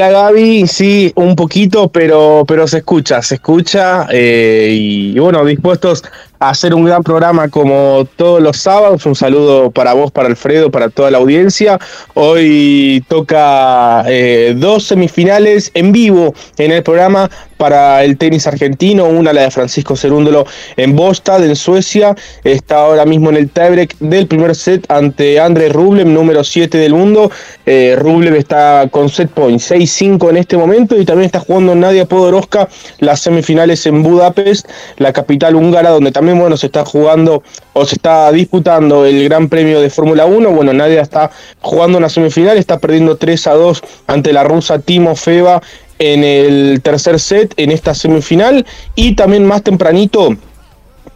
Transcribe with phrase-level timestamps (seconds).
[0.00, 6.02] Hola Gaby, sí, un poquito, pero, pero se escucha, se escucha eh, y, bueno, dispuestos
[6.38, 9.04] a hacer un gran programa como todos los sábados.
[9.04, 11.78] Un saludo para vos, para Alfredo, para toda la audiencia.
[12.14, 19.34] Hoy toca eh, dos semifinales en vivo en el programa para el tenis argentino, una
[19.34, 20.46] la de Francisco Cerúndolo
[20.78, 25.68] en Bostad, en Suecia, está ahora mismo en el tiebreak del primer set ante André
[25.68, 27.30] Rublev, número 7 del mundo.
[27.66, 32.06] Eh, Rublev está con set point 6-5 en este momento y también está jugando Nadia
[32.06, 32.66] Podoroska
[32.98, 34.66] las semifinales en Budapest,
[34.96, 37.42] la capital húngara, donde también bueno, se está jugando
[37.74, 40.50] o se está disputando el Gran Premio de Fórmula 1.
[40.50, 45.14] Bueno, Nadia está jugando una semifinal, está perdiendo 3 a 2 ante la rusa Timo
[45.14, 45.60] Feva
[46.00, 48.66] en el tercer set en esta semifinal.
[48.96, 50.36] Y también más tempranito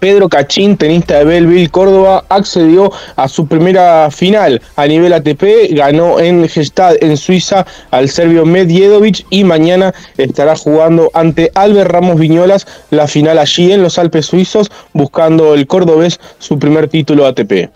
[0.04, 6.20] Pedro Cachín, tenista de Belleville, Córdoba, accedió a su primera final a nivel ATP, ganó
[6.20, 12.66] en Gestad, en Suiza, al serbio Medjedovic y mañana estará jugando ante Albert Ramos Viñolas
[12.90, 17.70] la final allí en los Alpes suizos, buscando el cordobés su primer título ATP.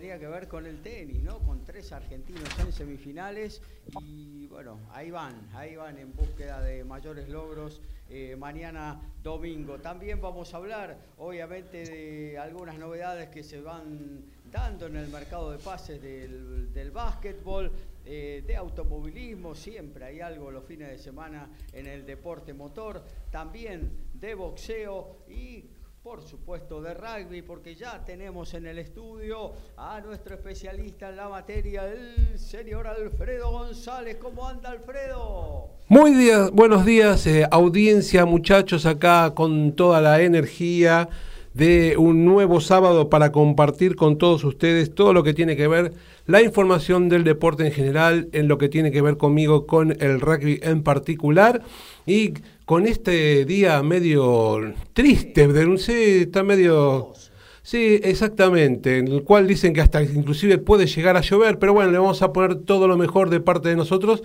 [0.00, 1.40] Tenía que ver con el tenis, ¿no?
[1.40, 3.60] Con tres argentinos en semifinales
[4.00, 7.80] y bueno, ahí van, ahí van en búsqueda de mayores logros.
[8.08, 9.80] Eh, mañana domingo.
[9.80, 15.50] También vamos a hablar, obviamente, de algunas novedades que se van dando en el mercado
[15.50, 17.70] de pases del, del básquetbol,
[18.06, 23.90] eh, de automovilismo, siempre hay algo los fines de semana en el deporte motor, también
[24.14, 25.64] de boxeo y
[26.08, 31.28] por supuesto, de rugby, porque ya tenemos en el estudio a nuestro especialista en la
[31.28, 34.16] materia, el señor Alfredo González.
[34.16, 35.66] ¿Cómo anda, Alfredo?
[35.88, 41.10] Muy buenos días, eh, audiencia, muchachos, acá con toda la energía
[41.52, 45.92] de un nuevo sábado para compartir con todos ustedes todo lo que tiene que ver
[46.24, 50.22] la información del deporte en general, en lo que tiene que ver conmigo con el
[50.22, 51.60] rugby en particular
[52.06, 52.32] y
[52.68, 55.48] con este día medio triste,
[55.78, 57.14] sí, está medio...
[57.62, 61.90] Sí, exactamente, en el cual dicen que hasta inclusive puede llegar a llover, pero bueno,
[61.90, 64.22] le vamos a poner todo lo mejor de parte de nosotros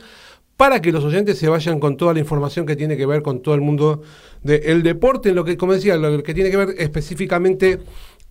[0.58, 3.42] para que los oyentes se vayan con toda la información que tiene que ver con
[3.42, 4.02] todo el mundo
[4.44, 7.80] del deporte, en lo que, como decía, lo que tiene que ver específicamente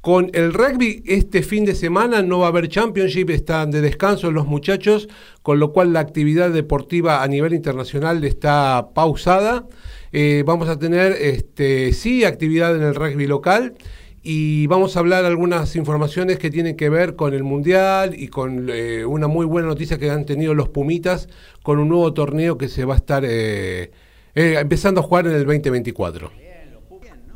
[0.03, 4.32] Con el rugby este fin de semana no va a haber championship, están de descanso
[4.32, 5.09] los muchachos,
[5.43, 9.64] con lo cual la actividad deportiva a nivel internacional está pausada.
[10.12, 13.75] Eh, vamos a tener, este, sí, actividad en el rugby local
[14.23, 18.69] y vamos a hablar algunas informaciones que tienen que ver con el Mundial y con
[18.70, 21.29] eh, una muy buena noticia que han tenido los Pumitas
[21.62, 23.91] con un nuevo torneo que se va a estar eh,
[24.35, 26.51] empezando a jugar en el 2024.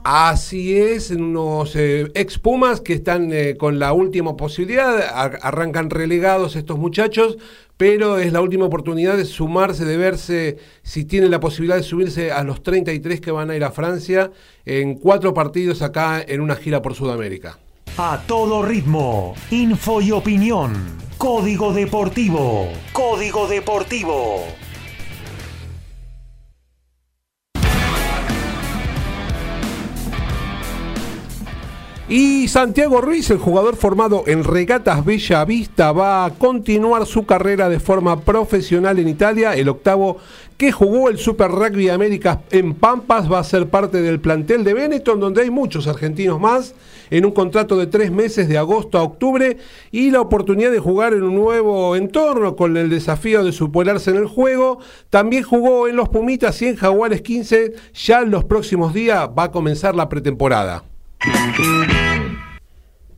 [0.09, 5.01] Así es, unos eh, ex Pumas que están eh, con la última posibilidad,
[5.43, 7.39] arrancan relegados estos muchachos,
[7.77, 12.31] pero es la última oportunidad de sumarse, de verse si tienen la posibilidad de subirse
[12.31, 14.31] a los 33 que van a ir a Francia
[14.65, 17.59] en cuatro partidos acá en una gira por Sudamérica.
[17.99, 20.73] A todo ritmo, info y opinión.
[21.19, 22.69] Código Deportivo.
[22.93, 24.45] Código Deportivo.
[32.09, 37.69] Y Santiago Ruiz, el jugador formado en Regatas Bella Vista, va a continuar su carrera
[37.69, 39.57] de forma profesional en Italia.
[39.57, 40.19] El octavo
[40.57, 44.75] que jugó el Super Rugby América en Pampas va a ser parte del plantel de
[44.75, 46.77] Benetton, donde hay muchos argentinos más,
[47.11, 49.57] en un contrato de tres meses de agosto a octubre
[49.91, 54.19] y la oportunidad de jugar en un nuevo entorno con el desafío de superarse en
[54.19, 54.79] el juego.
[55.11, 57.75] También jugó en los Pumitas y en Jaguares 15.
[57.95, 60.85] Ya en los próximos días va a comenzar la pretemporada.
[61.21, 62.46] Thank you.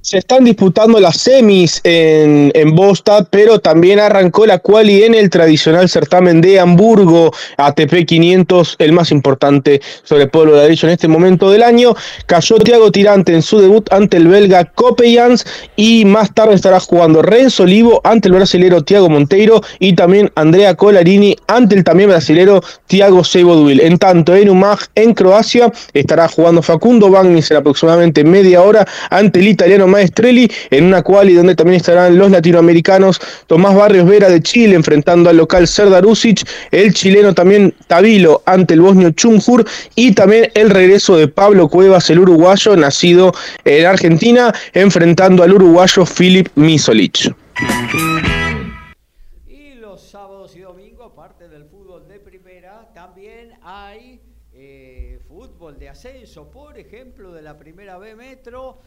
[0.08, 5.28] Se están disputando las semis en, en Bostad, pero también arrancó la quali en el
[5.28, 10.94] tradicional certamen de Hamburgo, ATP 500, el más importante sobre el pueblo de derecho en
[10.94, 11.94] este momento del año.
[12.24, 15.44] Cayó Thiago Tirante en su debut ante el belga Copeyans
[15.76, 20.74] y más tarde estará jugando Renzo Olivo ante el brasilero Thiago Monteiro y también Andrea
[20.74, 23.80] Colarini ante el también brasilero Thiago Seiboduil.
[23.80, 29.40] En tanto, en Umag, en Croacia, estará jugando Facundo Bagnis en aproximadamente media hora ante
[29.40, 34.40] el italiano Maestrelli en una quali donde también estarán los latinoamericanos Tomás Barrios Vera de
[34.40, 39.64] Chile enfrentando al local Serdar Usic, el chileno también Tabilo ante el bosnio Chumhur
[39.96, 43.32] y también el regreso de Pablo Cuevas, el uruguayo nacido
[43.64, 47.34] en Argentina, enfrentando al uruguayo Filip Misolic.
[49.48, 54.20] Y los sábados y domingos, aparte del fútbol de primera, también hay
[54.52, 58.77] eh, fútbol de ascenso, por ejemplo, de la primera B Metro.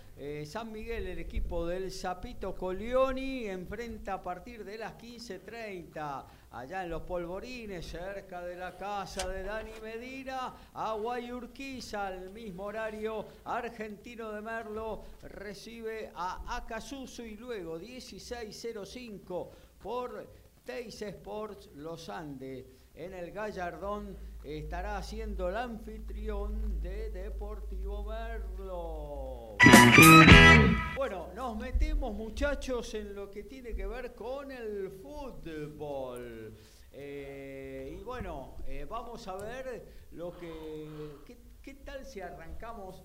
[0.41, 6.83] Eh, San Miguel, el equipo del Zapito Colioni, enfrenta a partir de las 15.30, allá
[6.83, 13.27] en los polvorines, cerca de la casa de Dani Medina, a Guayurquiza, al mismo horario,
[13.45, 19.49] Argentino de Merlo recibe a Acasuso y luego 16.05
[19.79, 20.27] por
[20.65, 22.65] Teis Sports Los Andes
[22.95, 29.57] en el Gallardón estará siendo el anfitrión de Deportivo Merlo.
[30.95, 36.56] Bueno, nos metemos muchachos en lo que tiene que ver con el fútbol.
[36.92, 40.88] Eh, y bueno, eh, vamos a ver lo que,
[41.62, 43.04] qué, tal si arrancamos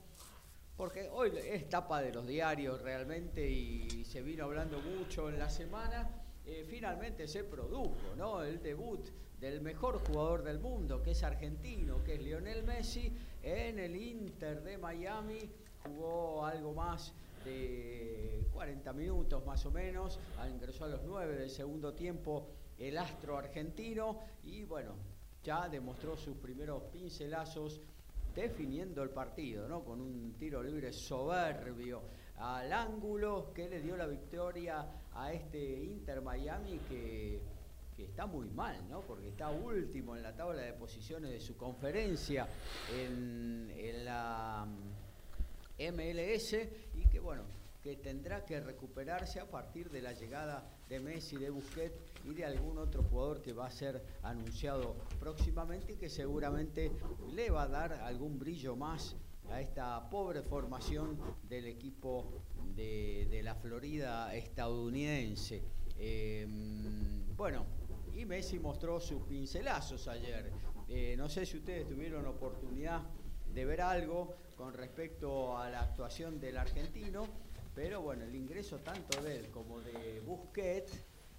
[0.77, 5.49] porque hoy es tapa de los diarios realmente y se vino hablando mucho en la
[5.49, 6.11] semana.
[6.45, 8.43] Eh, finalmente se produjo ¿no?
[8.43, 9.09] el debut
[9.41, 13.13] del mejor jugador del mundo, que es argentino, que es Lionel Messi,
[13.43, 15.51] en el Inter de Miami.
[15.83, 17.15] Jugó algo más
[17.47, 20.19] de 40 minutos más o menos,
[20.53, 22.49] ingresó a los 9 del segundo tiempo
[22.79, 24.97] el astro argentino y bueno,
[25.43, 27.81] ya demostró sus primeros pincelazos
[28.35, 29.85] definiendo el partido, ¿no?
[29.85, 32.03] Con un tiro libre soberbio
[32.39, 37.41] al ángulo que le dio la victoria a este Inter Miami que,
[37.97, 39.01] que, está muy mal, ¿no?
[39.01, 42.47] Porque está último en la tabla de posiciones de su conferencia
[42.93, 44.67] en, en la
[45.79, 46.55] MLS
[46.95, 47.45] y que bueno,
[47.83, 52.45] que tendrá que recuperarse a partir de la llegada de Messi, de Busquets y de
[52.45, 56.91] algún otro jugador que va a ser anunciado próximamente y que seguramente
[57.33, 59.17] le va a dar algún brillo más
[59.51, 61.17] a esta pobre formación
[61.49, 62.43] del equipo
[62.75, 65.63] de, de la Florida estadounidense.
[65.99, 66.47] Eh,
[67.37, 67.65] bueno,
[68.15, 70.51] y Messi mostró sus pincelazos ayer.
[70.89, 73.03] Eh, no sé si ustedes tuvieron oportunidad
[73.53, 77.27] de ver algo con respecto a la actuación del argentino,
[77.75, 80.93] pero bueno, el ingreso tanto de él como de Busquets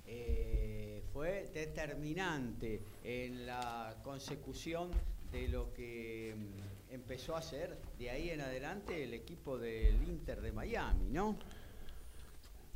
[0.05, 4.91] eh, fue determinante en la consecución
[5.31, 10.41] de lo que mm, empezó a hacer de ahí en adelante el equipo del Inter
[10.41, 11.37] de Miami, ¿no?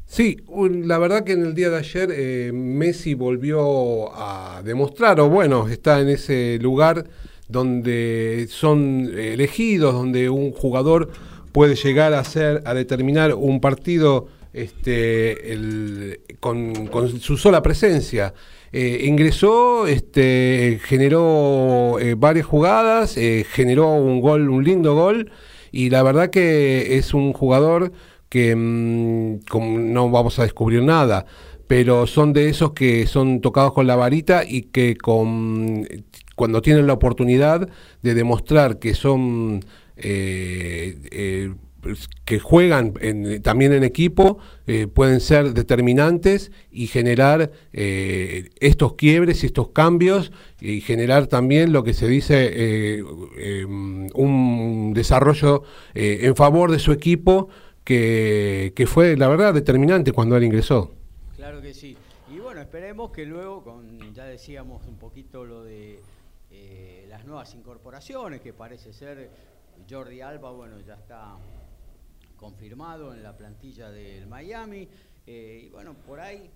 [0.06, 5.30] Sí, la verdad que en el día de ayer eh, Messi volvió a demostrar, o
[5.30, 7.08] bueno, está en ese lugar
[7.52, 11.10] donde son elegidos, donde un jugador
[11.52, 16.90] puede llegar a ser, a determinar un partido este, con,
[17.20, 18.34] su sola presencia.
[18.72, 25.32] Eh, ingresó, este, generó eh, varias jugadas, eh, generó un gol, un lindo gol,
[25.72, 27.92] y la verdad que es un jugador
[28.30, 29.40] que mm,
[29.94, 31.26] no vamos a descubrir nada,
[31.68, 35.88] pero son de esos que son tocados con la varita y que con,
[36.42, 37.70] cuando tienen la oportunidad
[38.02, 39.62] de demostrar que son
[41.82, 42.94] pues, que juegan
[43.42, 50.32] también en equipo eh, pueden ser determinantes y generar eh, estos quiebres y estos cambios
[50.60, 55.64] y generar también lo que se dice eh, un desarrollo
[55.96, 57.50] en favor de su equipo
[57.84, 60.94] que, fue la verdad determinante cuando él ingresó.
[61.36, 61.98] Claro que sí.
[62.32, 63.82] Y bueno, esperemos que luego,
[64.14, 66.00] ya decíamos un poquito lo de
[67.12, 69.30] las nuevas incorporaciones, que parece ser
[69.90, 71.36] Jordi Alba, bueno, ya está
[72.38, 74.88] confirmado en la plantilla del Miami.
[75.28, 76.50] Eh, y bueno, por ahí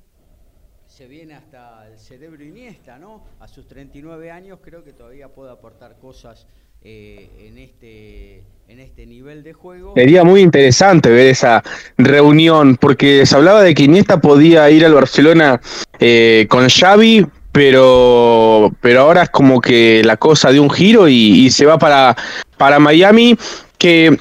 [0.87, 3.25] se viene hasta el cerebro Iniesta, ¿no?
[3.41, 6.47] A sus 39 años creo que todavía puede aportar cosas
[6.81, 9.93] eh, en, este, en este nivel de juego.
[9.95, 11.63] Sería muy interesante ver esa
[11.97, 15.59] reunión, porque se hablaba de que Iniesta podía ir al Barcelona
[15.99, 21.45] eh, con Xavi, pero, pero ahora es como que la cosa de un giro y,
[21.45, 22.13] y se va para,
[22.57, 23.37] para Miami,
[23.77, 24.19] que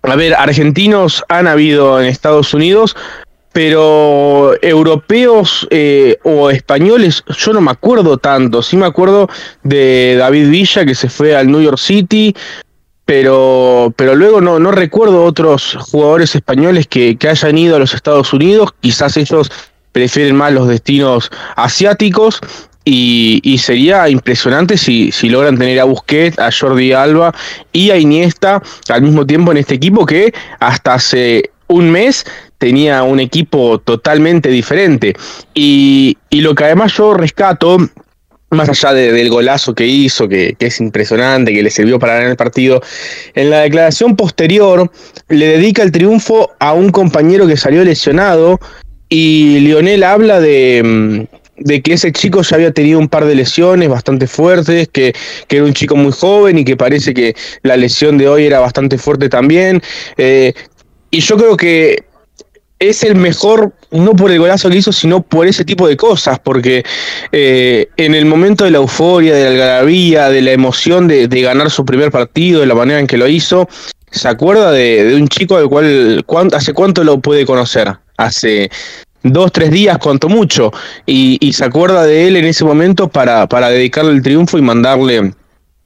[0.00, 2.96] a ver, argentinos han habido en Estados Unidos,
[3.52, 8.62] pero europeos eh, o españoles, yo no me acuerdo tanto.
[8.62, 9.28] Sí me acuerdo
[9.62, 12.34] de David Villa que se fue al New York City,
[13.04, 17.92] pero, pero luego no, no recuerdo otros jugadores españoles que, que hayan ido a los
[17.92, 18.70] Estados Unidos.
[18.80, 19.50] Quizás ellos
[19.92, 22.40] prefieren más los destinos asiáticos.
[22.84, 27.32] Y, sería impresionante si, si, logran tener a Busquets, a Jordi Alba
[27.72, 32.24] y a Iniesta al mismo tiempo en este equipo que hasta hace un mes
[32.58, 35.14] tenía un equipo totalmente diferente.
[35.54, 37.78] Y, lo que además yo rescato,
[38.50, 42.36] más allá del golazo que hizo, que, es impresionante, que le sirvió para ganar el
[42.36, 42.80] partido,
[43.34, 44.90] en la declaración posterior
[45.28, 48.60] le dedica el triunfo a un compañero que salió lesionado
[49.14, 51.28] y Lionel habla de
[51.64, 55.14] de que ese chico ya había tenido un par de lesiones bastante fuertes, que,
[55.48, 58.98] era un chico muy joven y que parece que la lesión de hoy era bastante
[58.98, 59.82] fuerte también.
[60.16, 60.54] Eh,
[61.10, 62.04] y yo creo que
[62.78, 66.38] es el mejor, no por el golazo que hizo, sino por ese tipo de cosas,
[66.40, 66.84] porque
[67.30, 71.70] eh, en el momento de la euforia, de la algarabía, de la emoción de, ganar
[71.70, 73.68] su primer partido, de la manera en que lo hizo,
[74.10, 78.01] se acuerda de, de un chico al cual, ¿hace cuánto lo puede conocer?
[78.16, 78.70] Hace
[79.22, 80.72] dos, tres días, cuanto mucho,
[81.06, 85.32] y, se acuerda de él en ese momento para, para dedicarle el triunfo y mandarle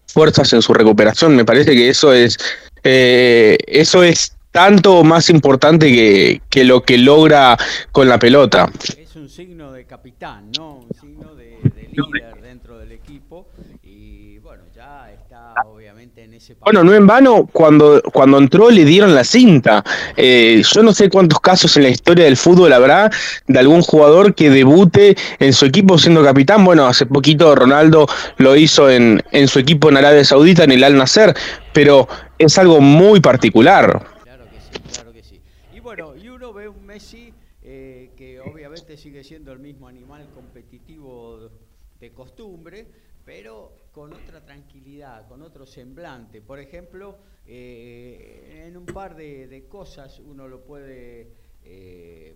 [0.07, 1.37] fuerzas en su recuperación.
[1.37, 2.39] Me parece que eso es,
[2.83, 7.59] eh, eso es tanto más importante que, que, lo que logra
[7.93, 8.71] con la pelota.
[8.99, 10.77] Es un signo de capitán, ¿no?
[10.77, 13.47] Un signo de, de líder dentro del equipo
[13.83, 16.36] y bueno, ya está obviamente en ese...
[16.61, 19.85] Bueno, no en vano, cuando, cuando entró le dieron la cinta.
[20.17, 23.11] Eh, yo no sé cuántos casos en la historia del fútbol habrá
[23.47, 26.65] de algún jugador que debute en su equipo siendo capitán.
[26.65, 28.07] Bueno, hace poquito Ronaldo
[28.39, 31.35] lo hizo en, en su equipo en Arabia Saudita, en el Al Nasser,
[31.73, 34.07] pero es algo muy particular.
[34.23, 35.41] Claro que sí, claro que sí.
[35.75, 40.29] Y bueno, y uno ve un Messi eh, que obviamente sigue siendo el mismo animal
[40.35, 41.51] competitivo
[42.01, 42.87] de costumbre,
[43.25, 46.41] pero con otra tranquilidad, con otro semblante.
[46.41, 51.29] Por ejemplo, eh, en un par de, cosas uno lo puede
[51.63, 52.35] eh,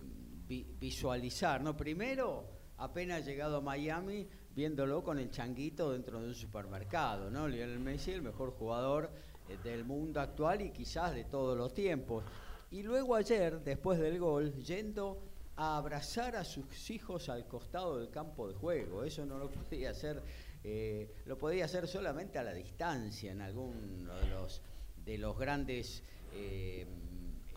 [0.78, 1.62] visualizar.
[1.62, 1.74] ¿no?
[1.74, 2.44] Primero,
[2.76, 7.30] apenas llegado a Miami, viéndolo con el changuito dentro de un supermercado.
[7.48, 9.10] Lionel Messi, el mejor jugador
[9.48, 12.22] eh, del mundo actual y quizás de todos los tiempos.
[12.70, 15.22] Y luego ayer, después del gol, yendo
[15.56, 19.02] a abrazar a sus hijos al costado del campo de juego.
[19.02, 20.22] Eso no lo podía hacer
[20.62, 24.60] eh, lo podía hacer solamente a la distancia en alguno de los,
[25.04, 26.02] de los grandes
[26.34, 26.86] eh,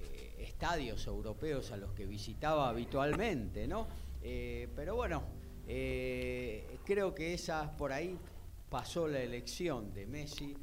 [0.01, 3.87] eh, estadios europeos a los que visitaba habitualmente, ¿no?
[4.73, 5.21] pero bueno,
[6.85, 8.17] creo que esa por ahí
[8.69, 10.55] pasó la elección de Messi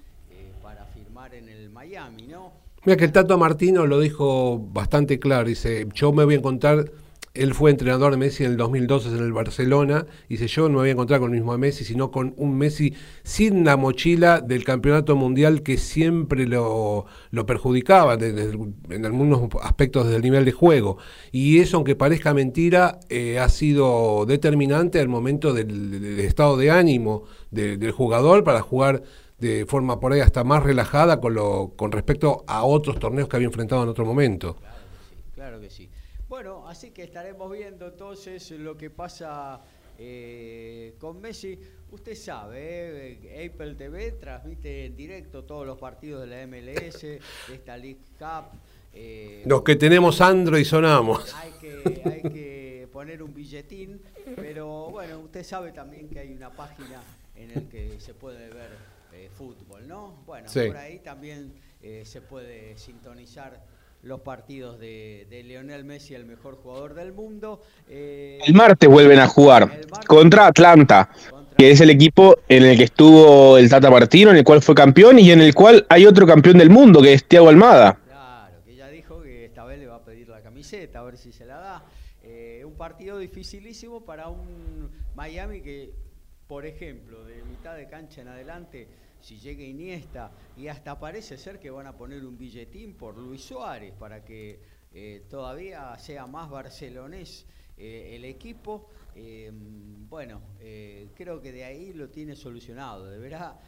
[0.62, 2.54] para firmar en el Miami, ¿no?
[2.86, 6.90] Mira que el Tato Martino lo dijo bastante claro, dice, yo me voy a encontrar
[7.32, 10.06] él fue entrenador de Messi en el 2012 en el Barcelona.
[10.28, 12.58] Y dice, yo no me voy a encontrar con el mismo Messi, sino con un
[12.58, 20.08] Messi sin la mochila del campeonato mundial que siempre lo, lo perjudicaba en algunos aspectos
[20.08, 20.98] del nivel de juego.
[21.30, 27.24] Y eso, aunque parezca mentira, eh, ha sido determinante al momento del, estado de ánimo
[27.50, 29.02] del jugador para jugar
[29.38, 33.36] de forma por ahí hasta más relajada con, lo, con respecto a otros torneos que
[33.36, 34.56] había enfrentado en otro momento.
[35.34, 35.88] Claro que sí.
[36.30, 39.60] Bueno, así que estaremos viendo entonces lo que pasa
[39.98, 41.58] eh, con Messi.
[41.90, 47.20] Usted sabe, eh, Apple TV transmite en directo todos los partidos de la MLS, de
[47.52, 48.60] esta League Cup.
[48.94, 51.34] Eh, los que tenemos Android sonamos.
[51.34, 54.00] Hay que, hay que poner un billetín,
[54.36, 57.02] pero bueno, usted sabe también que hay una página
[57.34, 58.70] en la que se puede ver
[59.12, 60.22] eh, fútbol, ¿no?
[60.24, 63.60] Bueno, por ahí también eh, se puede sintonizar
[64.02, 67.60] los partidos de, de, Lionel Messi, el mejor jugador del mundo.
[67.88, 71.10] Eh, el martes vuelven a jugar contra Atlanta,
[71.56, 74.74] que es el equipo en el que estuvo el Tata Martino, en el cual fue
[74.74, 77.98] campeón y en el cual hay otro campeón del mundo, que es Thiago Almada.
[78.06, 81.18] Claro, que ya dijo que esta vez le va a pedir la camiseta, a ver
[81.18, 81.84] si se la da.
[82.64, 85.92] un partido dificilísimo para un Miami que
[86.50, 88.88] por ejemplo, de mitad de cancha en adelante,
[89.20, 93.42] si llega Iniesta, y hasta parece ser que van a poner un billetín por Luis
[93.42, 94.60] Suárez para que
[94.92, 97.46] eh, todavía sea más barcelonés
[97.76, 98.88] eh, el equipo.
[99.14, 100.40] Eh, bueno,
[101.14, 103.06] creo que de ahí lo tiene solucionado.
[103.06, 103.58] Deberá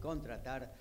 [0.00, 0.74] contratar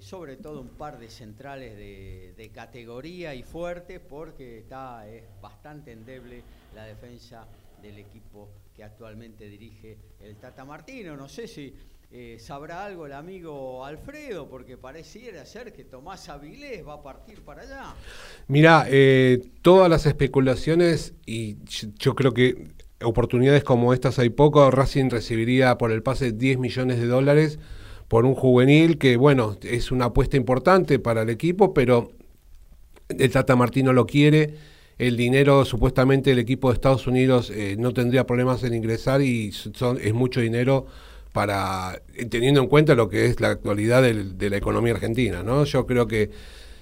[0.00, 6.42] sobre todo un par de centrales de, categoría y fuertes porque está es bastante endeble
[6.74, 7.46] la defensa
[7.80, 11.16] del equipo que actualmente dirige el Tata Martino.
[11.16, 11.74] No sé si
[12.10, 17.42] eh, sabrá algo el amigo Alfredo, porque pareciera ser que Tomás Avilés va a partir
[17.42, 17.94] para allá.
[18.46, 21.58] Mira, eh, todas las especulaciones, y
[21.98, 22.68] yo creo que
[23.02, 27.58] oportunidades como estas hay poco, Racing recibiría por el pase 10 millones de dólares
[28.08, 32.12] por un juvenil que, bueno, es una apuesta importante para el equipo, pero
[33.10, 34.54] el Tata Martino lo quiere.
[34.96, 39.52] El dinero, supuestamente el equipo de Estados Unidos eh, no tendría problemas en ingresar y
[39.52, 40.86] son, es mucho dinero
[41.32, 45.64] para teniendo en cuenta lo que es la actualidad de la economía argentina, ¿no?
[45.64, 46.30] Yo creo que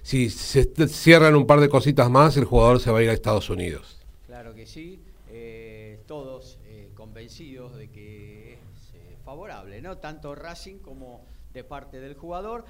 [0.03, 3.13] si se cierran un par de cositas más, el jugador se va a ir a
[3.13, 3.99] Estados Unidos.
[4.27, 5.01] Claro que sí,
[5.31, 9.99] eh, todos eh, convencidos de que es favorable, ¿no?
[9.99, 11.23] Tanto Racing como
[11.53, 12.65] de parte del jugador.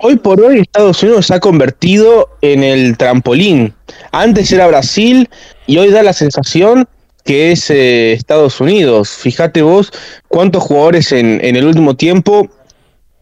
[0.00, 3.72] Hoy por hoy Estados Unidos se ha convertido en el trampolín.
[4.10, 5.30] Antes era Brasil
[5.68, 6.88] y hoy da la sensación
[7.24, 9.10] que es eh, Estados Unidos.
[9.10, 9.92] Fíjate vos
[10.28, 12.48] cuántos jugadores en, el último tiempo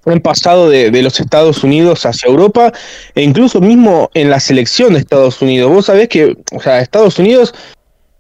[0.06, 2.72] han pasado de, los Estados Unidos hacia Europa
[3.14, 5.70] e incluso mismo en la selección de Estados Unidos.
[5.70, 7.54] Vos sabés que o sea, Estados Unidos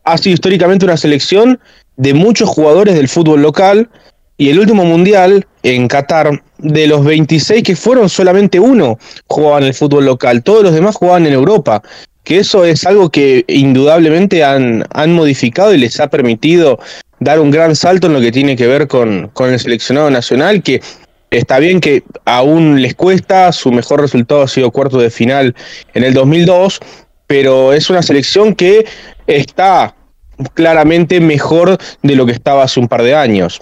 [0.04, 1.60] ha sido históricamente una selección
[1.96, 3.88] de muchos jugadores del fútbol local
[4.36, 9.68] y el último mundial en Qatar, de los 26 que fueron, solamente uno jugaban en
[9.68, 11.82] el fútbol local, todos los demás jugaban en Europa.
[12.28, 16.78] Que eso es algo que indudablemente han, han modificado y les ha permitido
[17.20, 20.62] dar un gran salto en lo que tiene que ver con, con el seleccionado nacional,
[20.62, 20.82] que
[21.30, 25.54] está bien que aún les cuesta, su mejor resultado ha sido cuarto de final
[25.94, 26.80] en el 2002,
[27.26, 28.84] pero es una selección que
[29.26, 29.94] está
[30.52, 33.58] claramente mejor de lo que estaba hace un par de años.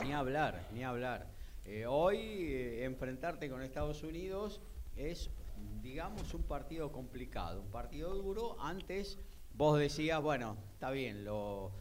[9.57, 11.73] Vos decías, bueno, está bien, lo,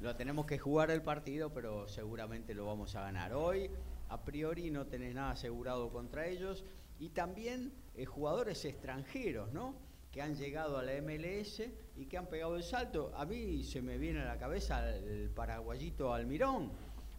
[0.00, 3.32] lo tenemos que jugar el partido, pero seguramente lo vamos a ganar.
[3.32, 3.70] Hoy,
[4.08, 6.64] a priori, no tenés nada asegurado contra ellos.
[6.98, 9.74] Y también eh, jugadores extranjeros, ¿no?
[10.12, 11.62] Que han llegado a la MLS
[11.96, 13.12] y que han pegado el salto.
[13.16, 16.70] A mí se me viene a la cabeza el paraguayito Almirón.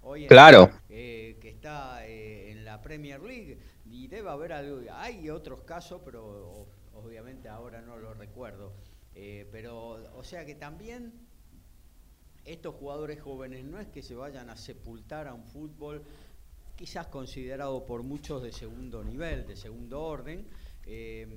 [0.03, 0.69] Hoy claro.
[0.89, 3.57] Eh, que está eh, en la Premier League.
[3.85, 4.81] Y debe haber algo.
[4.91, 8.73] Hay otros casos, pero obviamente ahora no lo recuerdo.
[9.15, 11.13] Eh, pero, o sea que también
[12.45, 16.03] estos jugadores jóvenes no es que se vayan a sepultar a un fútbol
[16.75, 20.47] quizás considerado por muchos de segundo nivel, de segundo orden,
[20.85, 21.27] eh,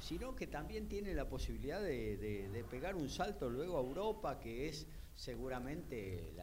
[0.00, 4.86] sino que también tiene la posibilidad de, pegar un salto luego a Europa, que es
[5.14, 6.34] seguramente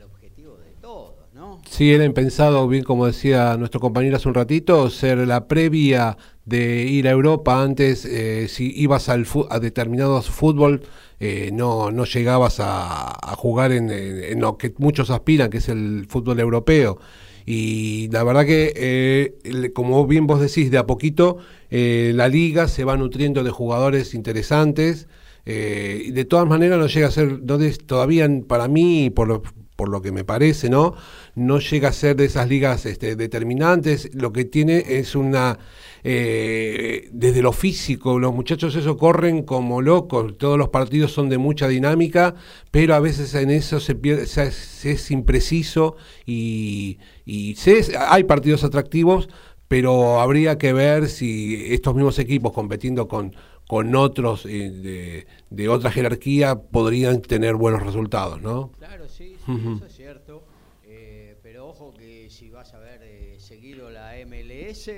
[0.00, 1.60] el objetivo de todos, ¿no?
[1.68, 6.84] Sí, han pensado, bien como decía nuestro compañero hace un ratito, ser la previa de
[6.84, 10.82] ir a Europa antes, eh, si ibas al a determinados fútbol,
[11.18, 16.40] eh, no, no llegabas a, jugar en, lo que muchos aspiran, que es el fútbol
[16.40, 16.98] europeo.
[17.44, 21.38] Y la verdad que, eh, como bien vos decís, de a poquito
[21.70, 25.08] la liga se va nutriendo de jugadores interesantes.
[25.44, 29.42] y de todas maneras no llega a ser, no todavía para mí, por,
[29.80, 30.94] por lo que me parece, ¿no?
[31.34, 35.58] No llega a ser de esas ligas este, determinantes, lo que tiene es una,
[36.04, 41.38] eh, desde lo físico, los muchachos eso corren como locos, todos los partidos son de
[41.38, 42.34] mucha dinámica,
[42.70, 47.56] pero a veces en eso se pierde, es impreciso y, y
[47.98, 49.30] hay partidos atractivos,
[49.66, 53.34] pero habría que ver si estos mismos equipos competiendo con
[53.70, 58.72] con otros eh, de, de, otra jerarquía podrían tener buenos resultados, ¿no?
[58.72, 60.42] Claro, sí, eso es cierto.
[60.82, 64.90] Eh, pero ojo que si vas a ver eh, seguido la MLS,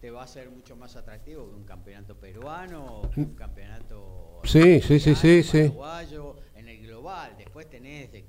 [0.00, 4.80] te va a ser mucho más atractivo que un campeonato peruano, que un campeonato sí,
[4.80, 5.72] sí, sí, sí, sí.
[6.56, 7.36] en el global.
[7.38, 8.24] Después tenés que...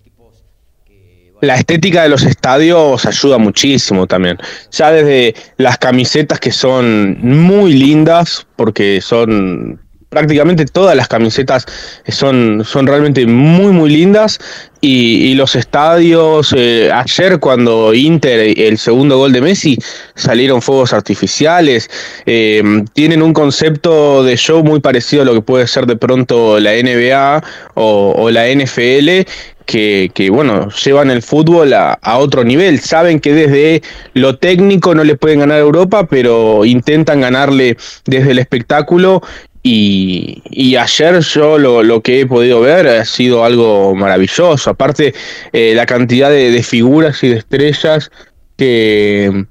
[1.42, 4.38] La estética de los estadios ayuda muchísimo también.
[4.72, 11.66] Ya desde las camisetas que son muy lindas, porque son prácticamente todas las camisetas
[12.08, 14.40] son, son realmente muy muy lindas
[14.82, 19.78] y, los estadios eh, ayer cuando Inter el segundo gol de Messi
[20.16, 21.90] salieron fuegos artificiales
[22.26, 26.60] eh, tienen un concepto de show muy parecido a lo que puede ser de pronto
[26.60, 27.44] la NBA
[27.76, 29.30] o, la NFL
[29.70, 32.80] que, bueno, llevan el fútbol a, otro nivel.
[32.80, 38.32] Saben que desde lo técnico no le pueden ganar a Europa, pero intentan ganarle desde
[38.32, 39.22] el espectáculo
[39.62, 44.72] y, ayer yo lo, que he podido ver ha sido algo maravilloso.
[44.72, 45.14] Aparte,
[45.54, 48.10] eh, la cantidad de, figuras y de estrellas
[48.58, 49.46] que,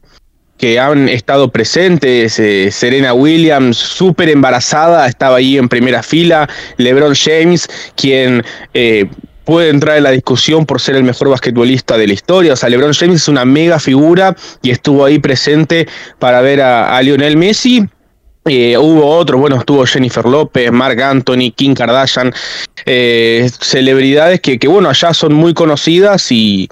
[0.57, 2.41] que han estado presentes.
[2.41, 6.49] Eh, Serena Williams, súper embarazada, estaba ahí en primera fila.
[6.77, 8.43] LeBron James, quien
[8.75, 9.07] eh,
[9.49, 12.53] puede entrar en la discusión por ser el mejor basquetbolista de la historia.
[12.53, 17.01] O sea, LeBron James es una mega figura y estuvo ahí presente para ver a
[17.01, 17.89] Lionel Messi
[18.49, 22.33] eh, hubo otros, bueno, estuvo Jennifer López, Mark Anthony, Kim Kardashian,
[22.87, 26.69] eh, celebridades que, que, bueno, allá son muy conocidas y,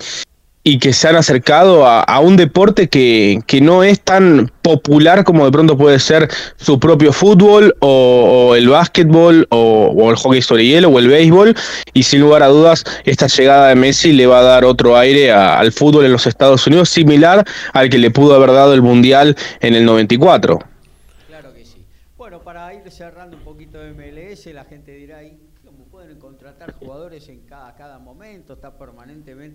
[0.66, 5.44] y que se han acercado a, un deporte que, que, no es tan popular como
[5.44, 10.88] de pronto puede ser su propio fútbol o, el básquetbol o, el hockey sobre hielo
[10.88, 11.54] o el béisbol.
[11.92, 15.30] Y sin lugar a dudas esta llegada de Messi le va a dar otro aire
[15.30, 19.36] al fútbol en los Estados Unidos similar al que le pudo haber dado el Mundial
[19.60, 20.58] en el 94
[22.46, 27.28] para ir cerrando un poquito de MLS, la gente dirá, ¿y cómo pueden contratar jugadores
[27.28, 28.52] en cada, cada momento?
[28.52, 28.78] Está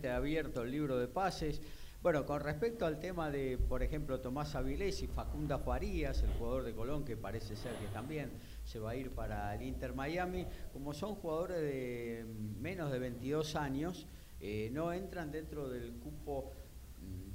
[0.10, 1.62] abierto el libro de pases.
[2.02, 6.64] Bueno, con respecto al tema de, por ejemplo, Tomás Avilés y Facunda Farías, el jugador
[6.64, 8.32] de Colón, que parece ser que también
[8.66, 12.26] se va a ir para el Inter Miami, como son jugadores de
[12.60, 14.08] menos de 22 años,
[14.40, 16.52] eh, no entran dentro del cupo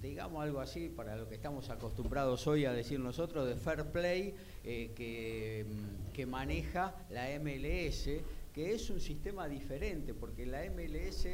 [0.00, 4.34] digamos algo así, para lo que estamos acostumbrados hoy a decir nosotros, de fair play
[4.64, 8.08] eh, mm, que, maneja la MLS,
[8.52, 11.28] que es un sistema diferente, porque la MLS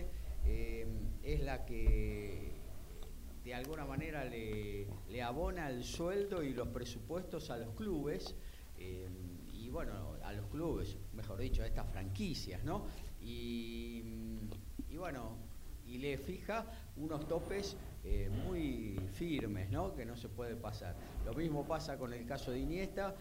[0.44, 0.86] eh,
[1.22, 2.52] es la que
[3.44, 4.86] de alguna manera le,
[5.22, 8.34] abona el sueldo y los presupuestos a los clubes,
[8.78, 9.08] eh,
[9.52, 12.86] y bueno, a los clubes, mejor dicho, a estas franquicias, ¿no?
[13.20, 14.02] Y,
[14.88, 15.36] y bueno,
[15.86, 16.64] y le fija
[16.96, 19.94] unos topes eh, muy firmes, ¿no?
[19.94, 20.96] que no se puede pasar.
[21.24, 23.14] Lo mismo pasa con el caso de Iniesta,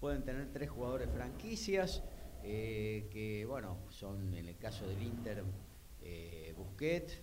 [0.00, 2.02] pueden tener tres jugadores franquicias,
[2.42, 5.42] que bueno, son en el caso del Inter
[6.56, 7.20] Busquets,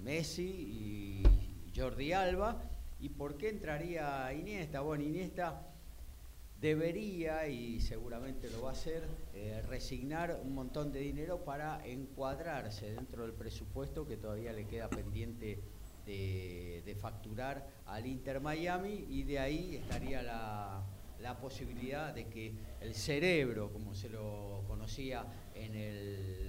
[0.00, 2.62] Messi y Jordi Alba.
[3.00, 4.80] ¿Y por qué entraría Iniesta?
[4.80, 5.68] Bueno, Iniesta
[6.60, 9.06] debería, y seguramente lo va a hacer,
[9.68, 15.60] resignar un montón de dinero para encuadrarse dentro del presupuesto que todavía le queda pendiente
[16.04, 20.84] de, facturar al Inter Miami y de ahí estaría la,
[21.40, 26.47] posibilidad de que el cerebro, como se lo conocía en el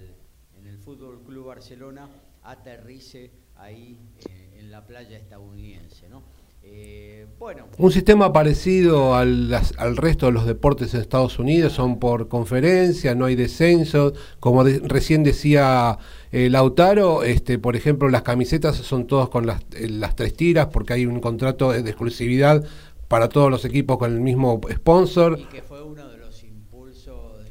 [0.90, 2.10] Fútbol Club Barcelona,
[2.42, 6.10] aterrice ahí eh, en la playa estadounidense.
[6.10, 6.24] ¿no?
[6.64, 7.68] Eh, bueno.
[7.78, 13.14] Un sistema parecido al, al, resto de los deportes en Estados Unidos, son por conferencia,
[13.14, 16.00] no hay descenso, como recién decía
[16.32, 20.70] eh, Lautaro, este, por ejemplo, las camisetas son todas con las, eh, las tres tiras
[20.74, 22.66] porque hay un contrato de exclusividad
[23.08, 25.38] para todos los equipos con el mismo sponsor.
[25.40, 27.46] Y que fue uno de los impulsos,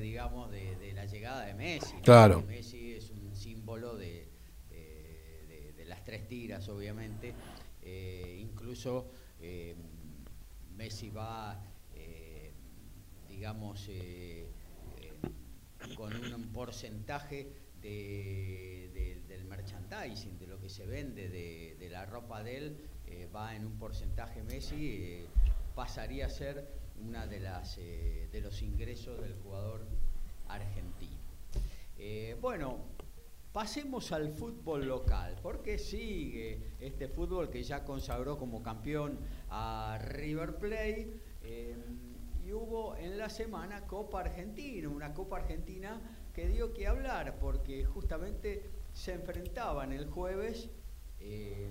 [0.00, 1.97] digamos, de, la llegada de Messi.
[2.08, 2.42] Claro.
[2.42, 4.28] Messi es un símbolo de,
[4.70, 7.34] de las tres tiras, obviamente
[8.68, 9.74] incluso eh,
[10.76, 11.58] Messi va,
[11.94, 12.52] eh,
[13.28, 14.46] digamos, eh,
[15.96, 22.76] con un porcentaje del merchandising, de lo que se vende de, la ropa de él,
[23.34, 25.24] va en un porcentaje Messi,
[25.74, 26.68] pasaría a ser
[27.00, 29.86] una de las de los ingresos del jugador
[30.48, 30.97] argentino.
[32.40, 32.78] Bueno,
[33.52, 39.18] pasemos al fútbol local, porque sigue este fútbol que ya consagró como campeón
[39.50, 41.20] a River Plate.
[41.42, 41.76] Eh,
[42.44, 46.00] y hubo en la semana Copa Argentina, una Copa Argentina
[46.32, 50.70] que dio que hablar, porque justamente se enfrentaban el jueves
[51.20, 51.68] eh,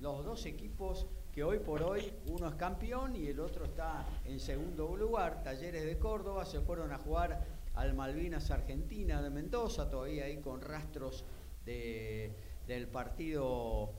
[0.00, 4.40] los dos equipos que hoy por hoy uno es campeón y el otro está en
[4.40, 5.42] segundo lugar.
[5.42, 10.60] Talleres de Córdoba se fueron a jugar al Malvinas Argentina de Mendoza, todavía ahí con
[10.60, 11.24] rastros
[11.64, 13.92] del partido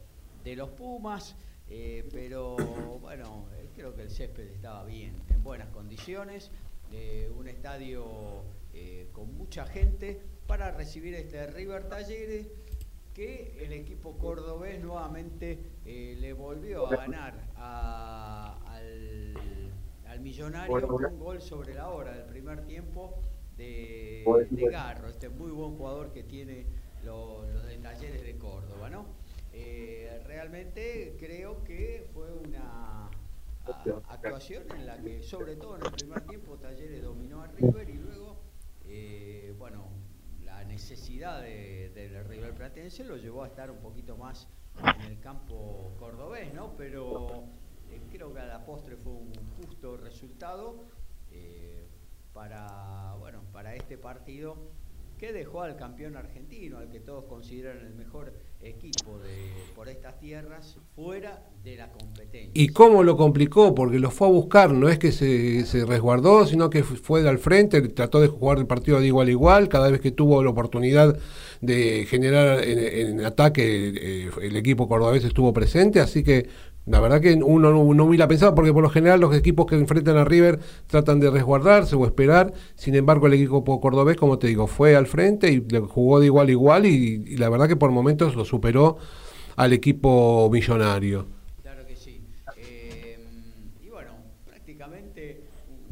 [0.43, 1.35] de los Pumas,
[1.69, 2.55] eh, pero
[3.01, 6.51] bueno, eh, creo que el césped estaba bien, en buenas condiciones,
[6.91, 8.43] eh, un estadio
[9.11, 12.47] con mucha gente para recibir este River Talleres
[13.13, 19.35] que el equipo cordobés nuevamente le volvió a ganar al,
[20.07, 23.21] al millonario con un gol sobre la hora del primer tiempo
[23.63, 26.65] de, Garro, este muy buen jugador que tiene
[27.03, 29.05] los, de Talleres de Córdoba, ¿no?
[29.53, 33.09] Eh, realmente creo que fue una
[34.09, 37.93] actuación en la que, sobre todo en el primer tiempo, Talleres dominó a River y
[37.93, 38.37] luego,
[38.85, 39.89] eh, bueno,
[40.43, 44.47] la necesidad del River Platense lo llevó a estar un poquito más
[44.95, 46.75] en el campo cordobés, ¿no?
[46.77, 47.43] Pero
[47.91, 50.85] eh, creo que a la postre fue un justo resultado
[52.33, 54.57] para, bueno, para este partido
[55.17, 60.19] que dejó al campeón argentino, al que todos consideran el mejor equipo de, por estas
[60.19, 62.51] tierras, fuera de la competencia.
[62.53, 63.73] ¿Y cómo lo complicó?
[63.73, 67.37] Porque lo fue a buscar, no es que se, se resguardó, sino que fue al
[67.37, 70.49] frente, trató de jugar el partido de igual a igual, cada vez que tuvo la
[70.49, 71.17] oportunidad
[71.61, 73.93] de generar en, ataque
[74.25, 76.49] eh, el equipo cordobés estuvo presente, así que
[76.85, 80.17] la verdad que uno no, hubiera pensado, porque por lo general los equipos que enfrentan
[80.17, 82.53] a River tratan de resguardarse o esperar.
[82.75, 86.49] Sin embargo, el equipo cordobés, como te digo, fue al frente y jugó de igual
[86.49, 88.97] a igual y, la verdad que por momentos lo superó
[89.55, 91.27] al equipo millonario.
[91.61, 92.21] Claro que sí.
[92.57, 93.17] Eh,
[93.81, 94.11] y bueno,
[94.45, 95.43] prácticamente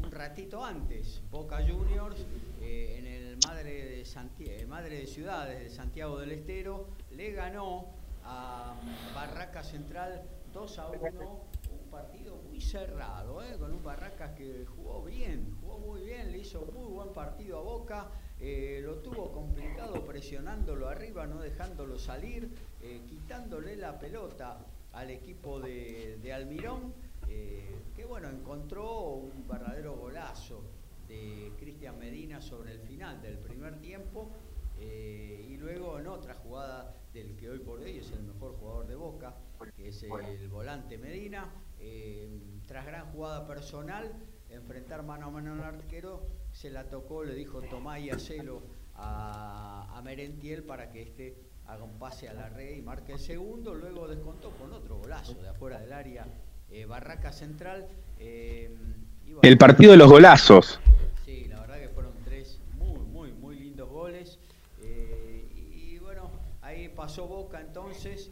[0.03, 2.17] un ratito antes, Boca Juniors
[2.61, 4.03] eh, en el Madre de,
[4.39, 7.85] eh, Madre de Ciudades de Santiago del Estero le ganó
[8.25, 8.75] a
[9.15, 10.23] Barraca Central
[10.53, 13.57] 2 a 1, un partido muy cerrado, ¿eh?
[13.59, 17.61] con un Barracas que jugó bien, jugó muy bien, le hizo muy buen partido a
[17.61, 22.49] Boca, eh, lo tuvo complicado presionándolo arriba, no dejándolo salir,
[22.81, 26.93] eh, quitándole la pelota al equipo de, Almirón,
[27.27, 30.63] que bueno, encontró un verdadero golazo
[31.07, 34.29] de Cristian Medina sobre el final del primer tiempo
[34.79, 38.95] y luego en otra jugada del que hoy por hoy es el mejor jugador de
[38.95, 39.35] Boca,
[39.75, 41.49] que es el volante Medina.
[42.71, 44.13] Tras gran jugada personal,
[44.49, 48.61] enfrentar mano a mano al arquero, se la tocó, le dijo tomá y hacelo
[48.95, 53.19] a, a Merentiel para que este haga un pase a la red y marque el
[53.19, 56.25] segundo, luego descontó con otro golazo de afuera del área,
[56.69, 57.89] eh, Barraca Central.
[58.17, 58.73] Eh,
[59.41, 60.79] el partido de los golazos.
[61.25, 64.39] Sí, la verdad que fueron tres muy, muy, muy lindos goles.
[64.81, 66.31] y bueno,
[66.61, 68.31] ahí pasó Boca entonces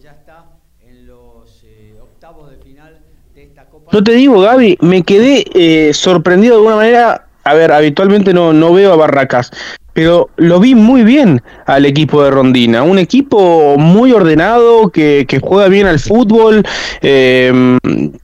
[0.00, 0.46] ya está
[0.80, 3.00] en los eh, octavos de final
[3.34, 3.49] de esta Copa.
[3.92, 7.26] Yo te digo, Gaby, me quedé eh, sorprendido de alguna manera.
[7.42, 9.50] A ver, habitualmente no, no veo a Barracas,
[9.92, 12.82] pero lo vi muy bien al equipo de Rondina.
[12.82, 16.62] Un equipo muy ordenado, que, que juega bien al fútbol.
[17.02, 17.78] Eh,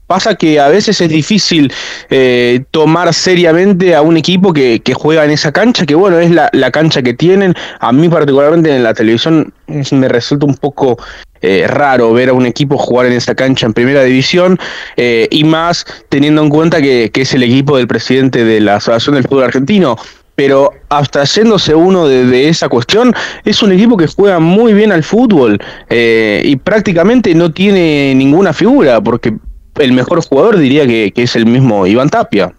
[0.05, 1.71] pasa que a veces es difícil
[2.09, 6.31] eh, tomar seriamente a un equipo que, que, juega en esa cancha, que bueno, es
[6.31, 7.53] la, la, cancha que tienen.
[7.79, 9.53] A mí particularmente en la televisión
[9.91, 10.97] me resulta un poco
[11.41, 14.57] eh, raro ver a un equipo jugar en esa cancha en primera división
[14.97, 19.23] y más teniendo en cuenta que, es el equipo del presidente de la Asociación del
[19.23, 19.97] Fútbol Argentino
[20.37, 23.11] pero hasta yéndose uno de, esa cuestión,
[23.43, 25.57] es un equipo que juega muy bien al fútbol
[25.89, 29.35] eh, y prácticamente no tiene ninguna figura, porque
[29.79, 32.53] el mejor jugador diría que, es el mismo Iván Tapia.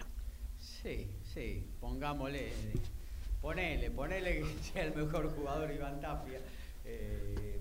[0.58, 2.48] Sí, sí, pongámosle,
[3.40, 6.40] ponele, ponele que sea el mejor jugador Iván Tapia.
[6.84, 7.60] Eh,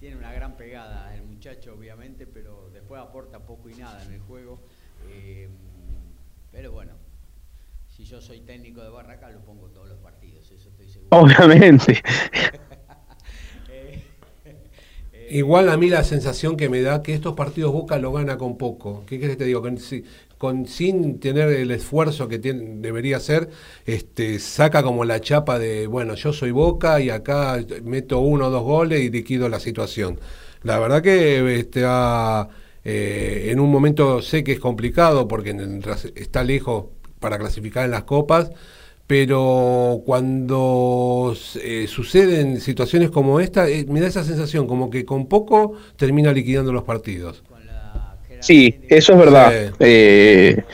[0.00, 4.20] tiene una gran pegada el muchacho, obviamente, pero después aporta poco y nada en el
[4.22, 4.58] juego.
[5.08, 5.48] Eh,
[6.50, 6.94] pero bueno,
[7.92, 11.01] si yo soy técnico de Barraca, lo pongo todos los partidos, eso estoy seguro.
[11.12, 12.02] Obviamente.
[13.68, 14.02] Eh,
[15.30, 18.56] Igual a mí la sensación que me da que estos partidos Boca lo gana con
[18.58, 19.04] poco.
[19.06, 19.62] ¿Qué crees que te digo?
[20.38, 23.48] Con, sin tener el esfuerzo que debería hacer,
[23.86, 28.50] este, saca como la chapa de, bueno, yo soy Boca y acá meto uno o
[28.50, 30.18] dos goles y liquido la situación.
[30.62, 31.82] La verdad que este,
[32.84, 35.54] eh, en un momento sé que es complicado porque
[36.16, 36.86] está lejos
[37.20, 38.50] para clasificar en las copas,
[39.12, 45.26] pero cuando eh, suceden situaciones como esta, eh, me da esa sensación como que con
[45.26, 47.42] poco termina liquidando los partidos.
[48.42, 49.52] Sí, eso es verdad.
[49.78, 50.64] Eh,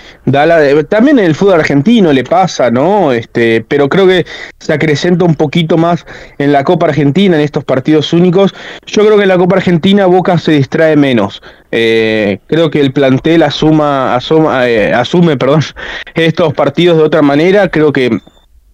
[0.89, 3.13] también en el fútbol argentino le pasa, ¿no?
[3.13, 4.25] Este, pero creo que
[4.59, 6.07] se acrecenta un poquito más
[6.39, 8.55] en la Copa Argentina, en estos partidos únicos.
[8.87, 11.43] Yo creo que en la Copa Argentina Boca se distrae menos.
[11.71, 15.61] Eh, creo que el plantel asuma, asuma eh, asume perdón,
[16.15, 17.69] estos partidos de otra manera.
[17.69, 18.19] Creo que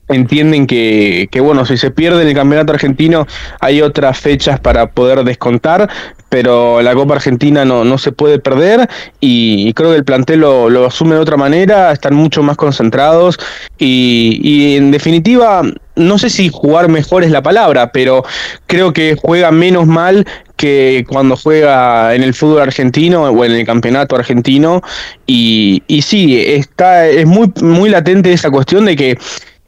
[0.09, 3.27] entienden que, que, bueno, si se pierde el campeonato argentino
[3.61, 5.89] hay otras fechas para poder descontar,
[6.29, 8.89] pero la Copa Argentina no, no se puede perder
[9.21, 13.39] y, creo que el plantel lo, lo, asume de otra manera, están mucho más concentrados
[13.79, 15.63] y, y, en definitiva,
[15.97, 18.25] no sé si jugar mejor es la palabra, pero
[18.67, 23.67] creo que juega menos mal que cuando juega en el fútbol argentino o en el
[23.67, 24.83] campeonato argentino
[25.27, 29.19] y, y sí, está, es muy, muy latente esa cuestión de que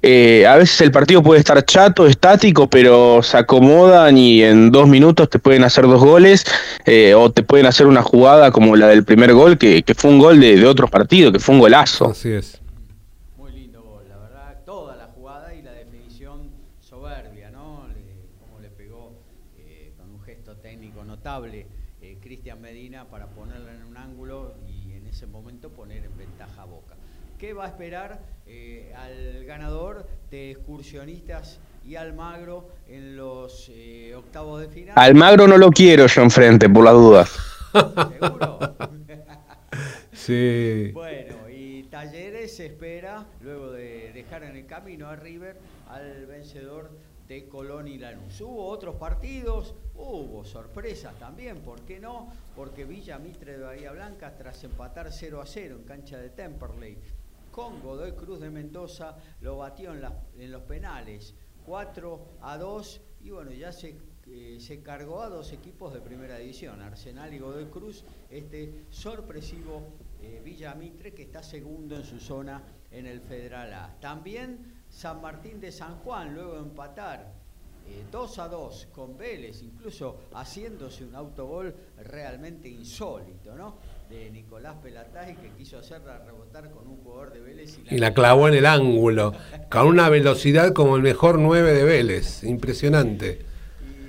[0.08, 4.86] eh, a veces el partido puede estar chato, estático, pero se acomodan y en dos
[4.86, 6.44] minutos te pueden hacer dos goles
[6.84, 10.20] eh, o te pueden hacer una jugada como la del primer gol, que, fue un
[10.20, 12.12] gol de, de, otro partido, que fue un golazo.
[12.12, 12.60] Así es.
[13.36, 17.88] Muy lindo gol, la verdad, toda la jugada y la definición soberbia, ¿no?
[18.40, 19.12] como le pegó
[19.58, 21.66] eh, con un gesto técnico notable
[22.20, 26.64] Cristian Medina para ponerla en un ángulo y en ese momento poner en ventaja a
[26.64, 26.94] Boca.
[27.38, 28.20] ¿Qué va a esperar?
[28.46, 34.94] Eh, al ganador de excursionistas y Almagro en los eh, octavos de final.
[34.96, 37.38] Almagro no lo quiero yo enfrente, por las dudas.
[37.72, 38.58] ¿Seguro?
[40.12, 40.90] sí.
[40.92, 45.56] Bueno, y Talleres espera, luego de dejar en el camino a River,
[45.88, 46.90] al vencedor
[47.26, 48.40] de Colón y Lanús.
[48.40, 52.32] Hubo otros partidos, hubo sorpresas también, ¿por qué no?
[52.54, 56.98] Porque Villa Mitre de Bahía Blanca, tras empatar 0 a 0 en cancha de Temperley,
[57.56, 63.50] con Godoy Cruz de Mendoza, lo batió en, los penales, 4 a 2, y bueno,
[63.50, 68.04] ya se, eh, se cargó a dos equipos de primera división, Arsenal y Godoy Cruz,
[68.28, 73.96] este sorpresivo eh, Villa Mitre que está segundo en su zona en el Federal A.
[74.00, 77.32] También San Martín de San Juan, luego de empatar
[78.12, 83.78] 2 eh, a 2 con Vélez, incluso haciéndose un autogol realmente insólito, ¿no?
[84.08, 88.48] De Nicolás Pelatay que quiso hacerla rebotar con un jugador de Vélez y la, clavó
[88.48, 89.32] en el ángulo,
[89.70, 93.40] con una velocidad como el mejor 9 de Vélez, impresionante.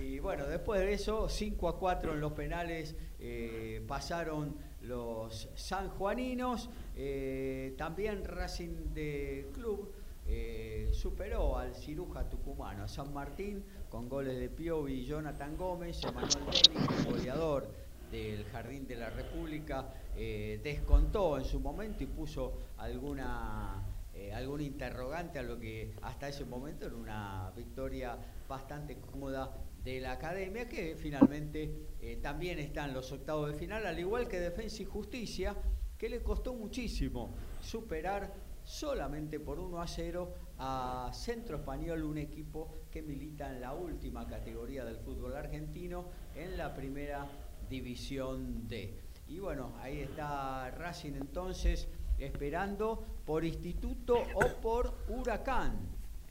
[0.04, 6.70] Y bueno, después de eso, 5 a 4 en los penales eh, pasaron los sanjuaninos,
[6.96, 9.92] eh, también Racing de Club
[10.28, 16.04] eh, superó al ciruja tucumano, a San Martín, con goles de Piovi y Jonathan Gómez,
[16.04, 22.60] Emanuel Denis, goleador del Jardín de la República eh, descontó en su momento y puso
[22.78, 28.18] alguna eh, algún interrogante a lo que hasta ese momento era una victoria
[28.48, 33.86] bastante cómoda de la academia que finalmente eh, también está en los octavos de final
[33.86, 35.56] al igual que Defensa y Justicia
[35.98, 42.82] que le costó muchísimo superar solamente por 1 a 0 a Centro Español, un equipo
[42.92, 47.28] que milita en la última categoría del fútbol argentino, en la primera
[47.70, 48.94] División D.
[49.28, 55.78] Y bueno, ahí está Racing entonces esperando por Instituto o por Huracán.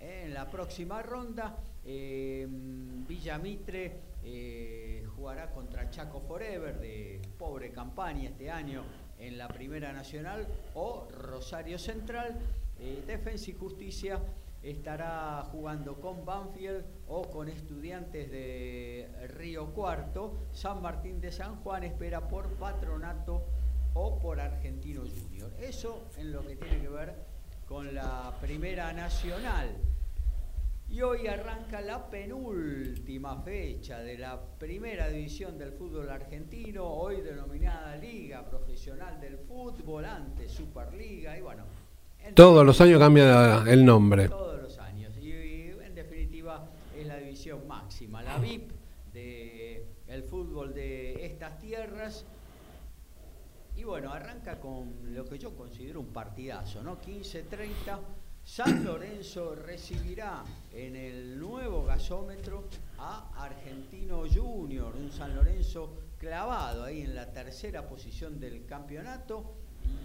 [0.01, 0.23] ¿eh?
[0.27, 8.51] En la próxima ronda, eh, Villamitre eh, jugará contra Chaco Forever de pobre campaña este
[8.51, 8.83] año
[9.19, 12.39] en la Primera Nacional o Rosario Central.
[13.07, 14.21] Defensa y Justicia
[14.63, 20.49] estará jugando con Banfield o con estudiantes de Río Cuarto.
[20.53, 23.47] San Martín de San Juan espera por Patronato
[23.95, 25.53] o por Argentino Junior.
[25.59, 27.15] Eso en lo que tiene que ver
[27.67, 29.77] con la Primera Nacional.
[30.89, 37.97] Y hoy arranca la penúltima fecha de la primera división del fútbol argentino, hoy denominada
[37.97, 41.65] Liga Profesional del Fútbol, antes Superliga, y bueno.
[42.35, 44.29] Todos los años cambia el nombre.
[47.67, 48.73] máxima, la VIP
[49.13, 52.25] del fútbol de estas tierras.
[53.77, 57.01] Y bueno, arranca con lo que yo considero un partidazo, ¿no?
[57.01, 57.99] 15-30.
[58.43, 67.03] San Lorenzo recibirá en el nuevo gasómetro a Argentino Junior, un San Lorenzo clavado ahí
[67.03, 69.53] en la tercera posición del campeonato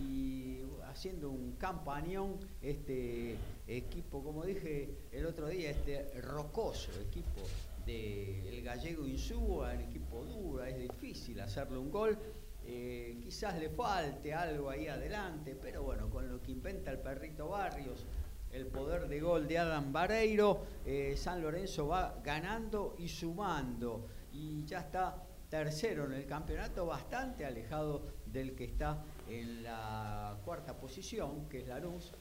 [0.02, 0.61] y
[0.92, 3.36] haciendo un campañón este
[3.68, 7.42] equipo, como dije el otro día, este rocoso equipo
[7.86, 12.18] del gallego Insúa, un equipo duro, es difícil hacerle un gol.
[12.64, 17.50] Eh, quizás le falte algo ahí adelante, pero bueno, con lo que inventa el perrito
[17.50, 18.06] Barrios,
[18.52, 20.62] el poder de gol de Adam Vareiro.
[20.86, 27.46] Eh, San Lorenzo va ganando y sumando y ya está tercero en el campeonato, bastante
[27.46, 29.04] alejado del que está
[29.40, 32.12] en la cuarta posición, que es Lanús.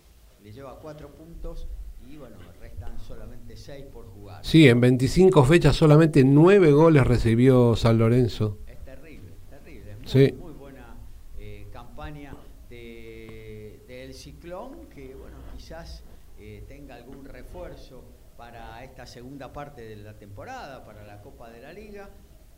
[0.42, 1.66] Le lleva cuatro puntos
[2.08, 4.44] y bueno, restan solamente seis por jugar.
[4.44, 8.58] Sí, en 25 fechas solamente nueve goles recibió San Lorenzo.
[8.66, 9.90] Es terrible, terrible.
[9.92, 10.32] Es muy, Sí.
[10.32, 10.96] muy buena
[11.38, 12.34] eh, campaña
[12.70, 16.02] de- del Ciclón, que bueno, quizás
[16.38, 18.02] eh, tenga algún refuerzo
[18.38, 22.08] para esta segunda parte de la temporada, para la Copa de la Liga,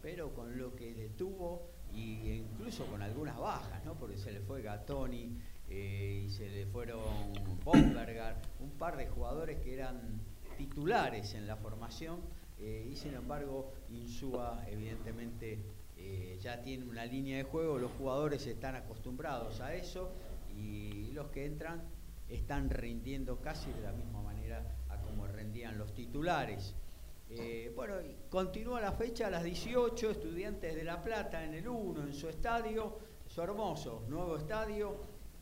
[0.00, 3.94] pero con lo que tuvo e incluso con algunas bajas, ¿no?
[3.94, 5.38] Porque se le fue Gatoni
[5.68, 7.32] eh, y se le fueron
[7.64, 10.20] Bombergar, un par de jugadores que eran
[10.56, 12.20] titulares en la formación
[12.58, 15.64] eh, y sin embargo Insúa evidentemente
[15.96, 20.12] eh, ya tiene una línea de juego, los jugadores están acostumbrados a eso
[20.56, 21.82] y los que entran
[22.28, 26.74] están rindiendo casi de la misma manera a como rendían los titulares.
[27.34, 27.94] Eh, bueno,
[28.28, 32.28] continúa la fecha a las 18, Estudiantes de La Plata en el 1, en su
[32.28, 34.96] estadio, su hermoso nuevo estadio,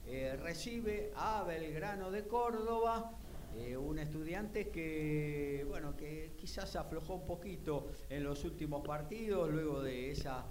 [0.07, 3.18] eh, recibe a Belgrano de Córdoba,
[3.57, 9.82] eh, un estudiante que, bueno, que quizás aflojó un poquito en los últimos partidos, luego
[9.82, 10.47] de esa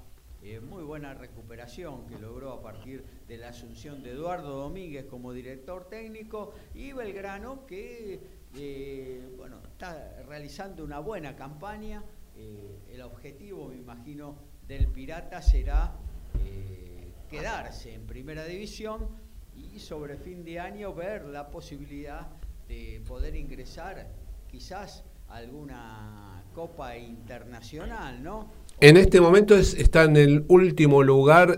[0.61, 5.89] muy buena recuperación que logró a partir de la asunción de Eduardo Domínguez como director
[5.89, 8.21] técnico y Belgrano que
[8.55, 12.03] eh, bueno, está realizando una buena campaña.
[12.35, 14.35] Eh, el objetivo, me imagino,
[14.67, 15.93] del Pirata será
[16.39, 19.07] eh, quedarse en primera división
[19.55, 22.27] y sobre fin de año ver la posibilidad
[22.67, 24.07] de poder ingresar
[24.49, 28.51] quizás a alguna copa internacional, ¿no?
[28.79, 31.57] En este momento es- está en el último lugar,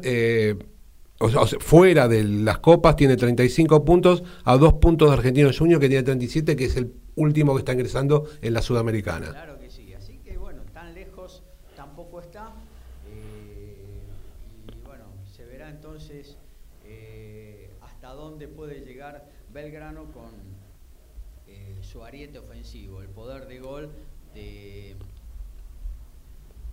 [1.60, 6.04] fuera de las copas, tiene 35 puntos, a dos puntos de Argentino Junior, que tiene
[6.04, 9.30] 37, que es el último que está ingresando en la Sudamericana.
[9.30, 11.44] Claro que sí, así que bueno, tan lejos
[11.76, 12.54] tampoco está.
[13.08, 13.76] eh,
[14.68, 15.06] y bueno,
[15.36, 16.38] se verá entonces
[16.86, 20.32] eh, hasta dónde puede llegar Belgrano con
[21.48, 23.90] eh, su ariete ofensivo, el poder de gol
[24.34, 24.96] de,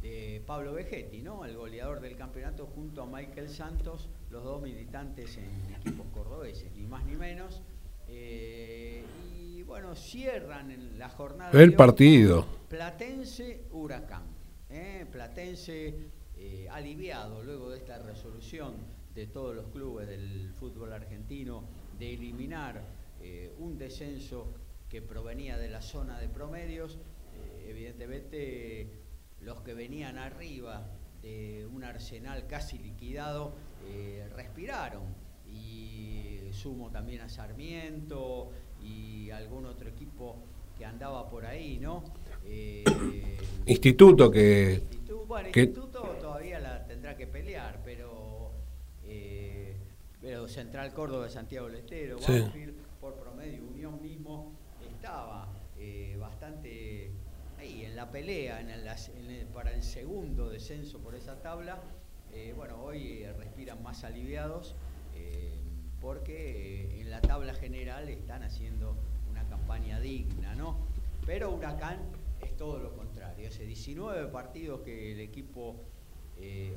[0.03, 1.45] de Pablo Vegetti, ¿no?
[1.45, 6.87] El goleador del campeonato junto a Michael Santos, los dos militantes en equipos cordobeses, ni
[6.87, 7.63] más ni menos.
[8.09, 9.05] Eh,
[9.35, 11.51] y bueno, cierran en la jornada.
[11.51, 12.47] de El hoy partido.
[12.69, 14.25] Platense Huracán.
[14.71, 15.07] ¿eh?
[15.11, 15.95] Platense
[16.37, 18.75] eh, aliviado luego de esta resolución
[19.15, 21.65] de todos los clubes del fútbol argentino
[21.99, 22.99] de eliminar
[23.59, 24.55] un descenso
[24.89, 26.99] que provenía de la zona de promedios.
[27.67, 29.03] Evidentemente
[29.41, 30.87] los que venían arriba
[31.23, 33.53] de un arsenal casi liquidado
[33.87, 35.03] eh, respiraron
[35.47, 38.51] y sumo también a Sarmiento
[38.83, 40.37] y algún otro equipo
[40.77, 42.05] que andaba por ahí, ¿no?
[42.45, 42.85] Eh,
[43.67, 44.83] Instituto que...
[44.91, 48.53] Institu- bueno, que- Instituto todavía la tendrá que pelear, pero,
[49.05, 49.77] eh,
[50.21, 52.41] pero Central Córdoba de Santiago del Estero, Sí.
[52.41, 54.53] Banfield, por promedio, Unión mismo
[54.95, 55.49] estaba
[56.19, 56.88] bastante
[57.99, 58.65] la pelea
[59.53, 61.81] para el segundo descenso por esa tabla.
[62.33, 64.77] Eh, bueno, hoy eh, respiran más aliviados
[65.17, 65.59] eh,
[66.01, 68.95] porque en la tabla general están haciendo
[69.29, 70.79] una campaña digna, ¿no?
[71.27, 71.99] Pero Huracán
[72.41, 73.49] es todo lo contrario.
[73.49, 75.83] Hace 19 partidos que el equipo,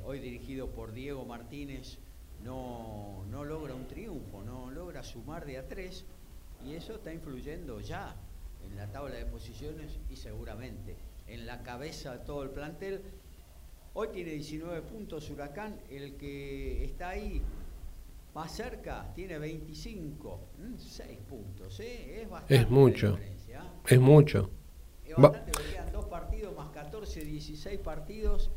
[0.04, 2.00] hoy dirigido por Diego Martínez,
[2.44, 6.04] no, no logra un triunfo, no logra sumar de a tres,
[6.66, 8.16] y eso está influyendo ya
[8.66, 13.02] en la tabla de posiciones y seguramente en la cabeza de todo el plantel.
[13.94, 17.42] Hoy tiene 19 puntos Huracán, el que está ahí
[18.34, 20.40] más cerca tiene 25,
[20.78, 22.22] 6 puntos, ¿eh?
[22.22, 23.18] es bastante Es mucho.
[23.58, 23.74] ¿ah?
[23.88, 24.50] Es mucho.
[25.06, 28.50] Es bastante, quedan dos partidos más 14, 16 partidos,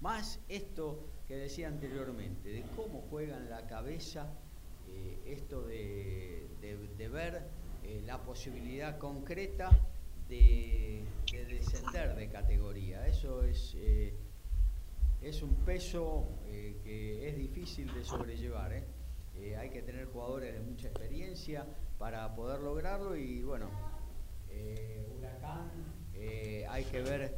[0.00, 4.32] más esto que decía anteriormente, de cómo juegan la cabeza,
[4.88, 7.42] eh, esto de, de- de ver
[7.84, 9.70] eh, la posibilidad concreta
[10.30, 11.02] de,
[11.32, 13.06] de descender de categoría.
[13.06, 14.14] Eso es, eh,
[15.22, 18.72] es un peso eh, que es difícil de sobrellevar.
[18.72, 18.84] ¿eh?
[19.36, 21.66] Eh, hay que tener jugadores de mucha experiencia
[21.98, 23.68] para poder lograrlo y bueno,
[25.18, 25.70] Huracán,
[26.68, 27.34] hay que ver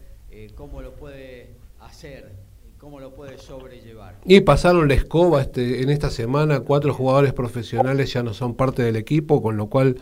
[0.55, 2.33] cómo lo puede hacer,
[2.79, 4.21] cómo lo puede sobrellevar.
[4.25, 8.83] Y pasaron la escoba este, en esta semana, cuatro jugadores profesionales ya no son parte
[8.83, 10.01] del equipo, con lo cual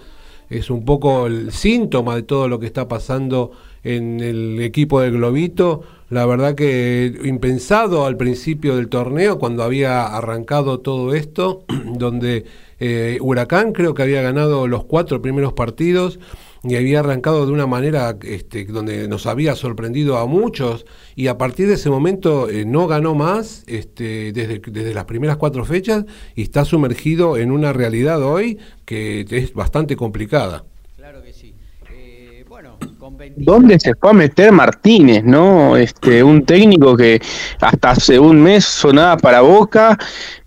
[0.51, 5.13] es un poco el síntoma de todo lo que está pasando en el equipo del
[5.13, 5.83] Globito.
[6.11, 12.45] La verdad que impensado al principio del torneo, cuando había arrancado todo esto, donde
[12.83, 16.19] Eh, Huracán creo que había ganado los cuatro primeros partidos
[16.63, 20.85] y había arrancado de una manera este, donde nos había sorprendido a muchos
[21.17, 25.37] y a partir de ese momento eh, no ganó más este, desde, desde las primeras
[25.37, 26.05] cuatro fechas
[26.35, 30.65] y está sumergido en una realidad hoy que es bastante complicada.
[30.97, 31.55] Claro que sí.
[31.91, 35.77] Eh, bueno, con ¿Dónde se fue a meter Martínez, no?
[35.77, 37.21] Este, un técnico que
[37.61, 39.99] hasta hace un mes sonaba para Boca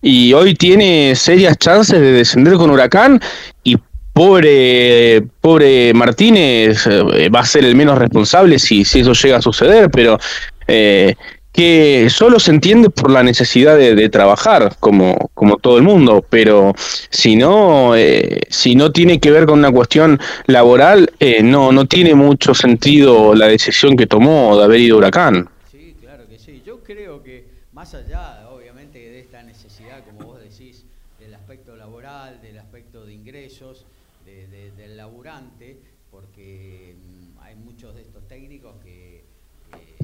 [0.02, 3.20] y hoy tiene serias chances de descender con Huracán
[3.64, 3.78] y
[4.14, 9.42] pobre, pobre Martínez eh, va a ser el menos responsable si, si eso llega a
[9.42, 10.20] suceder, pero
[10.68, 11.16] eh,
[11.52, 16.74] que solo se entiende por la necesidad de, trabajar, como, como todo el mundo, pero
[16.78, 21.12] si no, eh, si no tiene que ver con una cuestión laboral,
[21.44, 25.48] no, no tiene mucho sentido la decisión que tomó de haber ido Huracán.
[25.72, 26.64] Sí, claro que sí.
[26.66, 30.86] Yo creo que más allá, obviamente, de esta necesidad, como vos decís,
[31.20, 33.86] del aspecto laboral, del aspecto de ingresos,
[34.26, 35.78] del laburante,
[36.12, 39.24] porque mm, hay muchos de estos técnicos que...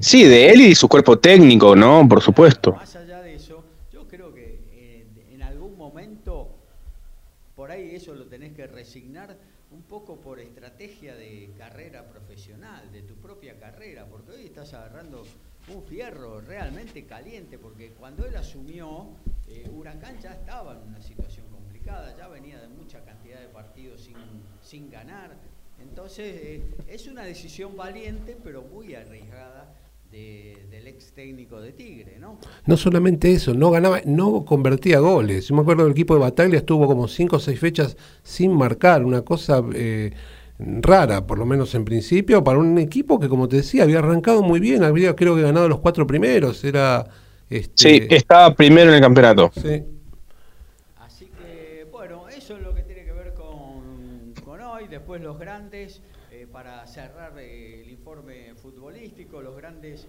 [0.00, 2.06] sí, de él y su cuerpo técnico, ¿no?
[2.08, 2.72] Por supuesto.
[2.72, 6.48] Más allá de eso, yo creo que eh, en algún momento,
[7.54, 9.36] por ahí eso lo tenés que resignar
[9.70, 15.24] un poco por estrategia de carrera profesional, de tu propia carrera, porque hoy estás agarrando
[15.68, 19.10] un fierro realmente caliente, porque cuando él asumió,
[19.48, 24.00] eh, Huracán ya estaba en una situación complicada, ya venía de mucha cantidad de partidos
[24.00, 24.16] sin,
[24.60, 25.36] sin ganar.
[25.80, 29.72] Entonces, eh, es una decisión valiente, pero muy arriesgada.
[30.10, 32.38] Del ex técnico de Tigre, ¿no?
[32.66, 35.48] No solamente eso, no ganaba, no convertía goles.
[35.48, 39.04] Yo me acuerdo del equipo de Bataglia estuvo como cinco o seis fechas sin marcar,
[39.04, 40.12] una cosa eh,
[40.58, 44.42] rara, por lo menos en principio, para un equipo que, como te decía, había arrancado
[44.42, 47.06] muy bien, había creo que ganado los cuatro primeros, era...
[47.48, 47.72] Este...
[47.74, 49.50] Sí, estaba primero en el campeonato.
[49.60, 49.82] Sí.
[54.90, 60.06] después los grandes, eh, para cerrar eh, el informe futbolístico, los grandes,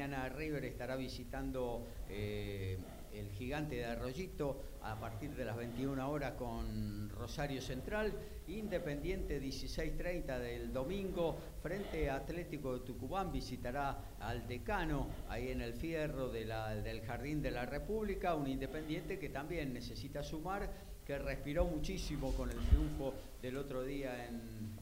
[0.00, 2.78] mañana River estará visitando eh,
[3.12, 8.10] el gigante de Arroyito a partir de las 21 horas con Rosario Central,
[8.48, 16.30] Independiente 16.30 del domingo frente Atlético de Tucumán visitará al decano ahí en el fierro
[16.30, 20.70] del Jardín de la República, un Independiente que también necesita sumar
[21.04, 24.80] que respiró muchísimo con el triunfo del otro día en,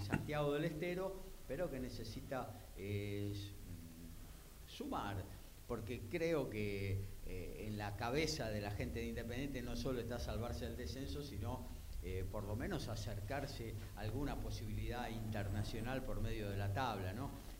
[0.00, 1.14] Santiago del Estero,
[1.46, 3.32] pero que necesita eh,
[4.80, 5.22] sumar,
[5.66, 10.18] porque creo que eh, en la cabeza de la gente de Independiente no solo está
[10.18, 11.68] salvarse del descenso, sino
[12.02, 17.12] eh, por lo menos acercarse a alguna posibilidad internacional por medio de la tabla.
[17.12, 17.50] ¿no?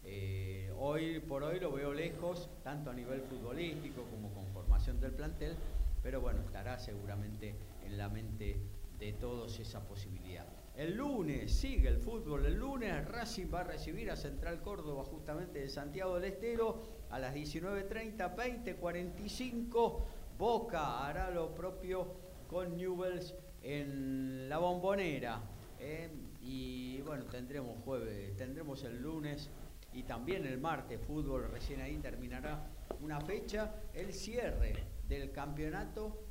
[0.78, 5.54] hoy por hoy lo veo lejos, tanto a nivel futbolístico como con formación del plantel,
[6.02, 7.54] pero bueno, estará seguramente
[7.84, 8.56] en la mente
[8.98, 10.46] de todos esa posibilidad.
[10.74, 15.58] El lunes sigue el fútbol, el lunes Racing va a recibir a Central Córdoba justamente
[15.58, 20.04] de Santiago del Estero a las 19.30, 20.45.
[20.38, 22.14] Boca hará lo propio
[22.48, 25.42] con Newells en la bombonera.
[25.78, 26.10] ¿eh?
[26.42, 29.50] y bueno, tendremos jueves, tendremos el lunes
[29.92, 32.66] y también el martes fútbol, recién ahí terminará
[33.00, 34.74] una fecha, el cierre
[35.08, 36.24] del campeonato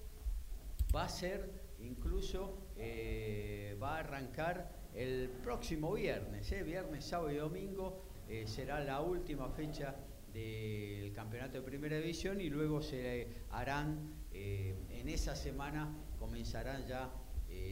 [0.96, 1.50] va a ser
[1.80, 8.04] incluso, eh, va a arrancar el próximo viernes, eh, viernes, sábado y domingo,
[8.46, 9.96] será la última fecha
[10.34, 17.12] del campeonato de primera división y luego se harán, en esa semana comenzarán ya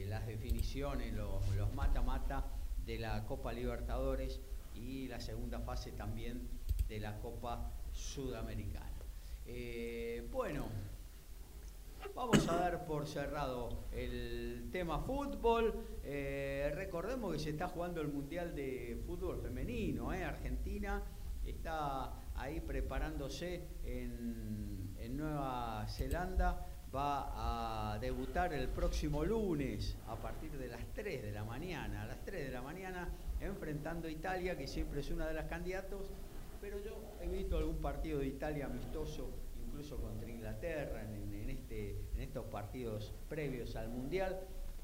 [0.07, 2.45] las definiciones, los mata-mata
[2.85, 4.39] de la Copa Libertadores
[4.73, 6.47] y la segunda fase también
[6.87, 8.91] de la Copa Sudamericana.
[10.31, 10.67] bueno,
[12.15, 15.73] Vamos a dar por cerrado el tema fútbol.
[16.03, 20.13] Eh, recordemos que se está jugando el Mundial de Fútbol Femenino.
[20.13, 20.23] ¿eh?
[20.23, 21.03] Argentina
[21.45, 26.65] está ahí preparándose en, en Nueva Zelanda.
[26.93, 32.03] Va a debutar el próximo lunes a partir de las 3 de la mañana.
[32.03, 33.09] A las 3 de la mañana
[33.41, 36.11] enfrentando a Italia, que siempre es una de las candidatos.
[36.61, 39.31] Pero yo he visto algún partido de Italia amistoso
[39.67, 44.39] incluso contra Inglaterra en, este, en estos partidos previos al Mundial.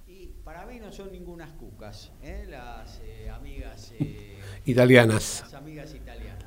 [0.06, 2.46] Y para mí no son ningunas cucas, ¿eh?
[2.48, 5.42] las eh, amigas eh, italianas.
[5.42, 6.43] Las amigas italianas.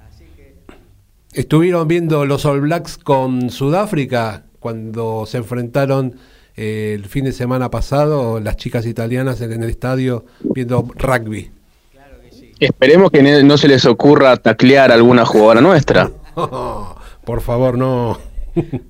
[1.36, 6.16] Estuvieron viendo los All Blacks con Sudáfrica cuando se enfrentaron
[6.54, 11.50] el fin de semana pasado las chicas italianas en, el estadio viendo rugby.
[11.92, 12.54] Claro que sí.
[12.58, 16.10] Esperemos que no se les ocurra taclear a alguna jugadora nuestra.
[17.26, 18.18] por favor, no.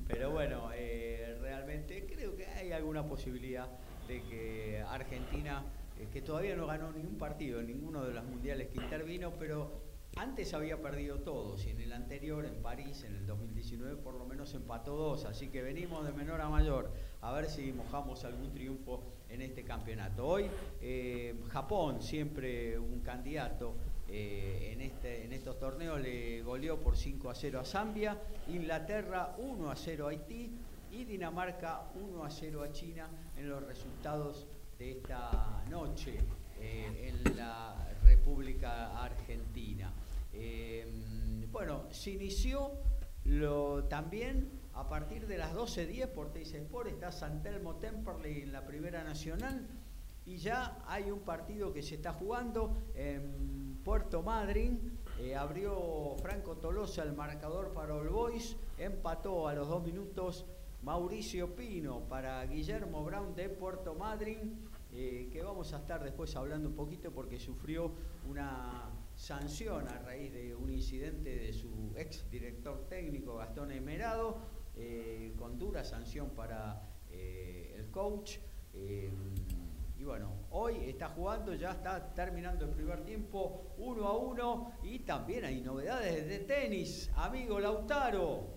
[0.07, 3.67] Pero bueno, eh, realmente creo que hay alguna posibilidad
[4.07, 4.21] de
[6.13, 9.85] que todavía no ganó ningún partido en ninguno de los mundiales que intervino, pero
[10.17, 14.25] antes había perdido todos y en el anterior, en París, en el 2019, por lo
[14.25, 16.91] menos empató dos, así que venimos de menor a mayor
[17.27, 20.25] a ver si mojamos algún triunfo en este campeonato.
[20.25, 20.45] Hoy
[20.79, 23.75] eh, Japón, siempre un candidato
[24.07, 28.17] eh, en, este, en estos torneos, le goleó por 5 a 0 a Zambia,
[28.47, 30.51] Inglaterra 1 a 0 a Haití
[30.89, 34.47] y Dinamarca 1 a 0 a China en los resultados
[34.79, 36.19] de esta noche
[36.61, 39.91] eh, en la República Argentina.
[41.51, 42.71] bueno, se inició
[43.25, 48.63] lo, también a partir de las 12.10 por Teis Sport está Santelmo Temperley en la
[48.63, 49.67] Primera Nacional.
[50.23, 54.99] Y ya hay un partido que se está jugando en Puerto Madryn.
[55.19, 60.45] Eh, abrió Franco Tolosa el marcador para All Boys, empató a los dos minutos
[60.83, 64.59] Mauricio Pino para Guillermo Brown de Puerto Madryn,
[64.93, 67.91] eh, que vamos a estar después hablando un poquito porque sufrió
[68.29, 75.33] una sanción a raíz de un incidente de su ex director técnico Gastón Emerado eh,
[75.37, 78.37] con dura sanción para eh, el coach.
[78.73, 79.11] Eh,
[79.97, 84.99] y bueno, hoy está jugando, ya está terminando el primer tiempo, uno a uno, y
[84.99, 87.11] también hay novedades de tenis.
[87.15, 88.56] Amigo Lautaro,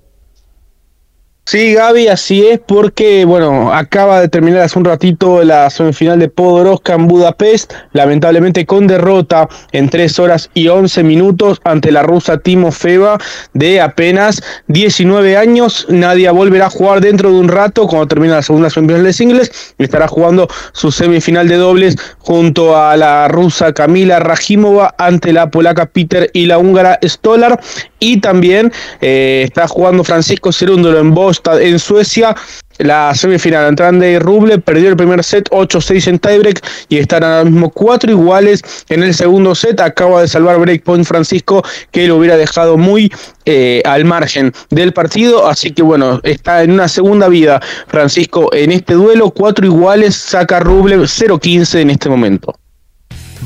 [1.46, 6.28] Sí, Gaby, así es, porque, bueno, acaba de terminar hace un ratito la semifinal de
[6.28, 12.38] Podoroska en Budapest, lamentablemente con derrota en 3 horas y 11 minutos ante la rusa
[12.38, 13.18] Timo Feba
[13.52, 15.86] de apenas 19 años.
[15.88, 19.74] Nadia volverá a jugar dentro de un rato, cuando termine la segunda semifinal de singles,
[19.78, 25.86] estará jugando su semifinal de dobles junto a la rusa Camila Rajimova ante la polaca
[25.86, 27.58] Peter y la húngara Stolar.
[28.00, 32.34] Y también eh, está jugando Francisco Cerúndolo en Bostad, en Suecia.
[32.78, 37.44] La semifinal ante Andy Ruble perdió el primer set 8-6 en tiebreak y están ahora
[37.44, 39.78] mismo cuatro iguales en el segundo set.
[39.80, 43.12] Acaba de salvar breakpoint Francisco que lo hubiera dejado muy
[43.44, 45.46] eh, al margen del partido.
[45.46, 49.30] Así que bueno, está en una segunda vida Francisco en este duelo.
[49.30, 52.59] Cuatro iguales, saca Ruble 0-15 en este momento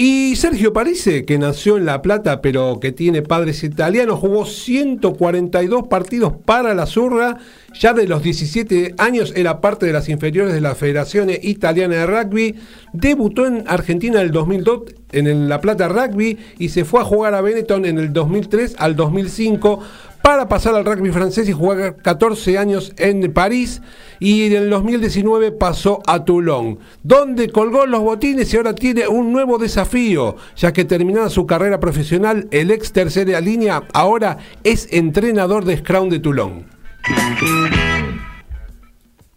[0.00, 5.88] Y Sergio Parise, que nació en La Plata pero que tiene padres italianos, jugó 142
[5.88, 7.38] partidos para la Zurra.
[7.80, 12.06] Ya de los 17 años era parte de las inferiores de la Federación Italiana de
[12.06, 12.54] Rugby.
[12.92, 17.34] Debutó en Argentina en el 2002 en La Plata Rugby y se fue a jugar
[17.34, 19.80] a Benetton en el 2003 al 2005
[20.28, 23.80] para pasar al rugby francés y jugar 14 años en París
[24.20, 29.32] y en el 2019 pasó a Toulon, donde colgó los botines y ahora tiene un
[29.32, 35.64] nuevo desafío, ya que terminada su carrera profesional, el ex tercera línea ahora es entrenador
[35.64, 36.66] de Scrum de Toulon.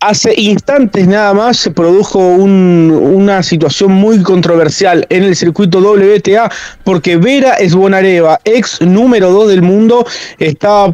[0.04, 6.52] Hace instantes nada más se produjo una situación muy controversial en el circuito WTA
[6.84, 10.04] porque Vera Esbonareva, ex número 2 del mundo,
[10.39, 10.91] estaba,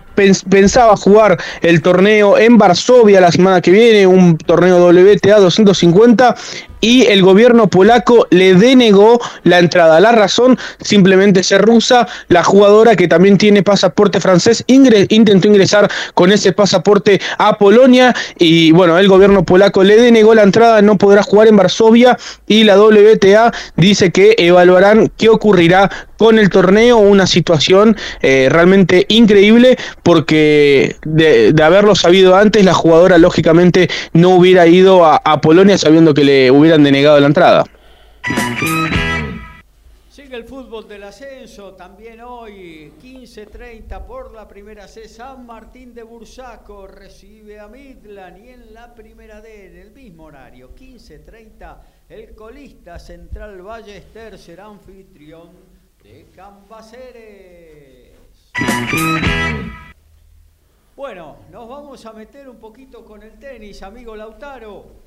[0.50, 6.36] pensaba jugar el torneo en Varsovia la semana que viene, un torneo WTA 250
[6.82, 10.00] y el gobierno polaco le denegó la entrada.
[10.00, 16.32] La razón, simplemente ser rusa, la jugadora que también tiene pasaporte francés intentó ingresar con
[16.32, 21.24] ese pasaporte a Polonia y bueno, el gobierno polaco le denegó la entrada, no podrá
[21.24, 22.18] jugar en Varsovia
[22.48, 29.06] y la WTA dice que evaluarán qué ocurrirá con el torneo, una situación eh, realmente
[29.10, 36.14] increíble porque de, haberlo sabido antes, la jugadora lógicamente no hubiera ido a, Polonia sabiendo
[36.14, 37.64] que le hubiera hubieran denegado la entrada.
[40.10, 46.04] Sigue el fútbol del ascenso, también hoy 15.30 por la primera C, San Martín de
[46.04, 51.78] Bursaco recibe a Midland y en la primera D, en el mismo horario, 15.30,
[52.10, 55.67] el colista Central Ballester será anfitrión
[56.08, 58.14] de Cambaceres.
[60.96, 65.07] Bueno, nos vamos a meter un poquito con el tenis, amigo Lautaro.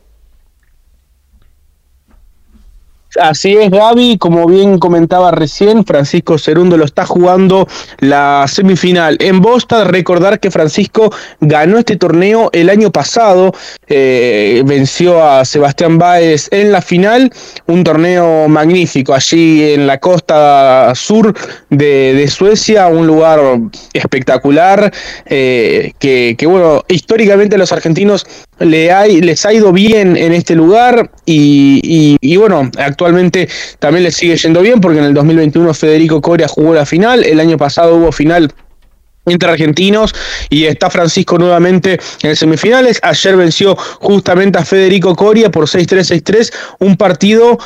[3.18, 7.66] Así es, Gaby, como bien comentaba recién, Francisco Cerundo lo está jugando
[7.98, 9.88] la semifinal en Boston.
[9.88, 13.52] Recordar que Francisco ganó este torneo el año pasado,
[13.88, 17.32] eh, venció a Sebastián Báez en la final,
[17.66, 21.34] un torneo magnífico allí en la costa sur
[21.68, 23.40] de, Suecia, un lugar
[23.92, 24.92] espectacular,
[25.26, 28.24] eh, que, que, bueno, históricamente los argentinos
[28.60, 33.48] le hay, les ha ido bien en este lugar y, y, bueno, actualmente
[33.78, 37.40] también le sigue yendo bien porque en el 2021 Federico Coria jugó la final, el
[37.40, 38.52] año pasado hubo final
[39.26, 40.14] entre argentinos
[40.48, 42.98] y está Francisco nuevamente en semifinales.
[43.02, 47.58] Ayer venció justamente a Federico Coria por 6-3, 6-3, un partido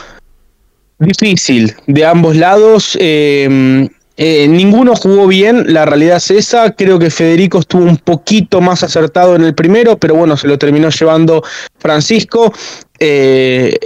[0.98, 2.96] difícil de ambos lados.
[3.00, 6.70] Eh, eh, ninguno jugó bien, la realidad es esa.
[6.72, 10.56] Creo que Federico estuvo un poquito más acertado en el primero, pero bueno, se lo
[10.58, 11.42] terminó llevando
[11.78, 12.52] Francisco.
[13.00, 13.76] Eh,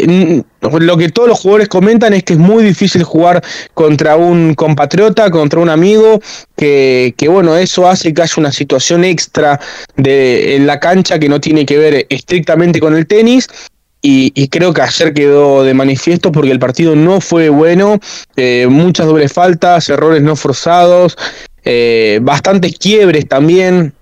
[0.60, 5.30] lo que todos los jugadores comentan es que es muy difícil jugar contra un compatriota,
[5.30, 6.20] contra un amigo,
[6.56, 9.58] que, que bueno, eso hace que haya una situación extra
[9.96, 13.48] de, en la cancha que no tiene que ver estrictamente con el tenis
[14.00, 17.98] y, creo que ayer quedó de manifiesto porque el partido no fue bueno,
[18.36, 21.16] eh, muchas dobles faltas, errores no forzados,
[21.64, 23.92] eh, bastantes quiebres también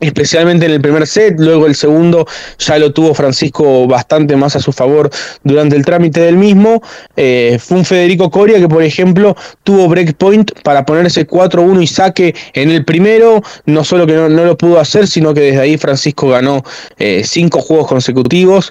[0.00, 2.26] especialmente en el primer set, luego el segundo
[2.58, 5.10] ya lo tuvo Francisco bastante más a su favor
[5.42, 6.82] durante el trámite del mismo.
[7.16, 12.34] Eh, fue un Federico Coria que, por ejemplo, tuvo breakpoint para ponerse 4-1 y saque
[12.54, 16.28] en el primero, no solo que no, lo pudo hacer, sino que desde ahí Francisco
[16.28, 16.62] ganó
[16.98, 18.70] eh, cinco juegos consecutivos.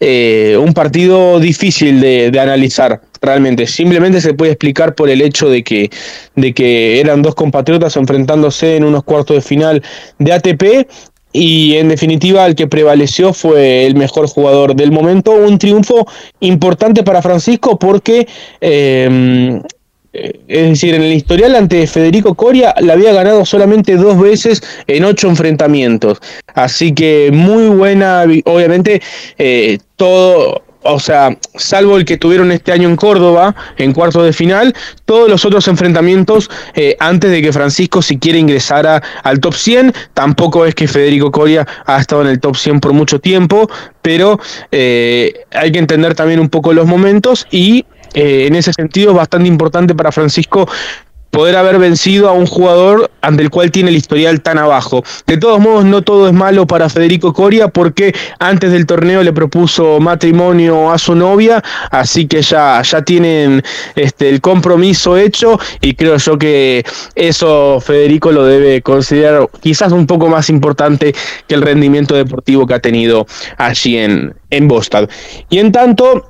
[0.00, 3.66] Eh, un partido difícil de, analizar realmente.
[3.66, 5.90] Simplemente se puede explicar por el hecho de que,
[6.36, 9.82] de que eran dos compatriotas enfrentándose en unos cuartos de final
[10.18, 10.88] de ATP
[11.32, 15.32] y en definitiva el que prevaleció fue el mejor jugador del momento.
[15.32, 16.06] Un triunfo
[16.40, 18.26] importante para Francisco porque
[18.60, 19.60] eh,
[20.12, 24.62] eh, es decir, en el historial ante Federico Coria la había ganado solamente dos veces
[24.86, 26.18] en ocho enfrentamientos.
[26.54, 29.00] Así que muy buena, obviamente,
[29.38, 34.32] eh, todo, o sea, salvo el que tuvieron este año en Córdoba, en cuarto de
[34.32, 34.74] final,
[35.04, 39.94] todos los otros enfrentamientos eh, antes de que Francisco siquiera ingresara al top 100.
[40.14, 43.68] Tampoco es que Federico Coria ha estado en el top 100 por mucho tiempo,
[44.00, 44.38] pero
[44.70, 49.94] hay que entender también un poco los momentos y eh, en ese sentido bastante importante
[49.94, 50.68] para Francisco
[51.32, 55.02] poder haber vencido a un jugador ante el cual tiene el historial tan abajo.
[55.26, 59.32] De todos modos, no todo es malo para Federico Coria porque antes del torneo le
[59.32, 63.62] propuso matrimonio a su novia, así que ya, ya tienen
[63.96, 70.06] este, el compromiso hecho y creo yo que eso Federico lo debe considerar quizás un
[70.06, 71.14] poco más importante
[71.48, 73.26] que el rendimiento deportivo que ha tenido
[73.56, 75.08] allí en, en Bostad.
[75.48, 76.26] Y en tanto,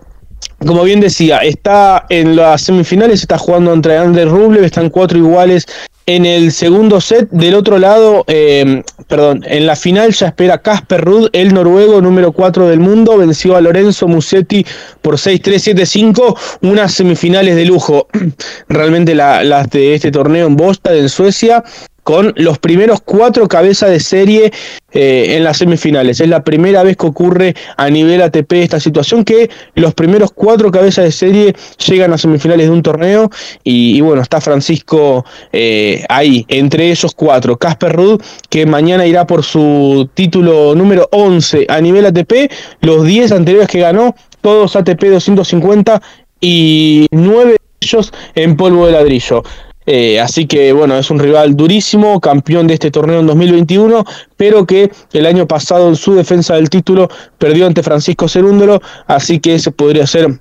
[0.59, 5.67] como bien decía, está en las semifinales, está jugando entre Ander Rublev, están cuatro iguales
[6.07, 7.29] en el segundo set.
[7.31, 12.33] Del otro lado, eh, perdón, en la final ya espera Casper Ruud, el noruego número
[12.33, 14.67] 4 del mundo, venció a Lorenzo Musetti
[15.01, 18.09] por 6-3-7-5, unas semifinales de lujo.
[18.69, 21.63] Realmente las de este torneo en Bostad, en Suecia
[22.03, 24.53] con los primeros cuatro cabezas de serie
[24.93, 26.21] eh, en las semifinales.
[26.21, 30.71] Es la primera vez que ocurre a nivel ATP esta situación, que los primeros cuatro
[30.71, 31.55] cabezas de serie
[31.87, 33.31] llegan a semifinales de un torneo
[33.63, 37.57] y, bueno, está Francisco eh, ahí, entre esos cuatro.
[37.57, 43.33] Casper Ruud, que mañana irá por su título número 11 a nivel ATP, los 10
[43.33, 46.03] anteriores que ganó, todos ATP 250
[46.41, 49.43] y 9 de ellos en polvo de ladrillo.
[49.85, 54.05] Eh, así que bueno, es un rival durísimo, campeón de este torneo en 2021,
[54.37, 59.41] pero que el año pasado en su defensa del título perdió ante Francisco Cerúndolo, así
[59.41, 60.39] que ese podría ser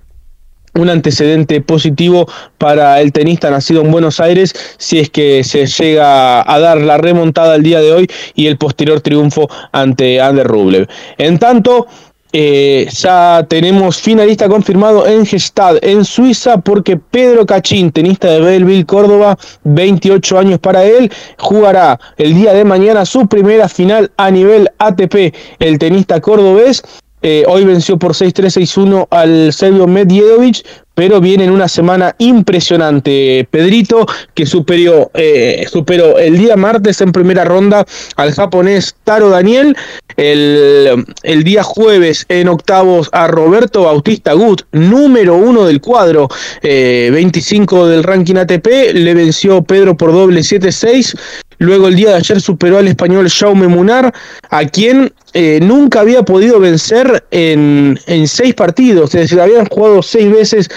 [0.74, 6.42] un antecedente positivo para el tenista nacido en Buenos Aires si es que se llega
[6.50, 10.88] a dar la remontada el día de hoy y el posterior triunfo ante Ander Rublev.
[11.18, 11.88] En tanto,
[12.34, 18.86] eh, ya tenemos finalista confirmado en Gestad, en Suiza, porque Pedro Cachín, tenista de Belleville,
[18.86, 24.70] Córdoba, 28 años para él, jugará el día de mañana su primera final a nivel
[24.78, 26.84] ATP, el tenista cordobés.
[27.22, 30.66] Eh, hoy venció por 6-3-6-1 al Serbio Medjedovic,
[30.96, 33.48] pero viene en una semana impresionante.
[33.50, 39.76] Pedrito, que superó, eh, superó el día martes en primera ronda al japonés Taro Daniel,
[40.18, 46.28] el, el día jueves en octavos a Roberto Bautista Gut, número uno del cuadro,
[46.62, 51.16] 25 eh, del ranking ATP, le venció Pedro por doble 7-6.
[51.62, 54.12] Luego el día de ayer superó al español Jaume Munar,
[54.50, 59.14] a quien eh, nunca había podido vencer en, en, seis partidos.
[59.14, 60.70] Es decir, habían jugado seis veces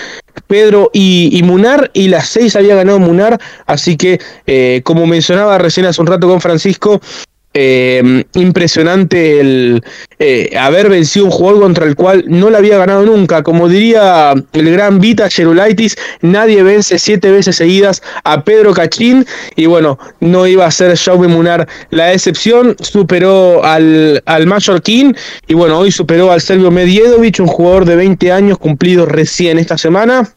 [0.46, 3.40] Pedro y, Munar y las seis había ganado Munar.
[3.64, 7.00] Así que, eh, como mencionaba recién hace un rato con Francisco,
[7.54, 9.84] eh, impresionante el
[10.18, 13.42] eh, haber vencido un jugador contra el cual no le había ganado nunca.
[13.42, 19.24] Como diría el gran Vita Gerulaitis, nadie vence siete veces seguidas a Pedro Cachín.
[19.54, 22.76] Y bueno, no iba a ser Jaume Munar la excepción.
[22.80, 25.14] Superó al, al King
[25.46, 29.78] y bueno, hoy superó al Servio Medjedovic, un jugador de 20 años cumplido recién esta
[29.78, 30.34] semana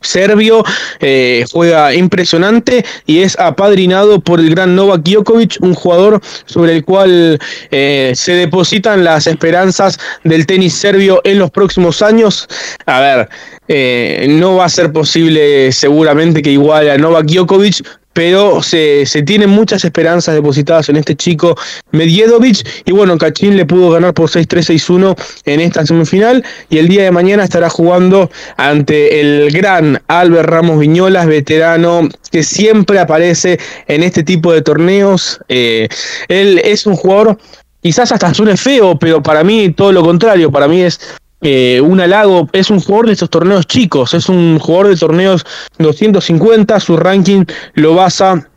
[0.00, 0.62] serbio,
[1.00, 6.84] eh, juega impresionante y es apadrinado por el gran Novak Djokovic, un jugador sobre el
[6.84, 7.38] cual
[7.70, 12.46] eh, se depositan las esperanzas del tenis serbio en los próximos años.
[12.86, 13.28] A ver,
[13.68, 17.82] eh, no va a ser posible seguramente que iguale a Novak Djokovic,
[18.16, 21.54] pero se, se, tienen muchas esperanzas depositadas en este chico
[21.90, 25.14] Medjedovic y bueno, Cachín le pudo ganar por 6-3-6-1
[25.44, 30.78] en esta semifinal y el día de mañana estará jugando ante el gran Albert Ramos
[30.78, 35.38] Viñolas, veterano que siempre aparece en este tipo de torneos.
[35.50, 35.86] Eh,
[36.28, 37.36] él es un jugador,
[37.82, 40.98] quizás hasta suene feo, pero para mí todo lo contrario, para mí es
[41.42, 45.44] eh, un halago, es un jugador de estos torneos chicos, es un jugador de torneos
[45.78, 48.48] 250, su ranking lo basa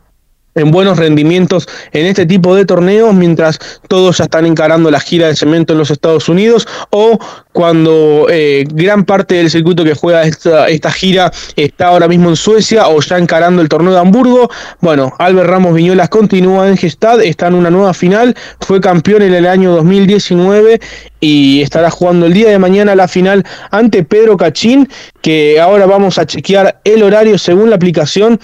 [0.60, 5.28] en buenos rendimientos en este tipo de torneos mientras todos ya están encarando la gira
[5.28, 7.20] de cemento en los Estados Unidos o
[7.52, 12.36] cuando eh, gran parte del circuito que juega esta, esta, gira está ahora mismo en
[12.36, 14.50] Suecia o ya encarando el torneo de Hamburgo.
[14.80, 19.34] Bueno, Albert Ramos Viñolas continúa en Gestad, está en una nueva final, fue campeón en
[19.34, 20.80] el año 2019
[21.20, 24.88] y estará jugando el día de mañana la final ante Pedro Cachín,
[25.22, 28.40] que ahora vamos a chequear el horario según la aplicación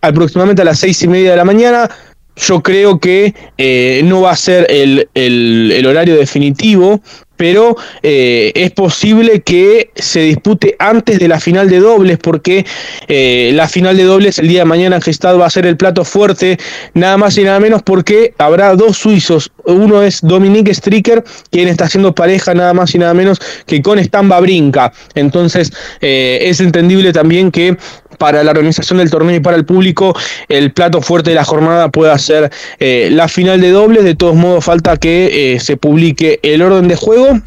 [0.00, 1.90] aproximadamente a las seis y media de la mañana.
[2.36, 7.02] Yo creo que eh, no va a ser el, el, horario definitivo,
[7.36, 12.64] pero eh, es posible que se dispute antes de la final de dobles, porque
[13.08, 15.76] eh, la final de dobles el día de mañana en Gestad va a ser el
[15.76, 16.56] plato fuerte,
[16.94, 19.52] nada más y nada menos porque habrá dos suizos.
[19.64, 23.98] Uno es Dominique Stricker, quien está haciendo pareja nada más y nada menos que con
[23.98, 24.92] Stamba Brinca.
[25.14, 27.76] Entonces es entendible también que
[28.20, 30.14] para la organización del torneo y para el público,
[30.50, 34.04] el plato fuerte de la jornada puede ser eh, la final de dobles.
[34.04, 37.40] De todos modos, falta que eh, se publique el orden de juego.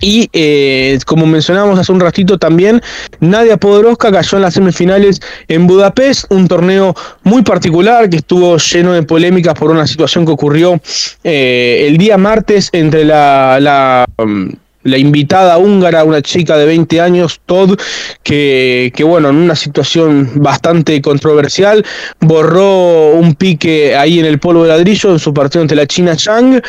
[0.00, 2.80] Y eh, como mencionábamos hace un ratito también,
[3.18, 6.94] Nadia Podoroska cayó en las semifinales en Budapest, un torneo
[7.24, 10.80] muy particular que estuvo lleno de polémicas por una situación que ocurrió
[11.24, 14.52] el día martes entre la, um,
[14.88, 17.78] la invitada húngara, una chica de 20 años, Todd,
[18.22, 21.84] que, que, bueno, en una situación bastante controversial,
[22.20, 26.16] borró un pique ahí en el polvo de ladrillo en su partido ante la China
[26.16, 26.62] Chang.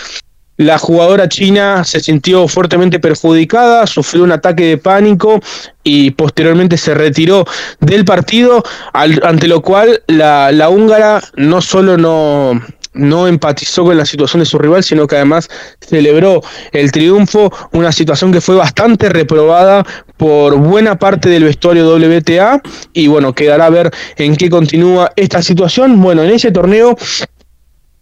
[0.58, 5.40] La jugadora china se sintió fuertemente perjudicada, sufrió un ataque de pánico
[5.86, 7.46] y posteriormente se retiró
[7.80, 8.62] del partido,
[8.92, 12.62] ante lo cual la, la húngara no solo no,
[13.00, 16.41] no empatizó con la situación de su rival, sino que además celebró
[16.72, 19.86] el triunfo, una situación que fue bastante reprobada
[20.18, 22.62] por buena parte del vestuario WTA
[22.93, 26.02] y bueno, quedará a ver en qué continúa esta situación.
[26.02, 26.95] Bueno, en ese torneo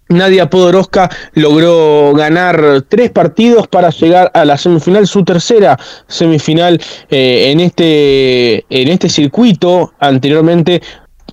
[0.09, 5.77] Nadia Podoroska logró ganar tres partidos para llegar a la semifinal, su tercera
[6.07, 9.93] semifinal eh, en, este, en este circuito.
[9.99, 10.81] Anteriormente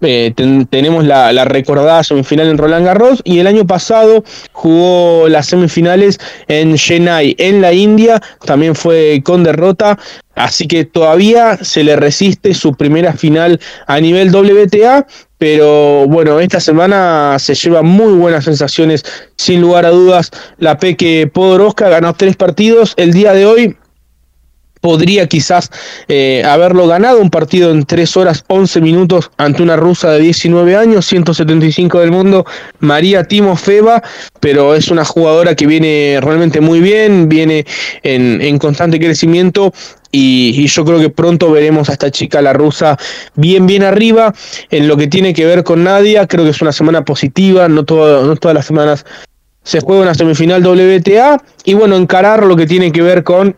[0.05, 0.35] eh,
[0.71, 6.77] tenemos la, recordada semifinal en Roland Garros y el año pasado jugó las semifinales en
[6.77, 9.99] Chennai, en la India, también fue con derrota,
[10.35, 15.07] así que todavía se le resiste su primera final a nivel WTA,
[15.39, 19.05] pero bueno, esta semana se lleva muy buenas sensaciones,
[19.37, 23.77] sin lugar a dudas, la Peque Podoroska ganó tres partidos, el día de hoy
[24.85, 25.71] podría quizás
[26.09, 30.77] eh, haberlo ganado, un partido en 3 horas 11 minutos ante una rusa de 19
[30.77, 32.45] años, 175 del mundo,
[32.81, 34.03] María Timofeva,
[34.41, 37.65] pero es una jugadora que viene realmente muy bien, viene
[38.03, 39.73] en, en constante crecimiento
[40.13, 42.99] y, yo creo que pronto veremos a esta chica, la rusa,
[43.37, 44.35] bien, bien arriba.
[44.71, 47.85] En lo que tiene que ver con Nadia, creo que es una semana positiva, no,
[47.85, 49.07] no todas las semanas
[49.63, 51.43] se juega una semifinal WTA.
[51.65, 53.57] Y bueno, encarar lo que tiene que ver con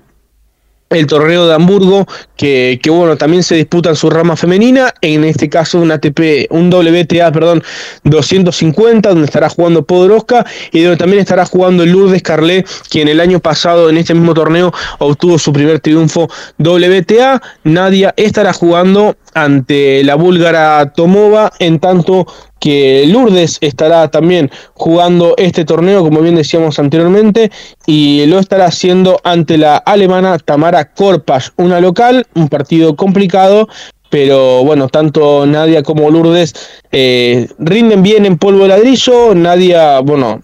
[0.90, 2.06] el torneo de Hamburgo,
[2.36, 6.46] que, que, bueno, también se disputa en su rama femenina, en este caso un ATP,
[6.50, 7.62] un WTA, perdón,
[8.04, 13.40] 250, donde estará jugando Podoroska y donde también estará jugando Lourdes Carlet, quien el año
[13.40, 16.28] pasado en este mismo torneo obtuvo su primer triunfo
[16.58, 17.42] WTA.
[17.64, 22.26] Nadia estará jugando ante la búlgara Tomova, en tanto
[22.58, 27.50] que Lourdes estará también jugando este torneo, como bien decíamos anteriormente,
[27.84, 33.68] y lo estará haciendo ante la alemana Tamara Korpas, una local, un partido complicado,
[34.08, 36.54] pero bueno, tanto Nadia como Lourdes
[36.90, 40.40] eh, rinden bien en polvo de ladrillo, Nadia, bueno,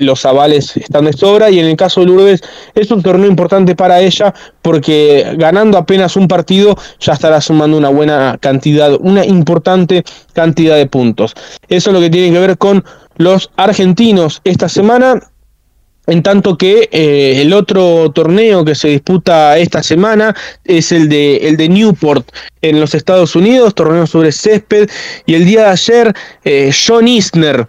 [0.00, 2.40] los avales están de sobra y en el caso de Lourdes
[2.74, 7.90] es un torneo importante para ella porque ganando apenas un partido ya estará sumando una
[7.90, 11.34] buena cantidad, una importante cantidad de puntos.
[11.68, 12.84] Eso es lo que tiene que ver con
[13.16, 15.20] los argentinos esta semana.
[16.06, 20.34] En tanto que eh, el otro torneo que se disputa esta semana
[20.64, 22.28] es el de, el de Newport
[22.62, 24.90] en los Estados Unidos, torneo sobre césped.
[25.26, 27.64] Y el día de ayer, eh, John Isner,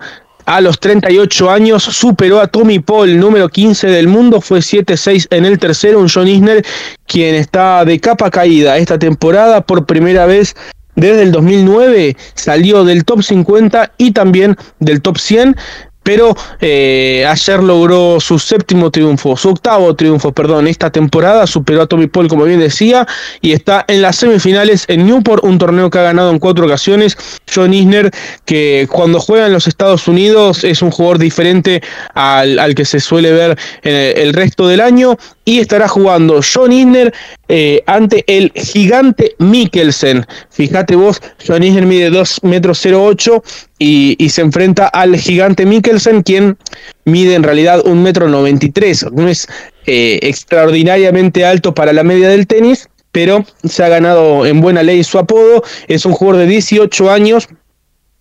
[0.46, 5.46] a los 38 años superó a Tommy Paul, número 15 del mundo, fue 7-6 en
[5.46, 6.66] el tercero, un John Isner
[7.06, 10.56] quien está de capa caída esta temporada por primera vez
[10.96, 15.56] desde el 2009, salió del top 50 y también del top 100
[16.04, 21.88] pero eh, ayer logró su séptimo triunfo, su octavo triunfo, perdón, esta temporada, superó a
[21.88, 23.08] Tommy Paul, como bien decía,
[23.42, 27.18] y está en las semifinales en Newport, un torneo que ha ganado en cuatro ocasiones.
[27.54, 28.12] John Isner,
[28.46, 31.82] que cuando juega en los Estados Unidos es un jugador diferente
[32.14, 37.14] al, que se suele ver en el resto del año, y estará jugando John Isner
[37.48, 40.26] eh, ante el gigante Mikkelsen.
[40.50, 43.44] Fíjate vos, John Isner mide 2 metros 08
[43.80, 46.58] y, y, se enfrenta al gigante Mikkelsen, quien
[47.06, 49.08] mide en realidad 1 metro 93.
[49.14, 49.48] No es
[49.88, 55.04] eh, extraordinariamente alto para la media del tenis, pero se ha ganado en buena ley
[55.04, 55.64] su apodo.
[55.88, 57.50] Es un jugador de 18 años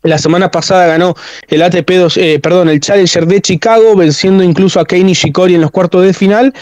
[0.03, 1.15] la semana pasada ganó
[1.49, 5.71] el ATP, eh, perdón, el Challenger de Chicago, venciendo incluso a Kei Nishikori en los
[5.71, 6.55] cuartos de final.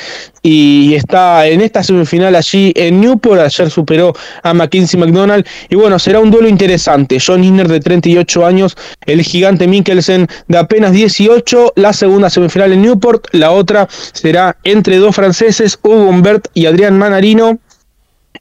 [0.42, 3.40] Y está en esta semifinal allí en Newport.
[3.40, 4.12] Ayer superó
[4.42, 5.46] a McKinsey McDonald.
[5.68, 7.18] Y bueno, será un duelo interesante.
[7.24, 8.76] John Isner de 38 años,
[9.06, 11.74] el gigante Mikkelsen de apenas 18.
[11.76, 13.26] La segunda semifinal en Newport.
[13.32, 17.58] La otra será entre dos franceses, Hugo Humbert y Adrián Manarino.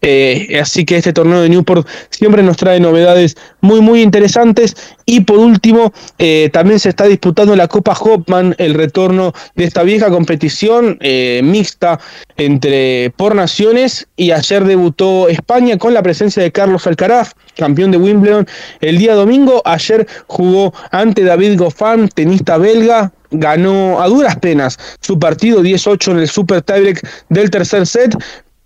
[0.01, 4.75] Eh, así que este torneo de Newport siempre nos trae novedades muy muy interesantes.
[5.05, 9.83] Y por último eh, también se está disputando la Copa Hopman el retorno de esta
[9.83, 11.99] vieja competición eh, mixta
[12.35, 14.07] entre por naciones.
[14.15, 18.47] Y ayer debutó España con la presencia de Carlos Alcaraz campeón de Wimbledon
[18.79, 19.61] el día domingo.
[19.65, 23.11] Ayer jugó ante David Goffin tenista belga.
[23.29, 28.15] Ganó a duras penas su partido 18 en el Super Tiebreak del tercer set,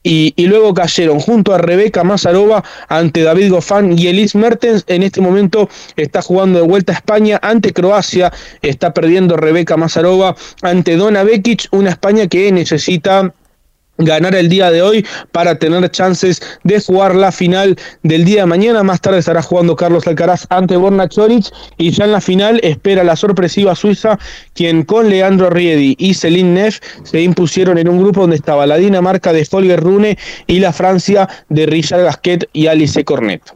[0.04, 4.84] y, luego cayeron junto a Rebeca Mazarova ante David Goffin y Elise Mertens.
[4.88, 8.32] En este momento está jugando de vuelta a España ante Croacia.
[8.62, 13.34] Está perdiendo Rebeca Mazarova ante Dona Bekic, una España que necesita
[14.06, 18.48] ganar el día de hoy para tener chances de jugar la final del día de
[18.48, 18.84] mañana.
[18.84, 23.04] Más tarde estará jugando Carlos Alcaraz ante Borna Choric y ya en la final espera
[23.04, 24.18] la sorpresiva Suiza,
[24.54, 28.78] quien con Leandro Riedi y Celine Neff se impusieron en un grupo donde estaba la
[28.78, 33.56] Dinamarca de Folger Rune y la Francia de Richard Gasquet y Alice Cornet.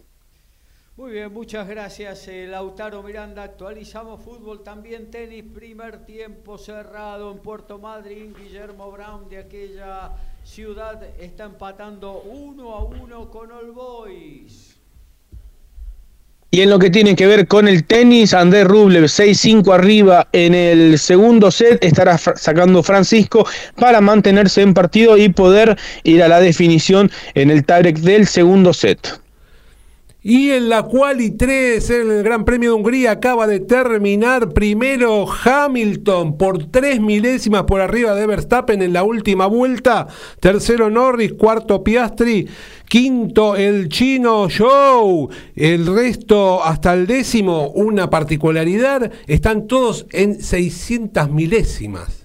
[0.98, 3.44] Muy bien, muchas gracias eh, Lautaro Miranda.
[3.44, 8.34] Actualizamos fútbol, también tenis, primer tiempo cerrado en Puerto Madryn.
[8.34, 10.14] Guillermo Brown de aquella
[10.56, 14.78] ciudad está empatando uno a uno con All Boys.
[16.50, 20.56] Y en lo que tiene que ver con el tenis, Andrés Rublev 6-5 arriba en
[20.56, 23.46] el segundo set, estará sacando Francisco
[23.76, 28.72] para mantenerse en partido y poder ir a la definición en el tiebreak del segundo
[28.72, 29.25] set.
[30.28, 35.28] Y en la Quali 3, en el Gran Premio de Hungría, acaba de terminar primero
[35.30, 40.08] Hamilton por tres milésimas por arriba de Verstappen en la última vuelta.
[40.40, 42.48] Tercero Norris, cuarto Piastri,
[42.90, 45.30] quinto el chino Show.
[45.56, 52.25] El resto hasta el décimo, una particularidad, están todos en 600 milésimas.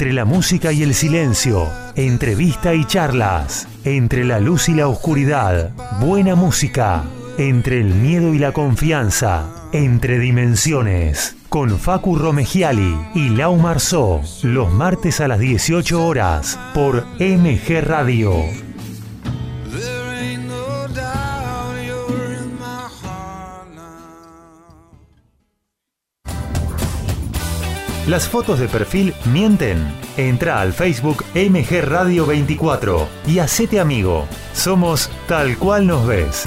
[0.00, 3.68] Entre la música y el silencio, entrevista y charlas.
[3.84, 7.04] Entre la luz y la oscuridad, buena música.
[7.36, 11.36] Entre el miedo y la confianza, entre dimensiones.
[11.50, 18.32] Con Facu Romegiali y Lau Marzó, los martes a las 18 horas por MG Radio.
[28.06, 29.86] Las fotos de perfil mienten.
[30.16, 34.26] Entra al Facebook MG Radio 24 y hacete amigo.
[34.54, 36.46] Somos tal cual nos ves.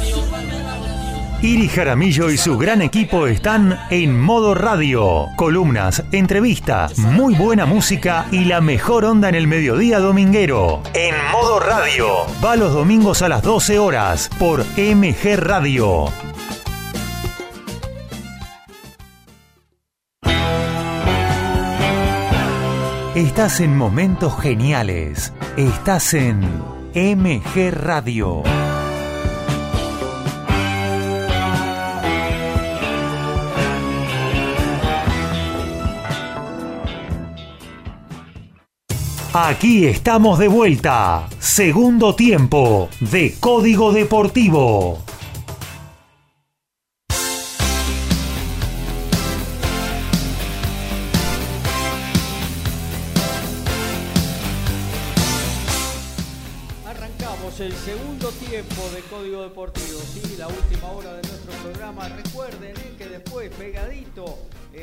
[1.43, 5.25] Iri Jaramillo y su gran equipo están en modo radio.
[5.35, 10.83] Columnas, entrevistas, muy buena música y la mejor onda en el mediodía dominguero.
[10.93, 12.07] En modo radio.
[12.45, 16.05] Va los domingos a las 12 horas por MG Radio.
[23.15, 25.33] Estás en momentos geniales.
[25.57, 26.41] Estás en
[26.93, 28.43] MG Radio.
[39.33, 41.29] Aquí estamos de vuelta.
[41.39, 45.01] Segundo tiempo de Código Deportivo.
[56.85, 60.00] Arrancamos el segundo tiempo de Código Deportivo.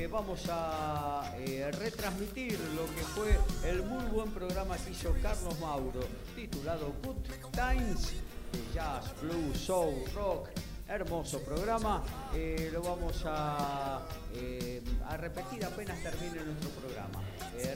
[0.08, 3.38] Eh, vamos a eh, retransmitir lo que fue
[3.68, 6.00] el muy buen programa que hizo Carlos Mauro,
[6.34, 7.16] titulado Good
[7.52, 8.12] Times,
[8.52, 10.48] de jazz, blues, soul, rock,
[10.88, 12.02] hermoso programa.
[12.34, 13.98] Eh, lo vamos a,
[15.08, 17.22] a, repetir apenas termine nuestro programa.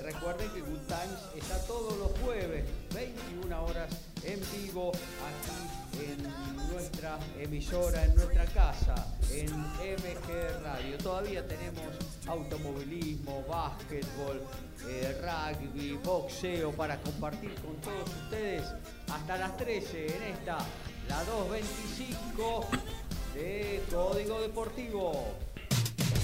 [0.03, 2.64] recuerden que Good Times está todos los jueves,
[2.95, 3.91] 21 horas
[4.24, 8.95] en vivo, aquí en nuestra emisora, en nuestra casa,
[9.30, 10.99] en MG Radio.
[10.99, 11.84] Todavía tenemos
[12.26, 14.43] automovilismo, básquetbol,
[14.88, 18.64] eh, rugby, boxeo para compartir con todos ustedes
[19.12, 20.59] hasta las 13 en esta,
[21.09, 22.66] la 225
[23.34, 25.34] de Código Deportivo.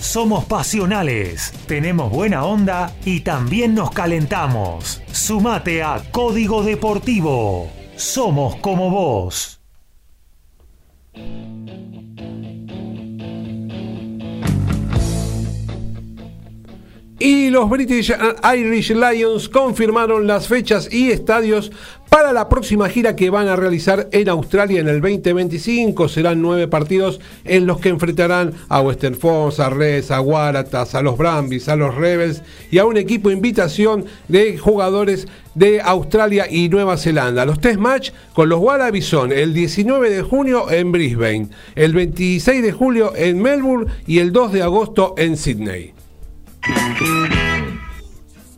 [0.00, 5.02] Somos pasionales, tenemos buena onda y también nos calentamos.
[5.12, 7.70] Sumate a Código Deportivo.
[7.96, 9.57] Somos como vos.
[17.20, 18.12] Y los British
[18.56, 21.72] Irish Lions confirmaron las fechas y estadios
[22.08, 26.08] para la próxima gira que van a realizar en Australia en el 2025.
[26.08, 31.02] Serán nueve partidos en los que enfrentarán a Western Force, a Reds, a Waratahs, a
[31.02, 32.40] los Brambis, a los Rebels
[32.70, 37.44] y a un equipo invitación de jugadores de Australia y Nueva Zelanda.
[37.44, 42.62] Los test match con los Wallabies son el 19 de junio en Brisbane, el 26
[42.62, 45.97] de julio en Melbourne y el 2 de agosto en Sydney.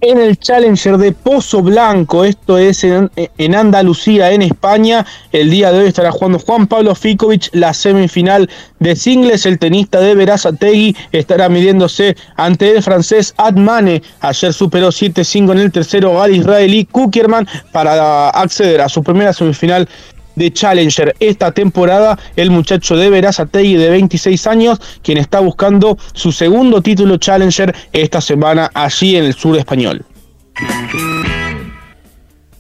[0.03, 5.81] En el Challenger de Pozo Blanco, esto es en, Andalucía, en España, el día de
[5.81, 8.49] hoy estará jugando Juan Pablo Ficovich la semifinal
[8.79, 9.45] de singles.
[9.45, 14.03] El tenista de Verazategui estará midiéndose ante el francés Admane.
[14.21, 19.87] Ayer superó 7-5 en el tercero al israelí Kukerman para acceder a su primera semifinal
[20.35, 26.33] de Challenger esta temporada, el muchacho de Verazategui de 26 años, quien está buscando su
[26.33, 30.05] segundo título Challenger esta semana allí en el sur español.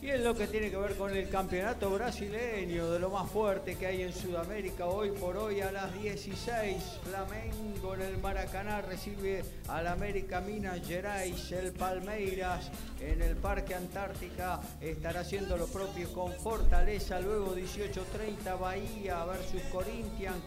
[0.02, 3.76] Y es lo que tiene que ver con el campeonato brasileño, de lo más fuerte
[3.76, 6.76] que hay en Sudamérica hoy por hoy a las 16,
[7.08, 12.70] Flamengo en el Maracaná recibe al América Minas Gerais, el Palmeiras
[13.00, 20.42] en el Parque Antártica estará haciendo lo propio con Fortaleza, luego 18.30 Bahía versus Corinthians,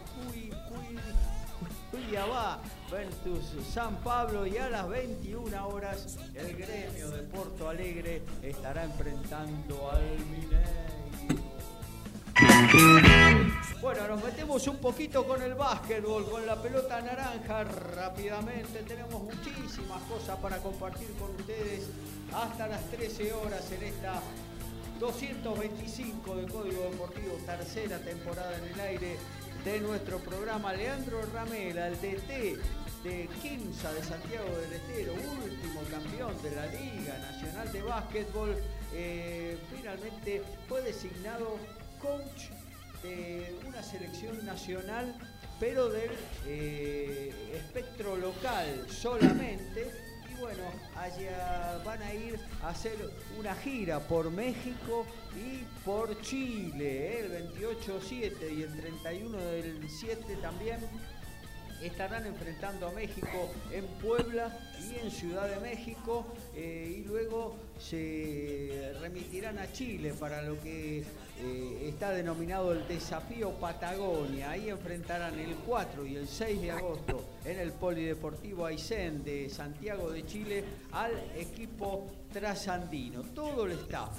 [1.90, 2.60] Cuiabá
[2.90, 9.90] versus San Pablo y a las 21 horas el gremio de Porto Alegre estará enfrentando
[9.90, 11.03] al Mineiro.
[13.80, 18.82] Bueno, nos metemos un poquito con el básquetbol, con la pelota naranja rápidamente.
[18.82, 21.88] Tenemos muchísimas cosas para compartir con ustedes
[22.32, 24.20] hasta las 13 horas en esta
[24.98, 29.16] 225 de Código Deportivo, tercera temporada en el aire
[29.64, 30.72] de nuestro programa.
[30.72, 32.58] Leandro Ramela, el DT
[33.04, 38.56] de Quinza de Santiago del Estero, último campeón de la Liga Nacional de Básquetbol,
[38.92, 41.58] eh, finalmente fue designado
[42.04, 42.50] coach
[43.02, 45.14] de una selección nacional,
[45.58, 46.10] pero del
[46.46, 49.90] eh, espectro local solamente.
[50.30, 50.64] Y bueno,
[50.96, 52.96] allá van a ir a hacer
[53.38, 57.20] una gira por México y por Chile, ¿eh?
[57.20, 60.78] el 28-7 y el 31 del 7 también
[61.82, 68.92] estarán enfrentando a México en Puebla y en Ciudad de México eh, y luego se
[69.00, 71.04] remitirán a Chile para lo que
[71.40, 74.50] eh, está denominado el desafío Patagonia.
[74.50, 80.10] Ahí enfrentarán el 4 y el 6 de agosto en el Polideportivo Aysén de Santiago
[80.10, 83.22] de Chile al equipo trasandino.
[83.34, 84.16] Todo el staff,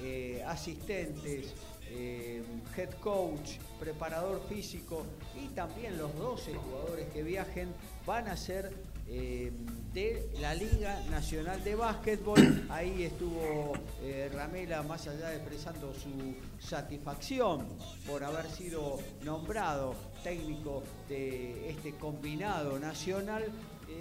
[0.00, 1.54] eh, asistentes,
[1.90, 2.42] eh,
[2.76, 5.04] head coach, preparador físico
[5.42, 7.68] y también los 12 jugadores que viajen
[8.06, 8.72] van a ser
[9.08, 9.50] eh,
[9.94, 12.66] de la Liga Nacional de Básquetbol.
[12.68, 17.66] Ahí estuvo eh, Ramela más allá expresando su satisfacción
[18.06, 23.44] por haber sido nombrado técnico de este combinado nacional.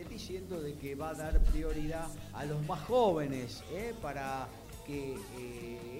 [0.10, 3.64] diciendo de que va a dar prioridad a los más jóvenes
[4.02, 4.48] para
[4.86, 5.16] que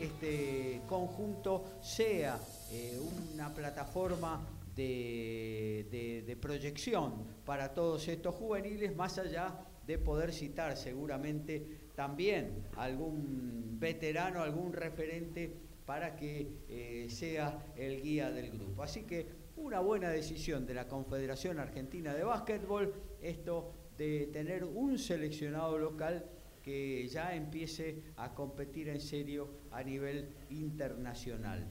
[0.04, 2.40] este conjunto sea
[2.72, 3.00] eh,
[3.34, 4.46] una plataforma
[4.76, 7.14] de, proyección
[7.46, 9.54] para todos estos juveniles, más allá
[9.86, 15.52] de poder citar seguramente también algún veterano, algún referente
[15.86, 18.84] para que eh, sea el guía del grupo.
[18.84, 19.26] Así que
[19.56, 26.30] una buena decisión de la Confederación Argentina de Básquetbol, esto de tener un seleccionado local
[26.62, 29.48] que ya empiece a competir en serio
[29.78, 31.64] a nivel internacional.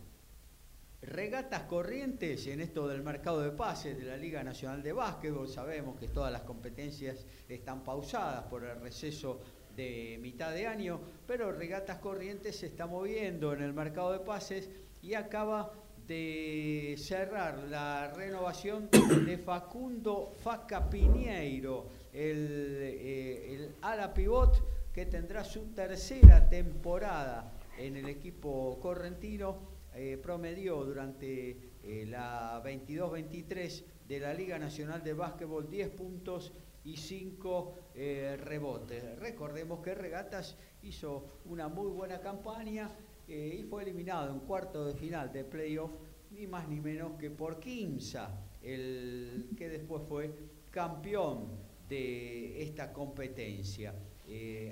[1.02, 5.48] Regatas corrientes en esto del mercado de pases de la Liga Nacional de Básquetbol.
[5.48, 9.40] Sabemos que todas las competencias están pausadas por el receso
[9.74, 14.70] de mitad de año, pero Regatas Corrientes se está moviendo en el mercado de pases
[15.02, 15.72] y acaba
[16.06, 18.88] de cerrar la renovación
[19.26, 27.96] de Facundo Faca Piñeiro, el, eh, el ala pivot que tendrá su tercera temporada en
[27.96, 29.76] el equipo correntino.
[29.98, 36.52] Eh, promedió durante eh, la 22-23 de la Liga Nacional de Básquetbol 10 puntos
[36.84, 39.18] y 5 eh, rebotes.
[39.18, 42.90] Recordemos que Regatas hizo una muy buena campaña
[43.26, 45.90] y fue eliminado en cuarto de final de playoff,
[46.30, 50.32] ni más ni menos que por Quinza, el que después fue
[50.70, 51.58] campeón
[51.88, 53.92] de esta competencia.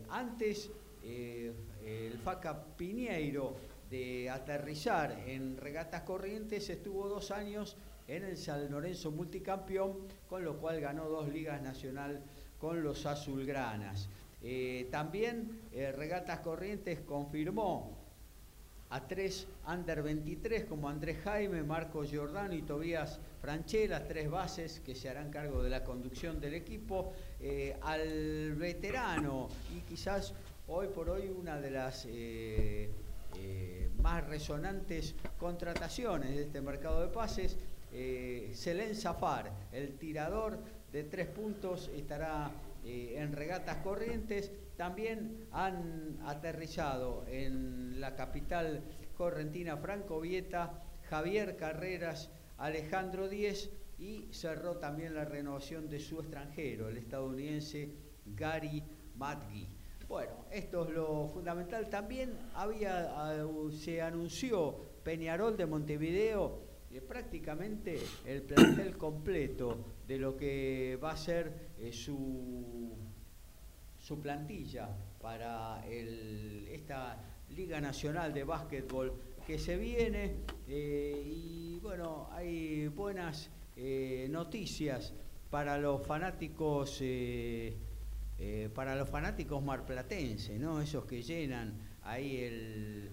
[0.08, 0.70] Antes,
[1.84, 3.56] el FACA Piñeiro
[3.90, 7.76] de aterrizar en regatas corrientes estuvo dos años
[8.08, 9.98] en el San Lorenzo multicampeón,
[10.28, 12.22] con lo cual ganó dos ligas nacional
[12.60, 14.08] con los azulgranas.
[14.42, 18.04] Eh, también Regatas Corrientes confirmó
[18.94, 24.94] a tres under 23 como Andrés Jaime, Marcos Giordano y Tobías Franchella, tres bases que
[24.94, 27.12] se harán cargo de la conducción del equipo.
[27.40, 30.32] Eh, al veterano y quizás
[30.66, 32.90] hoy por hoy una de las eh,
[33.36, 37.58] eh, más resonantes contrataciones de este mercado de pases,
[37.90, 40.58] Selen Zafar, el tirador
[40.90, 42.50] de tres puntos, estará
[42.84, 44.50] en regatas corrientes.
[44.76, 48.82] También han aterrizado en la capital
[49.16, 56.88] correntina Franco Vieta, Javier Carreras, Alejandro Díez y cerró también la renovación de su extranjero,
[56.88, 57.94] el estadounidense
[58.26, 58.82] Gary
[59.16, 59.73] Madgi.
[60.14, 61.90] Bueno, esto es lo fundamental.
[61.90, 63.34] También había,
[63.72, 66.60] se anunció Peñarol de Montevideo,
[66.92, 69.76] eh, prácticamente el plantel completo
[70.06, 72.92] de lo que va a ser eh, su,
[73.98, 74.88] su plantilla
[75.20, 79.14] para esta Liga Nacional de Básquetbol
[79.44, 80.36] que se viene.
[80.68, 85.12] Eh, y bueno, hay buenas eh, noticias
[85.50, 87.02] para los fanáticos
[88.38, 90.80] eh, eh, para los fanáticos marplatenses, ¿no?
[90.80, 93.10] Esos que llenan ahí el,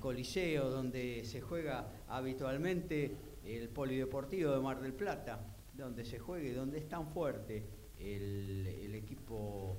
[0.00, 5.40] coliseo donde se juega habitualmente el polideportivo de Mar del Plata,
[5.74, 7.66] donde se juegue, donde es tan fuerte
[7.98, 9.76] el, equipo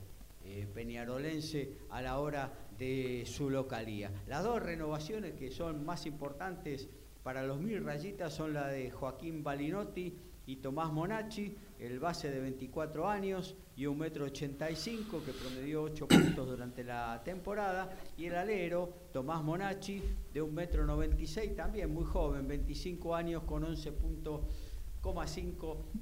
[0.74, 4.12] peñarolense a la hora de su localía.
[4.28, 6.88] Las dos renovaciones que son más importantes
[7.24, 12.40] para los mil rayitas son la de Joaquín Balinotti y Tomás Monacci, el base de
[12.40, 18.36] 24 años y 1,85 metro 85 que promedió 8 puntos durante la temporada, y el
[18.36, 20.02] alero Tomás Monacci
[20.34, 24.42] de 1,96 metro 96, también muy joven, 25 años con 11 puntos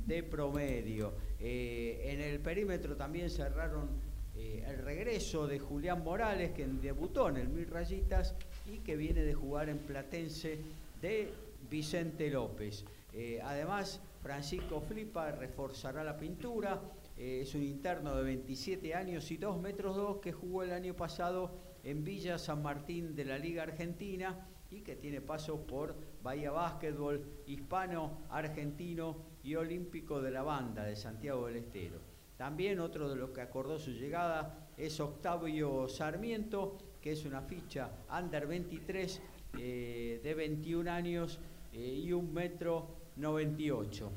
[0.05, 1.13] de promedio.
[1.39, 3.89] Eh, en el perímetro también cerraron
[4.35, 8.33] eh, el regreso de Julián Morales, que debutó en el Mil Rayitas
[8.65, 10.57] y que viene de jugar en Platense
[11.01, 11.33] de
[11.69, 12.85] Vicente López.
[13.13, 16.81] Eh, además, Francisco Flipa reforzará la pintura.
[17.15, 21.51] es un interno de 27 años y 2 metros 2 que jugó el año pasado
[21.83, 27.43] en Villa San Martín de la Liga Argentina y que tiene paso por Bahía Básquetbol,
[27.45, 31.99] Hispano, Argentino y Olímpico de la Banda de Santiago del Estero.
[32.37, 37.91] También otro de los que acordó su llegada es Octavio Sarmiento, que es una ficha
[38.17, 39.21] under 23
[39.59, 41.39] eh, de 21 años
[41.71, 44.11] eh, y un metro 98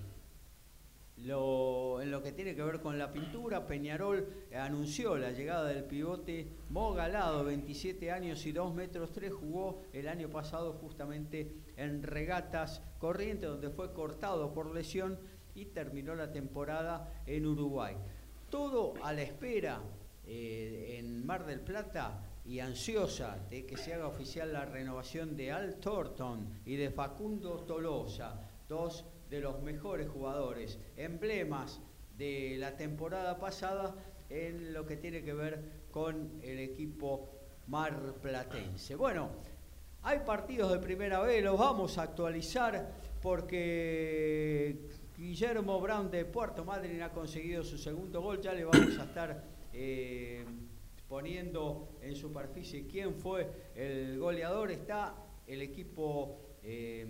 [1.19, 6.47] en lo que tiene que ver con la pintura, Peñarol anunció la llegada del pivote
[6.69, 13.49] Mogalado, 27 años y 2 metros 3, jugó el año pasado justamente en Regatas Corrientes,
[13.49, 15.19] donde fue cortado por lesión
[15.55, 17.97] y terminó la temporada en Uruguay.
[18.51, 19.81] Todo a la espera
[20.27, 25.51] eh, en Mar del Plata y ansiosa de que se haga oficial la renovación de
[25.51, 31.81] Al Thornton y de Facundo Tolosa, dos de los mejores jugadores, emblemas
[32.17, 33.95] de la temporada pasada
[34.29, 37.31] en lo que tiene que ver con el equipo
[37.67, 38.95] marplatense.
[38.95, 39.31] Bueno,
[40.03, 47.03] hay partidos de primera vez, los vamos a actualizar porque Guillermo Brown de Puerto Madryn
[47.03, 50.45] ha conseguido su segundo gol, ya le vamos a estar eh,
[51.09, 54.71] poniendo en superficie quién fue el goleador.
[54.71, 55.15] Está
[55.47, 57.07] el equipo eh,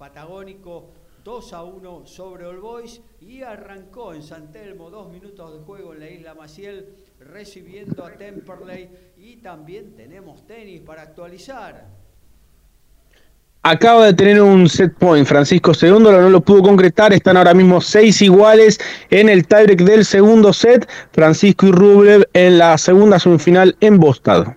[0.00, 5.58] patagónico 2 a 1 sobre All Boys y arrancó en San Telmo dos minutos de
[5.62, 6.86] juego en la isla Maciel
[7.20, 11.86] recibiendo a Temperley y también tenemos tenis para actualizar.
[13.62, 17.82] Acaba de tener un set point Francisco Segundo, no lo pudo concretar, están ahora mismo
[17.82, 23.76] seis iguales en el tiebreak del segundo set, Francisco y Rublev en la segunda semifinal
[23.80, 24.56] en Bostad.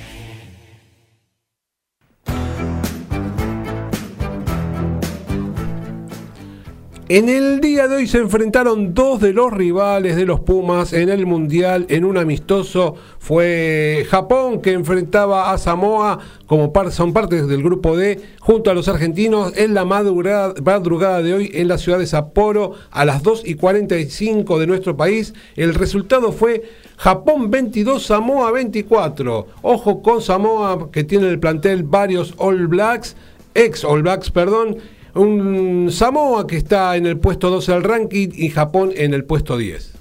[7.13, 11.09] En el día de hoy se enfrentaron dos de los rivales de los Pumas en
[11.09, 12.95] el Mundial en un amistoso.
[13.19, 18.87] Fue Japón que enfrentaba a Samoa como son partes del grupo D junto a los
[18.87, 23.55] argentinos en la madrugada, de hoy en la ciudad de Sapporo a las 2 y
[23.55, 25.33] 45 de nuestro país.
[25.57, 26.63] El resultado fue
[26.95, 29.47] Japón 22, Samoa 24.
[29.63, 33.17] Ojo con Samoa que tiene el plantel varios All Blacks,
[33.53, 34.77] ex All Blacks, perdón
[35.15, 39.57] un Samoa que está en el puesto 12 del ranking y Japón en el puesto
[39.57, 39.91] 10.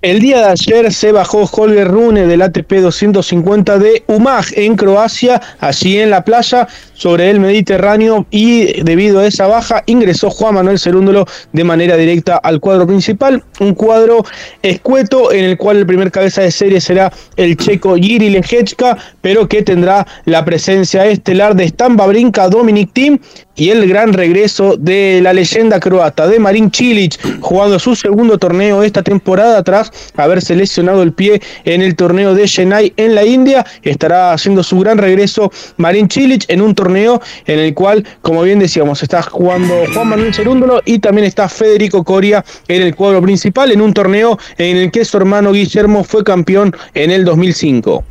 [0.00, 5.42] El día de ayer se bajó Holger Rune del ATP 250 de Umag en Croacia,
[5.58, 6.68] allí en la playa,
[6.98, 12.36] sobre el Mediterráneo y debido a esa baja ingresó Juan Manuel Cerúndolo de manera directa
[12.36, 14.24] al cuadro principal, un cuadro
[14.62, 19.48] escueto en el cual el primer cabeza de serie será el checo Yiri Lejechka, pero
[19.48, 23.18] que tendrá la presencia estelar de Stamba Brinca, Dominic Tim
[23.54, 28.84] y el gran regreso de la leyenda croata de Marin Cilic, jugando su segundo torneo
[28.84, 33.66] esta temporada tras haber seleccionado el pie en el torneo de Chennai en la India.
[33.82, 38.58] Estará haciendo su gran regreso Marin Cilic en un torneo en el cual, como bien
[38.58, 43.72] decíamos, está jugando Juan Manuel Cerúndolo y también está Federico Coria en el cuadro principal
[43.72, 48.04] en un torneo en el que su hermano Guillermo fue campeón en el 2005.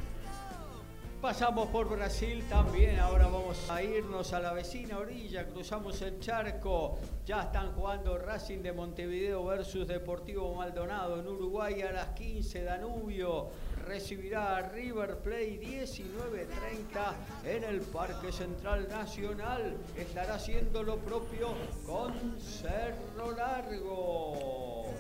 [1.22, 6.98] Pasamos por Brasil también, ahora vamos a irnos a la vecina orilla, cruzamos el charco,
[7.26, 13.50] ya están jugando Racing de Montevideo versus Deportivo Maldonado en Uruguay a las 15, Danubio
[13.88, 19.76] recibirá a River Play 19.30 en el Parque Central Nacional.
[19.98, 21.50] Estará haciendo lo propio
[21.86, 24.94] con Cerro Largo.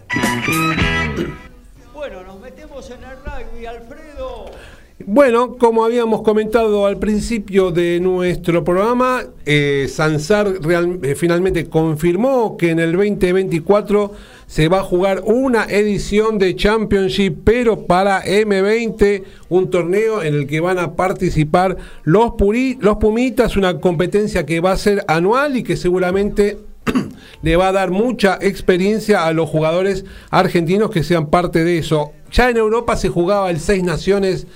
[1.93, 4.45] Bueno, nos metemos en el rugby, Alfredo.
[5.05, 12.71] Bueno, como habíamos comentado al principio de nuestro programa, eh, Sansar eh, finalmente confirmó que
[12.71, 14.11] en el 2024
[14.47, 20.47] se va a jugar una edición de Championship, pero para M20, un torneo en el
[20.47, 22.31] que van a participar los,
[22.79, 26.57] los Pumitas, una competencia que va a ser anual y que seguramente
[27.41, 32.13] le va a dar mucha experiencia a los jugadores argentinos que sean parte de eso.
[32.31, 34.47] Ya en Europa se jugaba el Seis Naciones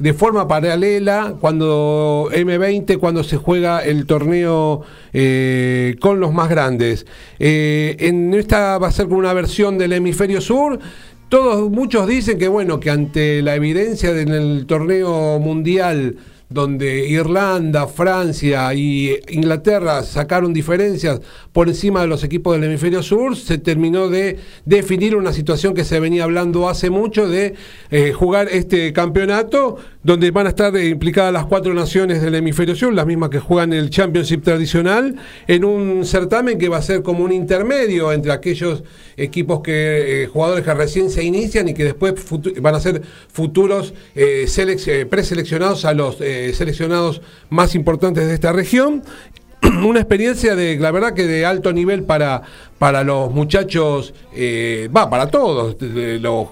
[0.00, 4.82] de forma paralela cuando M20, cuando se juega el torneo
[5.12, 7.06] eh, con los más grandes.
[7.38, 10.80] Eh, en esta va a ser como una versión del hemisferio sur.
[11.28, 16.16] Todos, muchos dicen que bueno, que ante la evidencia del torneo mundial
[16.50, 21.20] donde Irlanda, Francia y Inglaterra sacaron diferencias
[21.52, 25.84] por encima de los equipos del hemisferio sur, se terminó de definir una situación que
[25.84, 27.54] se venía hablando hace mucho de
[27.92, 32.92] eh, jugar este campeonato donde van a estar implicadas las cuatro naciones del hemisferio sur,
[32.92, 35.14] las mismas que juegan el Championship tradicional,
[35.46, 38.82] en un certamen que va a ser como un intermedio entre aquellos
[39.20, 42.14] equipos que eh, jugadores que recién se inician y que después
[42.60, 43.02] van a ser
[43.32, 47.20] futuros eh, eh, preseleccionados a los seleccionados
[47.50, 49.02] más importantes de esta región.
[49.62, 52.42] Una experiencia de, la verdad que de alto nivel para,
[52.78, 56.48] para los muchachos, va, para todos los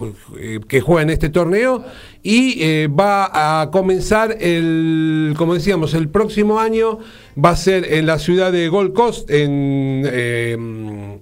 [0.69, 1.85] que juegan este torneo
[2.23, 6.99] y va a comenzar el, como decíamos, el próximo año
[7.43, 11.19] va a ser en la ciudad de Gold Coast, en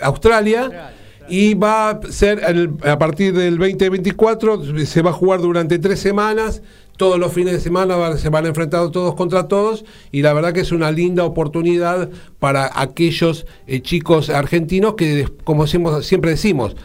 [0.00, 0.92] Australia.
[1.28, 2.42] Y va a ser
[2.84, 6.60] a partir del 2024, se va a jugar durante tres semanas,
[7.00, 10.52] todos los fines de semana se van a enfrentar todos contra todos y la verdad
[10.52, 16.76] que es una linda oportunidad para aquellos eh, chicos argentinos que, como siempre decimos,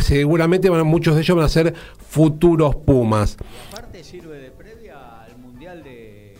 [0.00, 1.74] seguramente van, muchos de ellos van a ser
[2.08, 3.36] futuros Pumas.
[3.68, 6.34] Aparte sirve de previa al Mundial de,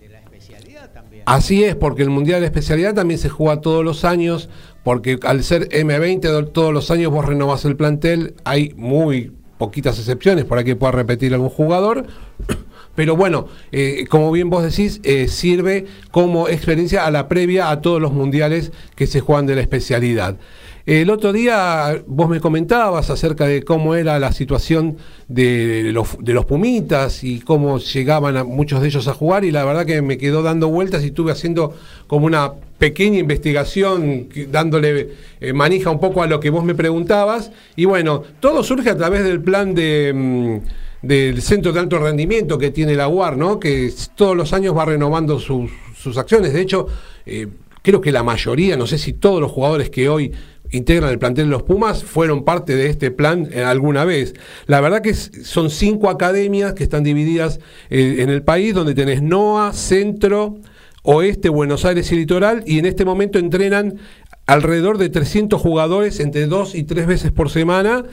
[0.00, 1.24] de la especialidad también.
[1.26, 4.48] Así es, porque el Mundial de especialidad también se juega todos los años
[4.84, 10.44] porque al ser M20 todos los años vos renovás el plantel, hay muy poquitas excepciones
[10.44, 12.06] para que pueda repetir algún jugador.
[12.94, 17.80] Pero bueno, eh, como bien vos decís, eh, sirve como experiencia a la previa a
[17.80, 20.36] todos los mundiales que se juegan de la especialidad.
[20.84, 24.96] El otro día vos me comentabas acerca de cómo era la situación
[25.28, 29.86] de los, Pumitas y cómo llegaban a muchos de ellos a jugar y la verdad
[29.86, 31.74] que me quedó dando vueltas y estuve haciendo
[32.08, 35.10] como una pequeña investigación dándole
[35.40, 38.96] eh, manija un poco a lo que vos me preguntabas y bueno, todo surge a
[38.96, 40.12] través del plan de...
[40.14, 40.56] Mm,
[41.02, 43.58] del centro de alto rendimiento que tiene la UAR, ¿no?
[43.58, 46.52] que todos los años va renovando sus, sus acciones.
[46.52, 46.86] De hecho,
[47.26, 47.48] eh,
[47.82, 50.32] creo que la mayoría, no sé si todos los jugadores que hoy
[50.72, 54.34] integran el plantel de los Pumas fueron parte de este plan eh, alguna vez.
[54.66, 59.22] La verdad que son cinco academias que están divididas eh, en el país, donde tenés
[59.22, 60.58] NOA, Centro,
[61.02, 63.98] Oeste, Buenos Aires y Litoral, y en este momento entrenan
[64.46, 68.04] alrededor de 300 jugadores entre dos y tres veces por semana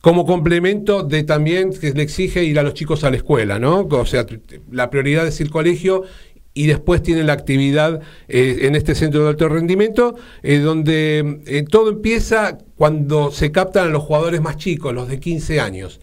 [0.00, 3.80] como complemento de también que le exige ir a los chicos a la escuela, ¿no?
[3.90, 4.26] O sea,
[4.70, 6.04] la prioridad es el colegio
[6.58, 11.62] y después tiene la actividad eh, en este centro de alto rendimiento, eh, donde eh,
[11.62, 16.00] todo empieza cuando se captan a los jugadores más chicos, los de 15 años.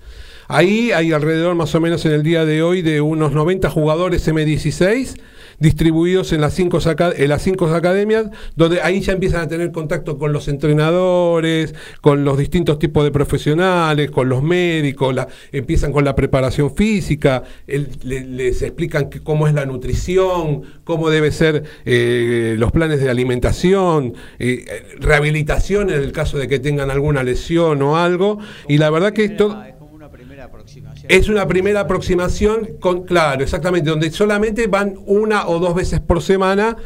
[0.47, 4.25] Ahí hay alrededor más o menos en el día de hoy de unos 90 jugadores
[4.29, 5.17] M16
[5.59, 10.17] distribuidos en las cinco, en las cinco academias, donde ahí ya empiezan a tener contacto
[10.17, 15.15] con los entrenadores, con los distintos tipos de profesionales, con los médicos,
[15.51, 22.55] empiezan con la preparación física, les explican cómo es la nutrición, cómo debe ser eh,
[22.57, 24.65] los planes de alimentación, eh,
[24.99, 29.25] rehabilitación en el caso de que tengan alguna lesión o algo, y la verdad que
[29.25, 29.57] esto...
[31.07, 36.21] Es una primera aproximación con, claro, exactamente, donde solamente van una o dos veces por
[36.21, 36.77] semana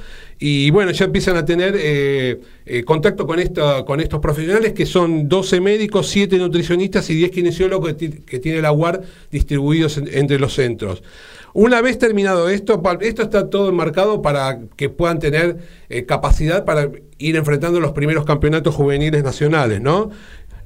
[0.41, 3.39] y bueno, ya empiezan a tener eh, eh, contacto con,
[3.85, 8.71] con estos profesionales que son 12 médicos, 7 nutricionistas y 10 kinesiólogos que, tiene la
[8.71, 9.01] UAR
[9.31, 11.03] distribuidos entre los centros.
[11.53, 15.57] Una vez terminado esto, esto está todo enmarcado para que puedan tener
[15.89, 20.09] eh, capacidad para ir enfrentando los primeros campeonatos juveniles nacionales, ¿no?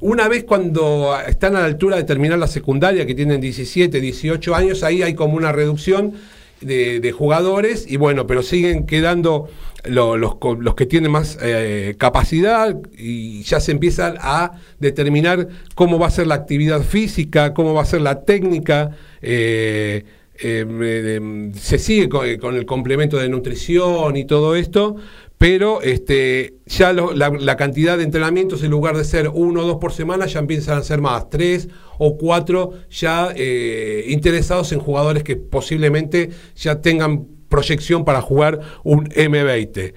[0.04, 4.54] Una vez cuando están a la altura de terminar la secundaria, que tienen 17, 18
[4.54, 6.12] años, ahí hay como una reducción
[6.60, 9.48] de, jugadores y bueno, pero siguen quedando
[9.86, 16.08] los, los, que tienen más eh, capacidad y ya se empiezan a determinar cómo va
[16.08, 18.92] a ser la actividad física, cómo va a ser la técnica.
[19.22, 20.04] Eh,
[20.46, 24.98] eh, se sigue con, el complemento de nutrición y todo esto,
[25.38, 29.92] pero este, ya la, cantidad de entrenamientos en lugar de ser uno o dos por
[29.92, 35.36] semana ya empiezan a ser más, tres o cuatro ya eh, interesados en jugadores que
[35.36, 39.94] posiblemente ya tengan proyección para jugar un M20.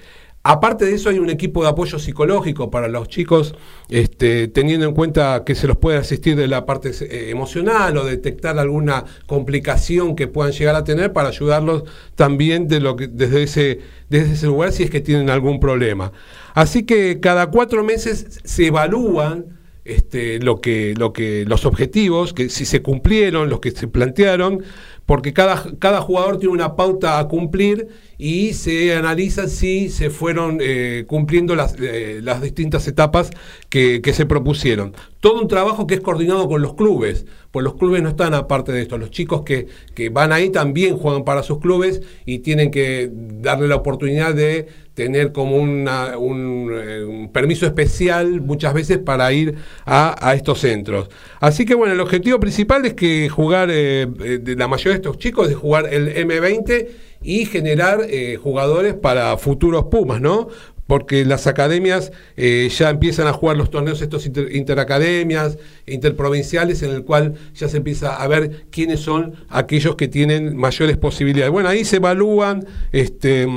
[0.48, 3.56] Aparte de eso, hay un equipo de apoyo psicológico para los chicos,
[3.89, 8.05] este, teniendo en cuenta que se los puede asistir de la parte eh, emocional o
[8.05, 11.82] detectar alguna complicación que puedan llegar a tener para ayudarlos
[12.14, 16.12] también de lo que, desde, ese, desde ese lugar si es que tienen algún problema.
[16.55, 19.56] Así que cada cuatro meses se evalúan
[19.86, 24.62] este, lo que, lo que, los objetivos, que si se cumplieron, los que se plantearon,
[25.06, 27.86] porque cada, jugador tiene una pauta a cumplir
[28.18, 33.30] y se analiza si se fueron eh, cumpliendo las, eh, las, distintas etapas
[33.68, 34.94] que, se propusieron.
[35.20, 38.72] Todo un trabajo que es coordinado con los clubes, pues los clubes no están aparte
[38.72, 38.98] de esto.
[38.98, 39.68] Los chicos que
[40.10, 44.66] van ahí también juegan para sus clubes y tienen que darle la oportunidad de
[44.97, 49.55] tener como una, eh, un, permiso especial muchas veces para ir
[49.85, 51.10] a, estos centros.
[51.39, 54.06] Así que bueno, el objetivo principal es que jugar, eh,
[54.40, 56.89] de la mayoría de estos chicos, es jugar el M20
[57.23, 60.48] y generar eh, jugadores para futuros Pumas, ¿no?
[60.86, 67.05] porque las academias eh, ya empiezan a jugar los torneos estos interacademias, interprovinciales, en el
[67.05, 71.51] cual ya se empieza a ver quiénes son aquellos que tienen mayores posibilidades.
[71.51, 73.48] Bueno, ahí se evalúan este,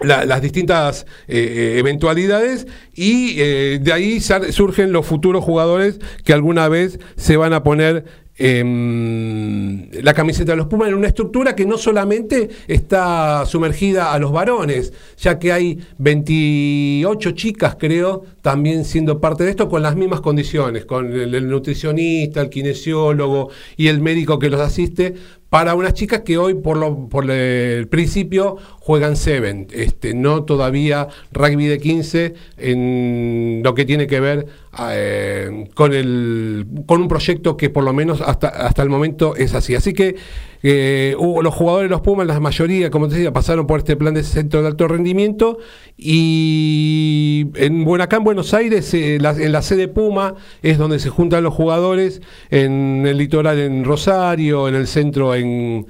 [0.00, 3.36] las distintas eh, eventualidades y
[3.78, 8.04] de ahí surgen los futuros jugadores que alguna vez se van a poner
[8.44, 14.18] Em, la camiseta de los Pumas en una estructura que no solamente está sumergida a
[14.18, 19.94] los varones, ya que hay 28 chicas, creo, también siendo parte de esto con las
[19.94, 25.14] mismas condiciones, con el nutricionista, el kinesiólogo y el médico que los asiste,
[25.48, 31.06] para unas chicas que hoy por, lo, por el principio juegan Seven, este, no todavía
[31.30, 34.46] rugby de 15 en lo que tiene que ver
[34.78, 39.54] eh, con, el, con un proyecto que por lo menos hasta, hasta el momento es
[39.54, 39.74] así.
[39.74, 40.16] Así que
[40.62, 44.14] eh, los jugadores de los Pumas, la mayoría, como te decía, pasaron por este plan
[44.14, 45.58] de centro de alto rendimiento
[45.96, 51.42] y en Buenacá, en Buenos Aires, eh, en la sede Puma es donde se juntan
[51.42, 55.86] los jugadores, en el litoral en Rosario, en el centro en,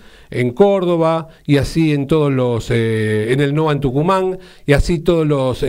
[0.52, 5.26] Córdoba y así en todos los, eh, en el NOA en Tucumán y así todos
[5.26, 5.64] los,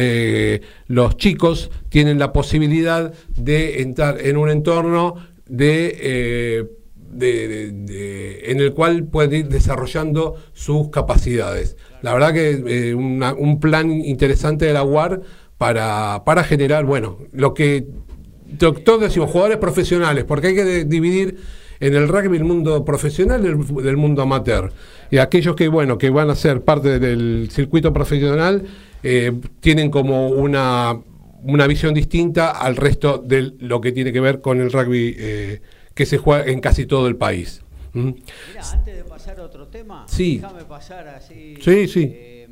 [0.88, 5.16] los chicos tienen la posibilidad de entrar en un entorno
[5.48, 6.70] de
[7.14, 11.78] de, en el cual pueden ir desarrollando sus capacidades.
[12.02, 15.22] La verdad que eh, un plan interesante de la UAR
[15.58, 17.88] para, para generar, bueno, lo que
[18.58, 21.38] todos decimos, jugadores profesionales, porque hay que dividir
[21.84, 24.72] en el rugby el mundo profesional del, mundo amateur.
[25.12, 28.64] Y aquellos que, bueno, que van a ser parte del circuito profesional
[29.04, 30.98] eh, tienen como una,
[31.44, 35.62] una visión distinta al resto de lo que tiene que ver con el rugby eh,
[35.94, 37.62] que se juega en casi todo el país.
[37.92, 38.12] ¿Mm?
[38.48, 41.56] Mira, antes de pasar a otro tema, déjame pasar así.
[41.60, 42.10] Sí, sí.
[42.14, 42.48] Eh,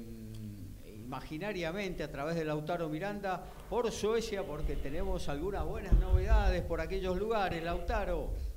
[1.06, 7.18] imaginariamente a través de Lautaro Miranda por Suecia, porque tenemos algunas buenas novedades por aquellos
[7.18, 8.51] lugares, Lautaro.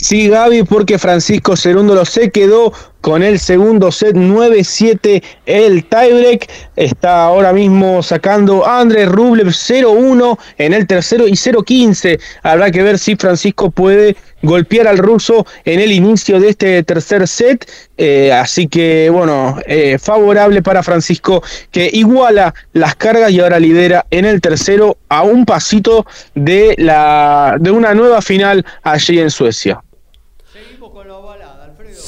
[0.00, 6.48] Sí, Gaby, porque Francisco Cerúndolo se quedó con el segundo set 9-7 el tiebreak.
[6.76, 12.20] Está ahora mismo sacando Andrés Rublev 0-1 en el tercero y 0-15.
[12.44, 17.26] Habrá que ver si Francisco puede golpear al ruso en el inicio de este tercer
[17.26, 17.68] set.
[17.96, 21.42] Eh, así que, bueno, eh, favorable para Francisco
[21.72, 26.06] que iguala las cargas y ahora lidera en el tercero a un pasito
[26.36, 29.82] de, la, de una nueva final allí en Suecia.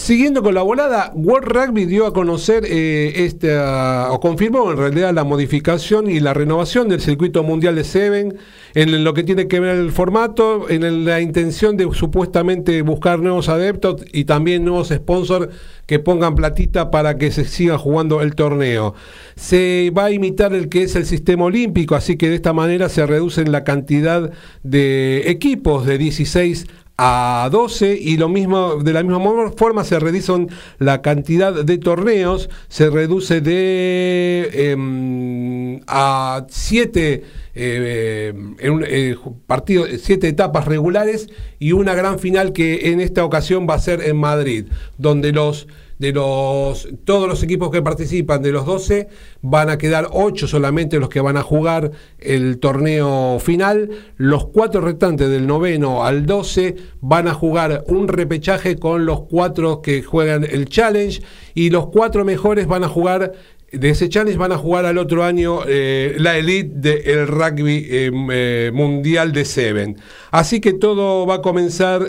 [0.00, 5.12] Siguiendo con la volada, World Rugby dio a conocer eh, este, o confirmó en realidad
[5.12, 8.38] la modificación y la renovación del circuito mundial de Seven
[8.74, 13.50] en lo que tiene que ver el formato, en la intención de supuestamente buscar nuevos
[13.50, 15.48] adeptos y también nuevos sponsors
[15.84, 18.94] que pongan platita para que se siga jugando el torneo.
[19.36, 22.88] Se va a imitar el que es el sistema olímpico, así que de esta manera
[22.88, 24.30] se reduce la cantidad
[24.62, 26.66] de equipos de 16
[27.02, 30.48] a 12 y lo mismo de la misma forma se reduce
[30.78, 37.24] la cantidad de torneos, se reduce de em, a 7
[37.54, 39.16] eh, eh,
[39.46, 41.28] partidos, siete etapas regulares
[41.58, 44.66] y una gran final que en esta ocasión va a ser en Madrid,
[44.98, 45.68] donde los
[46.00, 49.08] de los todos los equipos que participan de los 12
[49.42, 54.80] van a quedar 8 solamente los que van a jugar el torneo final los cuatro
[54.80, 60.44] restantes del noveno al 12 van a jugar un repechaje con los cuatro que juegan
[60.44, 61.20] el challenge
[61.54, 63.32] y los cuatro mejores van a jugar
[63.70, 68.10] de ese challenge van a jugar al otro año eh, la elite del rugby eh,
[68.32, 69.96] eh, mundial de Seven.
[70.32, 72.08] Así que todo va a comenzar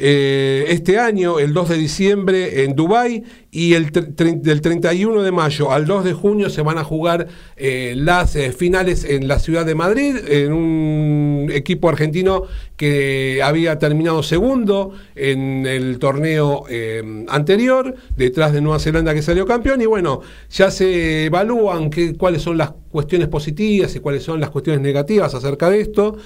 [0.00, 5.72] eh, este año, el 2 de diciembre en Dubái y el del 31 de mayo
[5.72, 7.26] al 2 de junio se van a jugar
[7.56, 12.44] eh, las eh, finales en la ciudad de Madrid, en un equipo argentino
[12.76, 16.64] que había terminado segundo en el torneo
[17.28, 22.56] anterior, detrás de Nueva Zelanda que salió campeón, y bueno, ya se evalúan cuáles son
[22.56, 26.16] las cuestiones positivas y cuáles son las cuestiones negativas acerca de esto.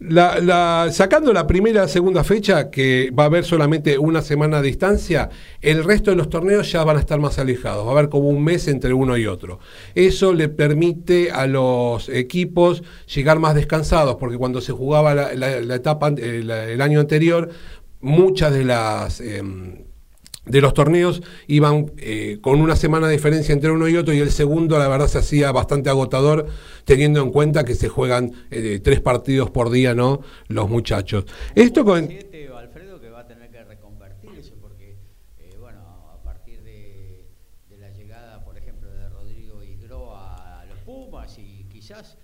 [0.00, 5.30] La, sacando la primera segunda fecha, que va a haber solamente una semana de distancia,
[5.60, 8.28] el resto de los torneos ya van a estar más alejados, va a haber como
[8.28, 9.60] un mes entre uno y otro.
[9.94, 12.82] Eso le permite a los equipos
[13.14, 16.40] llegar más descansados, porque cuando se jugaba la, etapa, eh,
[16.72, 17.50] el, año anterior,
[18.00, 19.20] muchas de las...
[19.20, 19.84] Em,
[20.46, 24.18] de los torneos iban eh, con una semana de diferencia entre uno y otro y
[24.18, 26.46] el segundo la verdad se hacía bastante agotador
[26.84, 31.24] teniendo en cuenta que se juegan eh, tres partidos por día no los muchachos.
[31.54, 32.08] Esto con
[32.58, 34.96] Alfredo que va a tener que reconvertirse porque
[35.38, 35.80] eh, bueno
[36.12, 37.26] a partir de,
[37.78, 42.16] la llegada por ejemplo de Rodrigo Igro a los Pumas y quizás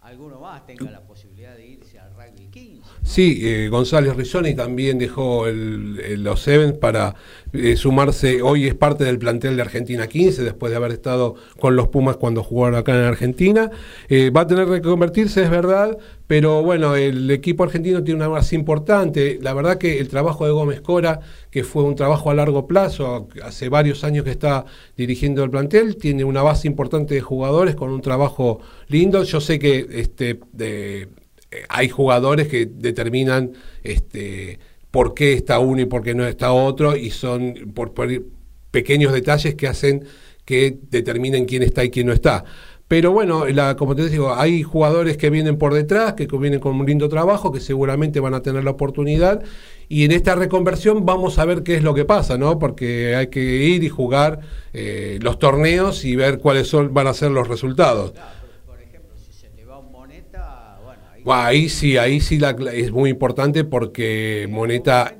[0.00, 2.48] alguno más tenga la posibilidad de irse al rugby
[3.10, 7.16] 15 Sí, González Rizoni también dejó los Sevens para
[7.52, 11.74] eh, sumarse, hoy es parte del plantel de Argentina 15, después de haber estado con
[11.74, 13.70] los Pumas cuando jugaron acá en Argentina.
[14.08, 18.28] Eh, va a tener que convertirse, es verdad, pero bueno, el equipo argentino tiene una
[18.28, 19.40] base importante.
[19.42, 21.18] La verdad que el trabajo de Gómez Cora,
[21.50, 24.66] que fue un trabajo a largo plazo, hace varios años que está
[24.96, 29.24] dirigiendo el plantel, tiene una base importante de jugadores con un trabajo lindo.
[29.24, 31.08] Yo sé que este, eh,
[31.68, 33.52] hay jugadores que determinan...
[33.82, 34.58] Este,
[34.90, 37.92] por qué está uno y por qué no está otro, y son por,
[38.70, 40.04] pequeños detalles que hacen
[40.44, 42.44] que determinen quién está y quién no está.
[42.88, 43.44] Pero bueno,
[43.78, 47.52] como te digo, hay jugadores que vienen por detrás, que vienen con un lindo trabajo,
[47.52, 49.44] que seguramente van a tener la oportunidad.
[49.88, 52.58] Y en esta reconversión vamos a ver qué es lo que pasa, ¿no?
[52.58, 54.40] Porque hay que ir y jugar
[54.72, 58.12] eh, los torneos y ver cuáles son, van a ser los resultados.
[61.26, 65.16] Ahí sí, ahí sí la, es muy importante porque Moneta...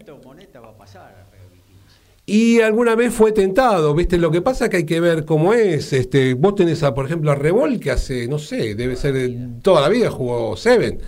[2.26, 4.16] Y alguna vez fue tentado, ¿viste?
[4.16, 5.92] Lo que pasa es que hay que ver cómo es.
[5.92, 9.16] Este, vos tenés, a, por ejemplo, a Revol, que hace, no sé, debe ser
[9.62, 11.00] toda la vida jugó Seven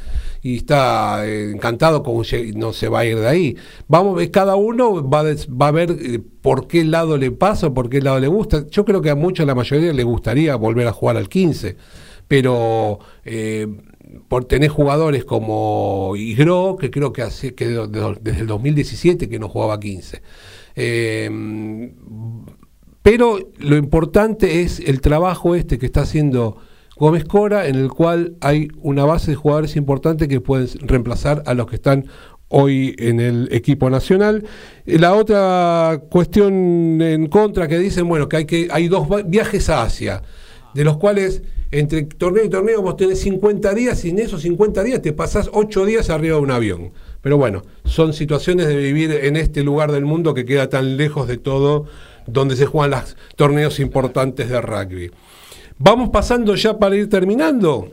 [0.43, 2.23] y está eh, encantado con
[2.57, 3.57] no se va a ir de ahí.
[3.87, 8.01] Vamos, cada uno va, va a ver eh, por qué lado le pasa, por qué
[8.01, 8.67] lado le gusta.
[8.69, 11.77] Yo creo que a muchos, la mayoría, le gustaría volver a jugar al 15,
[12.27, 13.69] pero eh,
[14.29, 20.23] por tener jugadores como Igro, que creo que, desde el 2017 que no jugaba 15.
[20.75, 21.93] Em,
[23.03, 26.59] pero lo importante es el trabajo este que está haciendo
[26.97, 31.55] Gómez Cora, en el cual hay una base de jugadores importantes que pueden reemplazar a
[31.55, 32.07] los que están
[32.49, 34.45] hoy en el equipo nacional.
[34.85, 39.83] La otra cuestión en contra que dicen, bueno, que hay que hay dos viajes a
[39.83, 40.23] Asia,
[40.75, 44.83] de los cuales entre torneo y torneo vos tenés 50 días y en esos 50
[44.85, 46.93] días te pasás 8 días arriba de un avión.
[47.23, 51.27] Pero bueno, son situaciones de vivir en este lugar del mundo que queda tan lejos
[51.29, 51.87] de todo,
[52.27, 55.11] donde se juegan los torneos importantes de rugby.
[55.79, 57.91] Vamos pasando ya para ir terminando,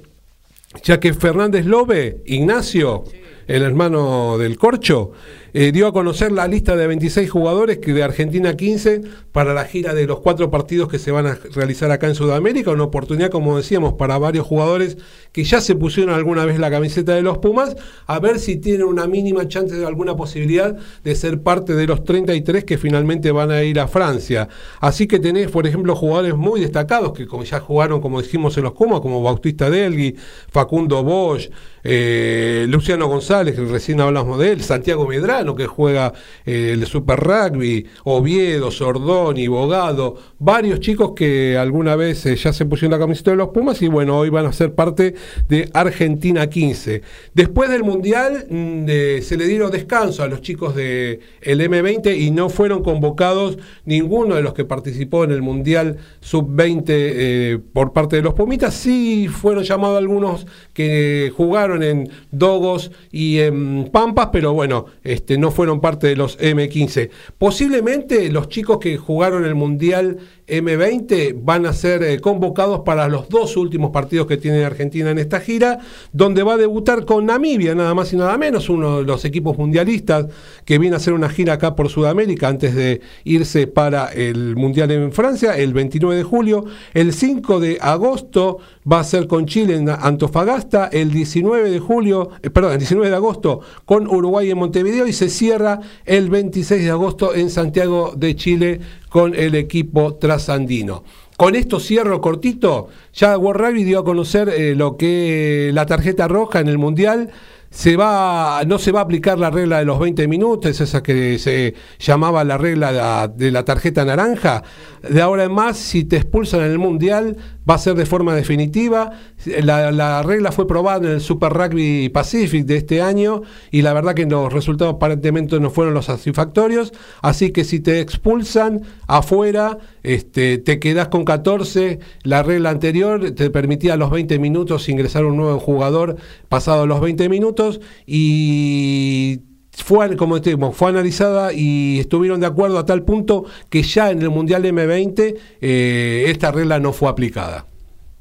[0.83, 3.05] ya que Fernández Lobe, Ignacio,
[3.47, 5.11] el hermano del Corcho,
[5.53, 9.01] eh, dio a conocer la lista de 26 jugadores que de Argentina 15
[9.31, 12.71] para la gira de los cuatro partidos que se van a realizar acá en Sudamérica.
[12.71, 14.97] Una oportunidad, como decíamos, para varios jugadores
[15.31, 17.75] que ya se pusieron alguna vez la camiseta de los Pumas,
[18.07, 22.03] a ver si tienen una mínima chance de alguna posibilidad de ser parte de los
[22.03, 24.49] 33 que finalmente van a ir a Francia.
[24.79, 28.73] Así que tenés, por ejemplo, jugadores muy destacados que ya jugaron, como dijimos en los
[28.73, 30.15] Pumas, como Bautista Delgui,
[30.49, 31.49] Facundo Bosch,
[31.83, 35.05] eh, Luciano González, que recién hablamos de él, Santiago
[35.43, 36.13] Medra que juega
[36.45, 42.65] eh, el Super Rugby, Oviedo, Sordoni, Bogado, varios chicos que alguna vez eh, ya se
[42.65, 45.15] pusieron la camiseta de los Pumas y bueno, hoy van a ser parte
[45.47, 47.01] de Argentina 15.
[47.33, 48.85] Después del Mundial mm,
[49.21, 54.35] se le dieron descanso a los chicos del el M20 y no fueron convocados ninguno
[54.35, 58.73] de los que participó en el Mundial Sub-20 eh, por parte de los Pumitas.
[58.73, 65.37] Sí fueron llamados algunos que jugaron en Dogos y en Pampas, pero bueno, este, este,
[65.37, 67.11] no fueron parte de los M15.
[67.37, 73.29] Posiblemente los chicos que jugaron el Mundial M20 van a ser eh, convocados para los
[73.29, 75.81] dos últimos partidos que tiene Argentina en esta gira,
[76.11, 79.55] donde va a debutar con Namibia, nada más y nada menos, uno de los equipos
[79.55, 80.25] mundialistas
[80.65, 84.89] que viene a hacer una gira acá por Sudamérica antes de irse para el Mundial
[84.89, 86.65] en Francia, el 29 de julio.
[86.95, 88.57] El 5 de agosto
[88.91, 93.09] va a ser con Chile en Antofagasta, el 19 de julio, eh, perdón, el 19
[93.09, 98.13] de agosto con Uruguay en Montevideo y se cierra el 26 de agosto en Santiago
[98.15, 98.79] de Chile
[99.09, 101.03] con el equipo trasandino.
[101.37, 102.89] Con esto cierro cortito.
[103.13, 107.31] Ya Rugby dio a conocer eh, lo que la tarjeta roja en el Mundial
[107.69, 111.37] se va, no se va a aplicar la regla de los 20 minutos, esa que
[111.37, 114.63] se llamaba la regla de la, tarjeta naranja.
[115.07, 117.37] De ahora en más, si te expulsan en el Mundial,
[117.69, 119.11] va a ser de forma definitiva.
[119.45, 124.15] La, regla fue probada en el Super Rugby Pacific de este año y la verdad
[124.15, 126.93] que los resultados aparentemente no fueron los satisfactorios.
[127.21, 131.99] Así que si te expulsan afuera, este, te quedas con 14.
[132.23, 136.17] La regla anterior te permitía a los 20 minutos ingresar un nuevo jugador
[136.47, 139.41] pasado los 20 minutos y
[139.83, 140.39] fue, como
[140.71, 145.37] fue analizada y estuvieron de acuerdo a tal punto que ya en el Mundial M20
[145.61, 147.65] eh, esta regla no fue aplicada.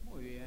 [0.05, 0.47] Muy bien.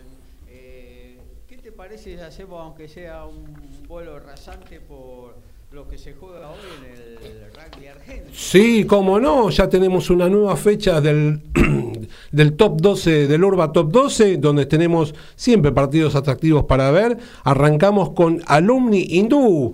[0.50, 1.18] Eh,
[1.48, 5.36] ¿Qué te parece si hacemos, aunque sea un vuelo rasante, por
[5.72, 8.32] lo que se juega hoy en el rugby argentino?
[8.52, 11.40] Sí, cómo no, ya tenemos una nueva fecha del,
[12.34, 17.18] del top 12, del Urba Top 12, donde tenemos siempre partidos atractivos para ver.
[17.46, 19.72] Arrancamos con Alumni Hindú,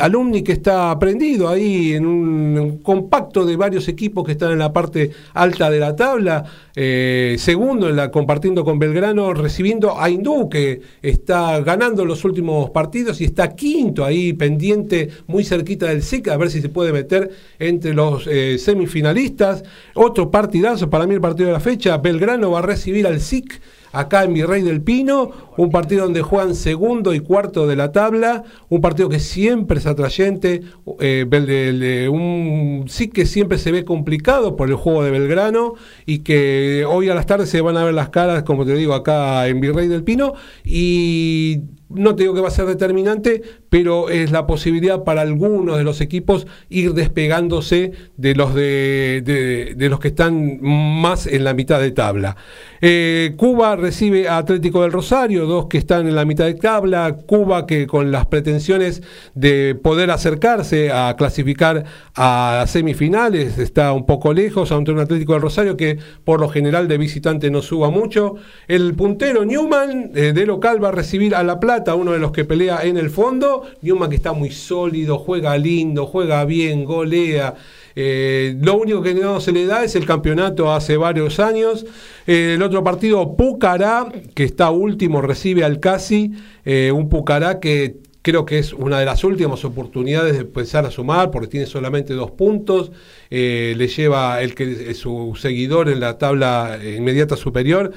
[0.00, 4.72] Alumni que está prendido ahí en un, compacto de varios equipos que están en la
[4.72, 6.46] parte alta de la tabla.
[6.80, 12.70] Eh, segundo, en la, compartiendo con Belgrano, recibiendo a Hindú, que está ganando los últimos
[12.70, 16.92] partidos y está quinto ahí pendiente, muy cerquita del SIC, a ver si se puede
[16.92, 19.64] meter entre los eh, semifinalistas.
[19.96, 23.60] Otro partidazo, para mí el partido de la fecha, Belgrano va a recibir al SIC
[23.90, 28.44] acá en Virrey del Pino, un partido donde juegan segundo y cuarto de la tabla,
[28.68, 30.62] un partido que siempre es atrayente,
[31.00, 35.74] eh, un SIC que siempre se ve complicado por el juego de Belgrano
[36.06, 38.94] y que hoy a las tardes se van a ver las caras, como te digo,
[38.94, 44.10] acá en Virrey del Pino y no te digo que va a ser determinante, pero
[44.10, 50.08] es la posibilidad para algunos de los equipos ir despegándose de los, de, los que
[50.08, 52.36] están más en la mitad de tabla.
[52.80, 57.16] Eh, Cuba recibe a Atlético del Rosario, dos que están en la mitad de tabla.
[57.26, 59.02] Cuba que con las pretensiones
[59.34, 61.84] de poder acercarse a clasificar
[62.14, 66.86] a semifinales está un poco lejos, ante un Atlético del Rosario que por lo general
[66.86, 68.36] de visitante no suba mucho.
[68.68, 72.32] El puntero Newman eh, de local va a recibir a La Plata, uno de los
[72.32, 73.64] que pelea en el fondo.
[73.82, 77.54] Newman que está muy sólido, juega lindo, juega bien, golea.
[78.00, 81.84] Eh, lo único que no se le da es el campeonato hace varios años.
[82.28, 84.06] Eh, el otro partido, Pucará,
[84.36, 86.30] que está último, recibe al Casi.
[86.64, 90.92] Eh, un Pucará que creo que es una de las últimas oportunidades de empezar a
[90.92, 92.92] sumar porque tiene solamente dos puntos,
[93.30, 97.90] le lleva el que su seguidor en la tabla inmediata superior,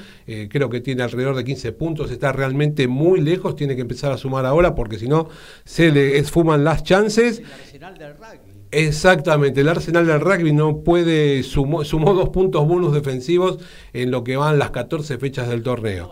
[0.48, 4.16] creo que tiene alrededor de 15 puntos, está realmente muy lejos, tiene que empezar a
[4.16, 5.28] sumar ahora porque si no
[5.64, 7.40] se le esfuman las chances.
[7.40, 8.41] El arsenal del rugby.
[8.74, 13.58] Exactamente, el arsenal del rugby no puede, sumó, dos puntos bonus defensivos
[13.92, 16.10] en lo que van las 14 fechas del torneo.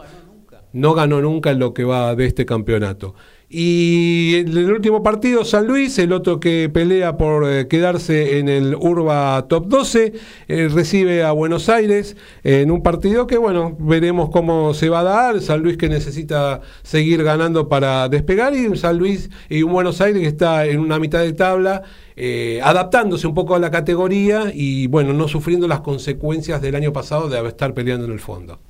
[0.73, 1.51] No ganó nunca.
[1.51, 3.15] En lo que va de este campeonato.
[3.53, 8.49] Y en el último partido, San Luis, el otro que pelea por eh, quedarse en
[8.49, 10.13] el Urba Top 12,
[10.47, 15.03] eh, recibe a Buenos Aires en un partido que, bueno, veremos cómo se va a
[15.03, 15.41] dar.
[15.41, 20.29] San Luis que necesita seguir ganando para despegar y San Luis y Buenos Aires que
[20.29, 21.83] está en una mitad de tabla.
[22.15, 26.93] Eh, adaptándose un poco a la categoría y bueno, no sufriendo las consecuencias del año
[26.93, 28.61] pasado de estar peleando en el fondo.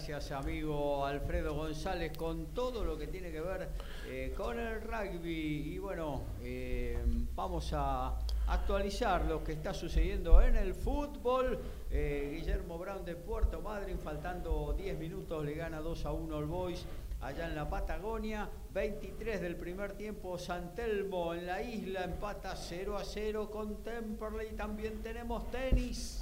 [0.00, 3.68] Gracias amigo Alfredo González con todo lo que tiene que ver
[4.08, 6.96] eh, con el rugby y bueno, eh,
[7.34, 11.58] vamos a actualizar lo que está sucediendo en el fútbol.
[11.90, 16.46] Eh, Guillermo Brown de Puerto Madryn, faltando 10 minutos, le gana 2 a 1 al
[16.46, 16.86] Boys
[17.20, 18.48] allá en la Patagonia.
[18.72, 24.52] 23 del primer tiempo, Santelmo en la isla empata 0 a 0 con Temperley.
[24.52, 26.18] También tenemos tenis.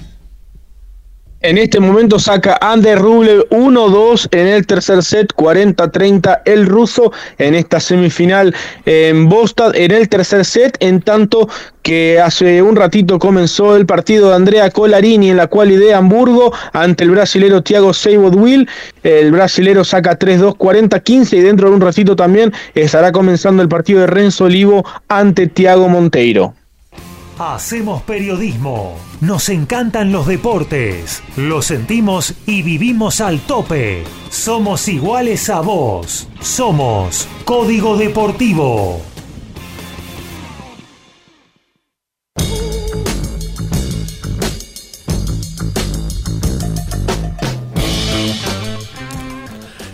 [1.41, 7.55] En este momento saca Ander Rublev 1-2 en el tercer set, 40-30 el ruso en
[7.55, 8.53] esta semifinal
[8.87, 11.49] en Bostad en el tercer set, en tanto
[11.83, 16.53] que hace un ratito comenzó el partido de Andrea Colarini en la cual de Hamburgo
[16.73, 17.93] ante el brasilero Thiago
[18.35, 18.69] Will
[19.05, 24.01] El brasilero saca 3-2, 40-15 y dentro de un ratito también estará comenzando el partido
[24.01, 26.55] de Renzo Olivo ante Thiago Monteiro.
[27.39, 28.97] Hacemos periodismo.
[29.21, 31.23] Nos encantan los deportes.
[31.37, 34.03] Lo sentimos y vivimos al tope.
[34.29, 36.29] Somos iguales a vos.
[36.41, 39.01] Somos Código Deportivo.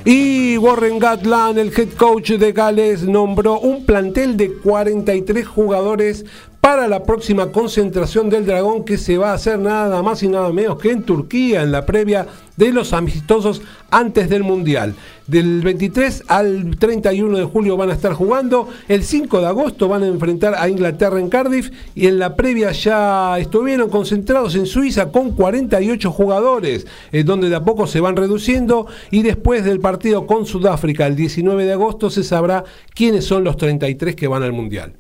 [0.07, 6.27] Y Warren Gatland, el head coach de Gales, nombró un plantel de 43 jugadores
[6.65, 10.51] para la próxima concentración del Dragón que se va a hacer nada más y nada
[10.51, 12.27] menos que en Turquía en la previa
[12.57, 13.61] de los amistosos
[13.91, 14.95] antes del Mundial.
[15.27, 20.05] Del 23 al 31 de julio van a estar jugando, el 5 de agosto van
[20.05, 25.13] a enfrentar a Inglaterra en Cardiff y en la previa ya estuvieron concentrados en Suiza
[25.13, 30.27] con 48 jugadores, eh, donde de a poco se van reduciendo y después del partido
[30.27, 32.65] con Sudáfrica el 19 de agosto se sabrá
[32.95, 34.95] quiénes son los 33 que van al Mundial.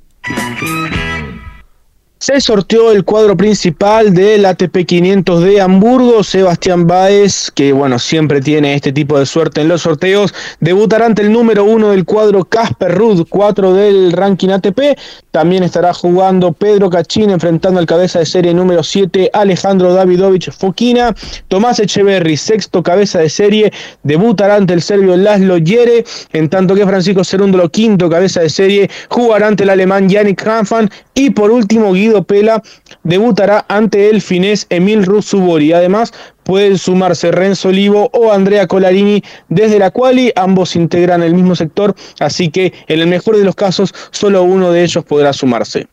[2.24, 6.24] Se sorteó el cuadro principal del ATP 500 de Hamburgo.
[6.24, 11.20] Sebastián Baez, que bueno, siempre tiene este tipo de suerte en los sorteos, debutará ante
[11.20, 14.98] el número uno del cuadro Casper Ruud, 4 del ranking ATP.
[15.32, 21.14] También estará jugando Pedro Cachín enfrentando al cabeza de serie número 7 Alejandro Davidovich Fokina.
[21.48, 23.70] Tomás Echeverry, sexto cabeza de serie,
[24.02, 28.90] debutará ante el serbio Laszlo Yere, en tanto que Francisco Cerúndolo, quinto cabeza de serie,
[29.10, 30.88] jugará ante el alemán Yannick Hanfan.
[31.16, 32.62] Y por último, Guido Pela
[33.02, 35.72] debutará ante el finés Emil Russubori.
[35.72, 36.12] Además,
[36.44, 40.32] pueden sumarse Renzo Olivo o Andrea Colarini desde la quali.
[40.36, 44.70] Ambos integran el mismo sector, así que en el mejor de los casos, solo uno
[44.70, 45.88] de ellos podrá sumarse.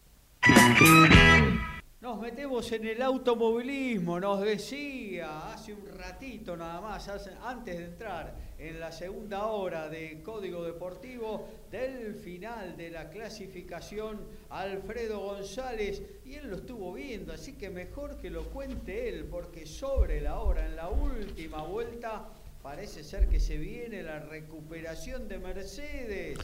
[2.01, 7.09] Nos metemos en el automovilismo, nos decía hace un ratito nada más,
[7.43, 14.19] antes de entrar en la segunda hora de Código Deportivo del final de la clasificación
[14.49, 19.65] Alfredo González y él lo estuvo viendo, así que mejor que lo cuente él porque
[19.65, 22.29] sobre la hora en la última vuelta
[22.61, 26.37] parece ser que se viene la recuperación de Mercedes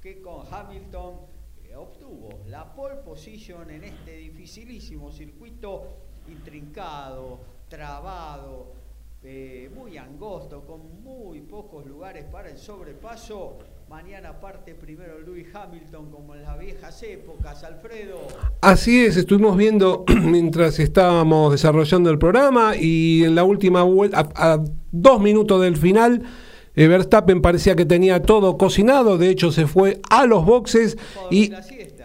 [0.00, 1.20] que con Hamilton
[1.64, 5.96] eh, obtuvo la pole position en este dificilísimo circuito
[6.26, 8.81] intrincado, trabado,
[10.22, 13.58] angosto, con muy pocos lugares para el sobrepaso.
[13.90, 18.20] Mañana parte primero Louis Hamilton como en las viejas épocas, Alfredo.
[18.60, 24.62] Así es, estuvimos viendo mientras estábamos desarrollando el programa y en la última vuelta, a,
[24.92, 26.22] dos minutos del final,
[26.76, 30.96] eh, Verstappen parecía que tenía todo cocinado, de hecho se fue a los boxes
[31.32, 31.50] y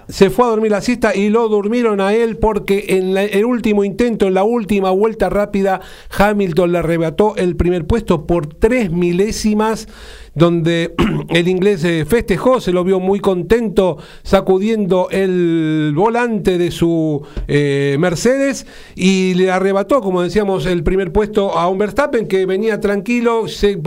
[0.10, 3.84] se fue a dormir la siesta y lo durmieron a él porque en el último
[3.84, 5.82] intento, en la última vuelta rápida,
[6.18, 9.88] Hamilton le arrebató el primer puesto por tres milésimas
[10.34, 10.94] donde
[11.30, 17.98] el inglés eh, festejó, se lo vio muy contento sacudiendo el volante de su eh,
[18.00, 23.48] Mercedes y le arrebató, como decíamos, el primer puesto a un Verstappen que venía tranquilo,
[23.48, 23.78] se,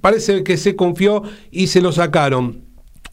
[0.00, 2.63] parece que se confió y se lo sacaron.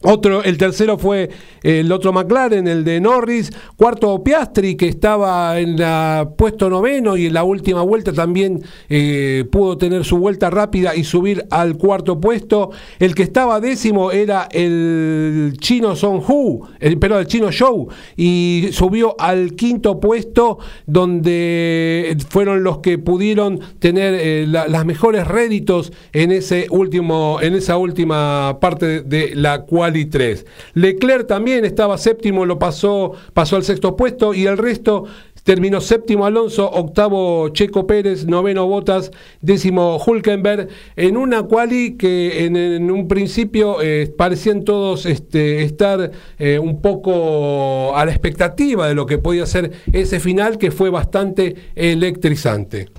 [0.04, 1.30] Otro, el tercero fue
[1.62, 3.52] el otro McLaren, el de Norris.
[3.76, 9.46] Cuarto Piastri, que estaba en la puesto noveno y en la última vuelta también eh,
[9.52, 12.72] pudo tener su vuelta rápida y subir al cuarto puesto.
[12.98, 18.70] El que estaba décimo era el chino Song Hu, el, perdón, el chino Show, y
[18.72, 20.58] subió al quinto puesto,
[20.88, 27.78] donde fueron los que pudieron tener eh, las mejores réditos en ese último, en esa
[27.78, 30.46] última parte de la cual y 3.
[30.74, 35.06] Leclerc también estaba séptimo, lo pasó, pasó al sexto puesto y el resto
[35.44, 39.12] terminó séptimo Alonso, octavo Checo Pérez, noveno Botas,
[39.42, 46.60] décimo Hulkenberg, en una quali que en, un principio eh, parecían todos este, estar eh,
[46.60, 51.56] un poco a la expectativa de lo que podía ser ese final que fue bastante
[51.76, 52.90] electrizante.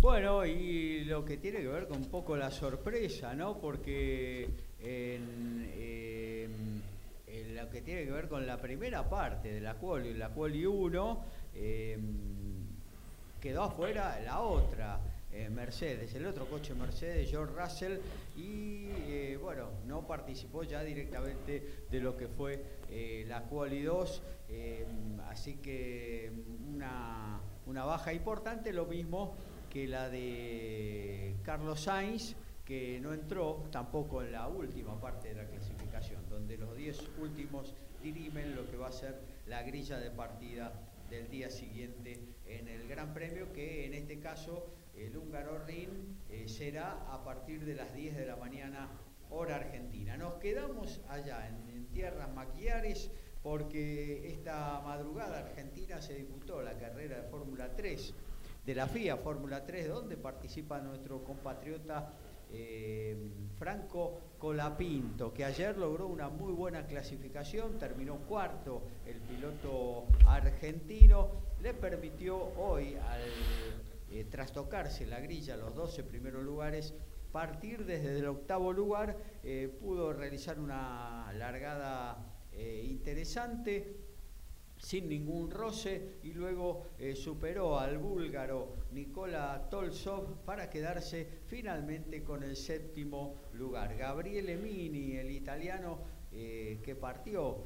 [0.00, 3.58] Bueno, y lo que tiene que ver con un poco la sorpresa, ¿no?
[3.58, 4.48] Porque
[4.82, 5.58] en
[7.88, 11.24] tiene que ver con la primera parte de la quali, la quali 1,
[11.54, 12.66] em,
[13.40, 15.00] quedó afuera la otra.
[15.30, 17.98] Eh, Mercedes, el otro coche Mercedes, George Russell,
[18.34, 24.22] y eh, bueno, no participó ya directamente de lo que fue eh, la Quali 2,
[24.48, 26.32] em, así que
[26.66, 29.34] una, una baja importante, lo mismo
[29.68, 32.34] que la de Carlos Sainz,
[32.64, 37.74] que no entró tampoco en la última parte de la clasificación, donde los 10 últimos
[38.02, 39.18] dirimen lo que va a ser
[39.48, 40.72] la grilla de partida
[41.08, 46.48] del día siguiente en el Gran Premio, que en este caso el húngaro Rin eh,
[46.48, 48.88] será a partir de las 10 de la mañana
[49.30, 50.16] hora argentina.
[50.16, 53.10] Nos quedamos allá en, en tierras maquiares
[53.42, 58.14] porque esta madrugada argentina se disputó la carrera de Fórmula 3
[58.66, 62.12] de la FIA Fórmula 3, donde participa nuestro compatriota
[62.50, 63.16] eh,
[63.58, 71.30] Franco Colapinto, que ayer logró una muy buena clasificación, terminó cuarto el piloto argentino,
[71.60, 73.20] le permitió hoy, al
[74.10, 76.94] eh, trastocarse la grilla, los 12 primeros lugares,
[77.32, 82.16] partir desde el octavo lugar, eh, pudo realizar una largada
[82.52, 84.07] eh, interesante
[84.78, 92.42] sin ningún roce y luego eh, superó al búlgaro Nikola Tolsov para quedarse finalmente con
[92.42, 93.96] el séptimo lugar.
[93.96, 97.56] Gabriele Mini, el italiano que partió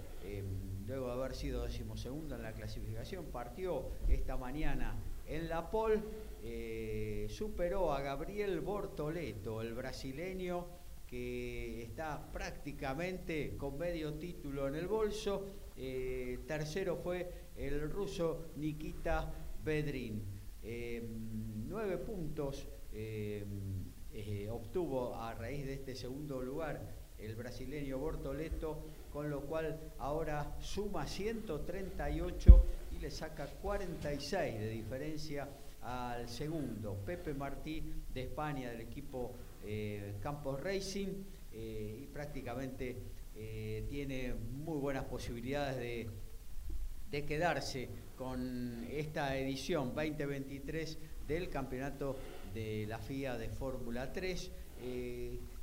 [0.87, 6.01] luego de haber sido decimosegundo en la clasificación, partió esta mañana en la pole
[6.43, 10.67] eh, superó a Gabriel Bortoleto, el brasileño
[11.07, 15.62] que está prácticamente con medio título en el bolso.
[15.77, 19.33] Eh, tercero fue el ruso Nikita
[19.65, 20.23] Bedrin.
[20.63, 21.03] Eh,
[21.69, 22.69] nueve puntos
[24.51, 31.07] obtuvo a raíz de este segundo lugar el brasileño Bortoleto, con lo cual ahora suma
[31.07, 35.49] 138 y le saca 46 de diferencia
[35.83, 37.83] al segundo, Pepe Martí
[38.13, 39.33] de España, del equipo
[39.65, 41.09] eh, Campos Racing,
[41.53, 42.97] eh, y prácticamente
[43.35, 46.09] eh, tiene muy buenas posibilidades de,
[47.11, 52.17] de, quedarse con esta edición 2023 del campeonato
[52.55, 54.51] de la FIA de Fórmula 3.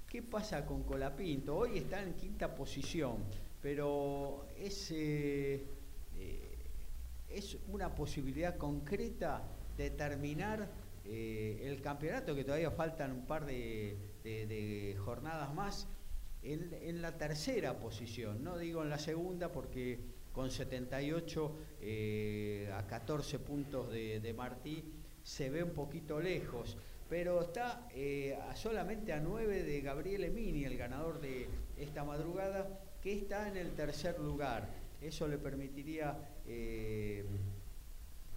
[0.07, 1.57] ¿Qué pasa con Colapinto?
[1.57, 3.17] Hoy está en quinta posición,
[3.61, 4.91] pero es,
[7.29, 9.43] es una posibilidad concreta
[9.77, 10.69] determinar
[11.05, 15.87] eh, el campeonato, que todavía faltan un par de, jornadas más,
[16.41, 19.99] en, la tercera posición, no digo en la segunda porque
[20.31, 24.83] con 78 eh, a 14 puntos de, Martí
[25.23, 26.77] se ve un poquito lejos,
[27.09, 31.47] pero está eh, solamente a 9 de Gabriel Emini, el ganador de
[31.77, 34.69] esta madrugada, que está en el tercer lugar.
[35.01, 36.17] Eso le permitiría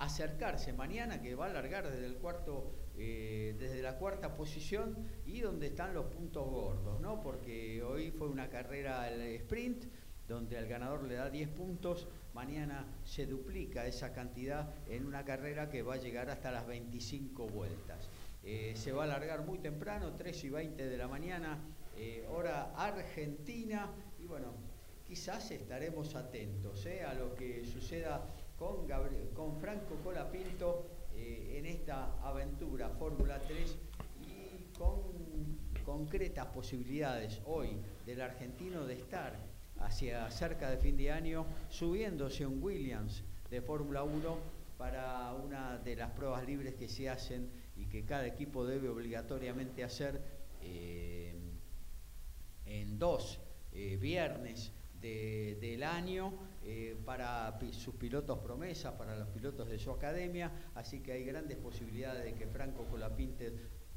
[0.02, 5.40] acercarse mañana, que va a alargar desde el cuarto, eh, desde la cuarta posición y
[5.40, 7.22] donde están los puntos gordos, ¿no?
[7.22, 9.86] Porque hoy fue una carrera el sprint,
[10.28, 15.70] donde al ganador le da 10 puntos, mañana se duplica esa cantidad en una carrera
[15.70, 18.08] que va a llegar hasta las 25 vueltas.
[18.44, 21.58] Eh, se va a alargar muy temprano, 3 y 20 de la mañana,
[21.96, 24.52] eh, hora argentina, y bueno,
[25.06, 28.26] quizás estaremos atentos a lo que suceda
[28.58, 28.86] con,
[29.34, 33.78] con Franco Colapinto eh, en esta aventura Fórmula 3
[34.26, 34.98] y con
[35.84, 39.38] concretas posibilidades hoy del argentino de estar
[39.78, 44.38] hacia cerca de fin de año subiéndose un Williams de Fórmula 1
[44.76, 49.84] para una de las pruebas libres que se hacen y que cada equipo debe obligatoriamente
[49.84, 50.20] hacer
[50.60, 51.34] eh,
[52.66, 53.38] en dos
[53.70, 56.32] eh, viernes del año
[56.64, 61.58] eh, para sus pilotos promesas, para los pilotos de su academia, así que hay grandes
[61.58, 63.44] posibilidades de que Franco Colapinto,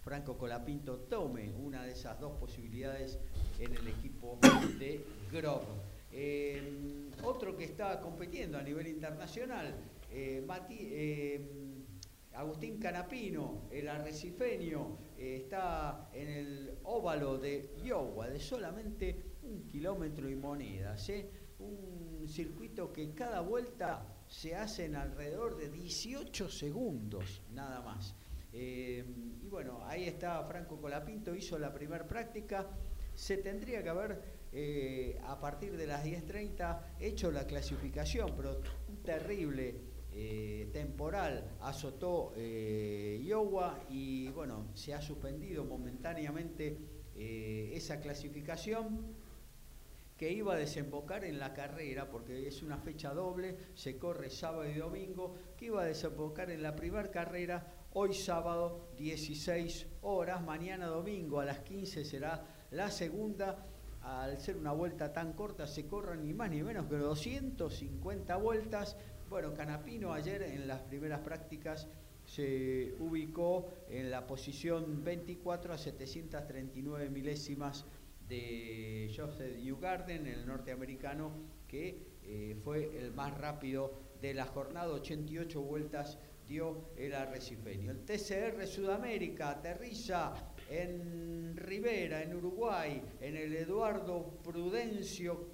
[0.01, 3.19] Franco Colapinto tome una de esas dos posibilidades
[3.59, 4.39] en el equipo
[4.79, 5.65] de Grove.
[6.11, 9.75] Eh, otro que está compitiendo a nivel internacional,
[10.11, 10.43] eh,
[12.33, 20.35] Agustín Canapino, el arrecifeño, está en el óvalo de Iowa, de solamente un kilómetro y
[20.35, 21.09] monedas
[21.59, 28.15] un circuito que cada vuelta se hace en alrededor de 18 segundos, nada más.
[28.53, 29.03] Eh,
[29.43, 32.67] y bueno, ahí está Franco Colapinto, hizo la primera práctica.
[33.13, 34.21] Se tendría que haber,
[34.51, 39.75] eh, a partir de las 10.30, hecho la clasificación, pero un terrible
[40.11, 46.77] eh, temporal azotó Iowa y bueno, se ha suspendido momentáneamente
[47.15, 49.15] esa clasificación
[50.17, 54.69] que iba a desembocar en la carrera, porque es una fecha doble, se corre sábado
[54.69, 60.87] y domingo, que iba a desembocar en la primera carrera, hoy sábado 16 horas, mañana
[60.87, 63.67] domingo a las 15 será la segunda.
[64.03, 68.95] Al ser una vuelta tan corta se corren ni más ni menos que 250 vueltas.
[69.29, 71.87] Bueno, Canapino ayer en las primeras prácticas
[72.23, 77.85] se ubicó en la posición 24 a 739 milésimas
[78.27, 81.31] de Joseph Ugarden, el norteamericano,
[81.67, 87.91] que eh, fue el más rápido de la jornada, 88 vueltas dio el arrecifeño.
[87.91, 90.33] El TCR Sudamérica aterriza
[90.69, 95.49] en Rivera, en Uruguay, en el Eduardo Prudencio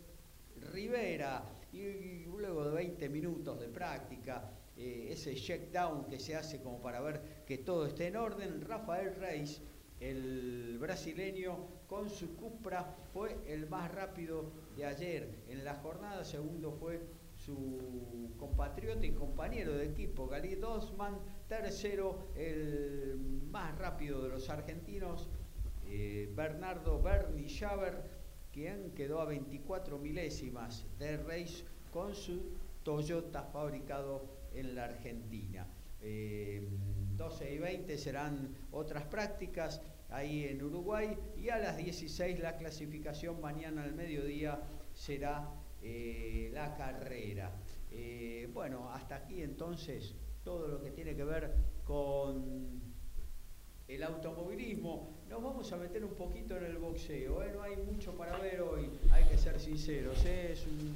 [0.74, 1.44] Rivera,
[1.74, 6.82] y, luego de 20 minutos de práctica, eh, ese check down que se hace como
[6.82, 9.62] para ver que todo esté en orden, Rafael Reis,
[10.00, 16.24] el brasileño, con su Cupra fue el más rápido de ayer en la jornada.
[16.24, 17.02] Segundo fue
[17.36, 21.20] su compatriota y compañero de equipo, Gali Dosman.
[21.50, 23.20] Tercero, el
[23.52, 25.30] más rápido de los argentinos,
[26.34, 28.04] Bernardo Bernie Schaber,
[28.54, 32.54] quien quedó a 24 milésimas de race con su
[32.84, 34.24] Toyota fabricado
[34.54, 35.68] en la Argentina.
[36.00, 39.82] 12 y 20 serán otras prácticas
[40.12, 44.62] ahí en Uruguay y a las 16 la clasificación mañana al mediodía
[44.94, 45.50] será
[45.82, 47.52] eh, la carrera.
[47.90, 51.56] Eh, bueno, hasta aquí entonces todo lo que tiene que ver
[51.86, 52.82] con
[53.88, 55.24] el automovilismo.
[55.28, 57.44] Nos vamos a meter un poquito en el boxeo.
[57.44, 57.52] ¿eh?
[57.54, 60.24] No hay mucho para ver hoy, hay que ser sinceros.
[60.26, 60.96] Es un,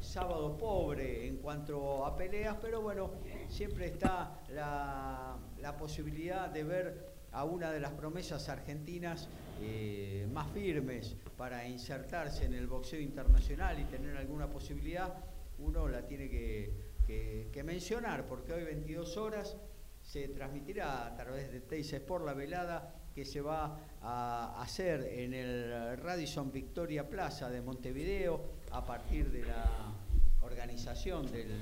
[0.00, 3.12] sábado pobre en cuanto a peleas, pero bueno,
[3.48, 9.28] siempre está la, la posibilidad de ver a una de las promesas argentinas
[9.60, 15.14] eh, más firmes para insertarse en el boxeo internacional y tener alguna posibilidad,
[15.60, 19.56] uno la tiene que, mencionar, porque hoy 22 horas
[20.02, 25.32] se transmitirá a través de Teis Sport la velada que se va a hacer en
[25.32, 29.94] el Radisson Victoria Plaza de Montevideo a partir de la
[30.40, 31.52] organización del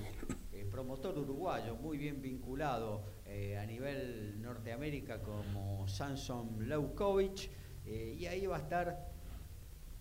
[0.53, 7.49] eh, promotor uruguayo muy bien vinculado eh, a nivel Norteamérica como Samson Leukovic
[7.87, 9.09] eh, y ahí va a estar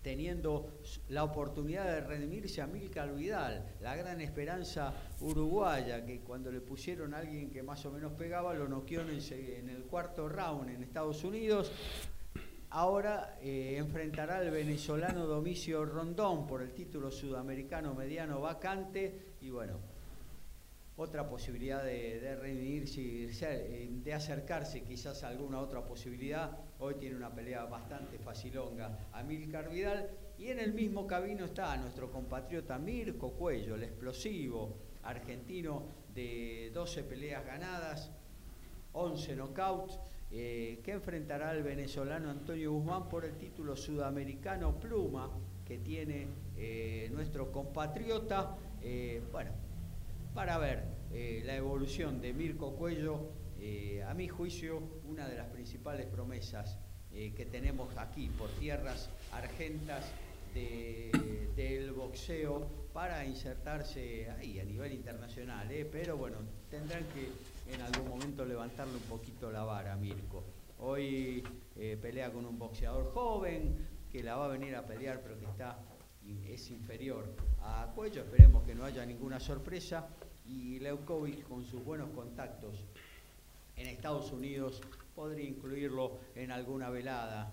[0.02, 0.80] teniendo
[1.10, 7.14] la oportunidad de redimirse a Milcar Vidal, la gran esperanza uruguaya, que cuando le pusieron
[7.14, 11.22] a alguien que más o menos pegaba, lo noqueó en el, cuarto round en Estados
[11.22, 11.70] Unidos.
[12.70, 19.89] Ahora eh, enfrentará al venezolano Domicio Rondón por el título sudamericano mediano vacante y bueno,
[21.00, 27.30] otra posibilidad de, de redimirse, de acercarse quizás a alguna otra posibilidad Hoy tiene una
[27.30, 30.08] pelea bastante facilonga a Milcar Vidal.
[30.38, 35.82] Y en el mismo camino está nuestro compatriota Mirko Cuello, el explosivo argentino
[36.14, 38.10] de 12 peleas ganadas,
[38.94, 40.00] 11 knockouts,
[40.30, 45.30] eh, que enfrentará al venezolano Antonio Guzmán por el título sudamericano Pluma
[45.66, 48.56] que tiene eh, nuestro compatriota.
[48.80, 49.50] Eh, bueno,
[50.34, 50.84] para ver
[51.44, 53.32] la evolución de Mirko Cuello
[53.62, 56.78] eh, a mi juicio, una de las principales promesas
[57.12, 60.10] eh, que tenemos aquí por tierras argentas
[60.54, 65.84] del boxeo para insertarse ahí a nivel internacional, ¿eh?
[65.84, 66.38] pero bueno,
[66.70, 67.30] tendrán que
[67.72, 70.42] en algún momento levantarle un poquito la vara, Mirko.
[70.78, 71.44] Hoy
[72.00, 75.78] pelea con un boxeador joven que la va a venir a pelear, pero que está
[76.48, 78.22] es inferior a Cuello.
[78.22, 80.08] Esperemos que no haya ninguna sorpresa.
[80.46, 82.74] Y Leukovic, con sus buenos contactos
[83.76, 84.82] en Estados Unidos,
[85.14, 87.52] podría incluirlo en alguna velada,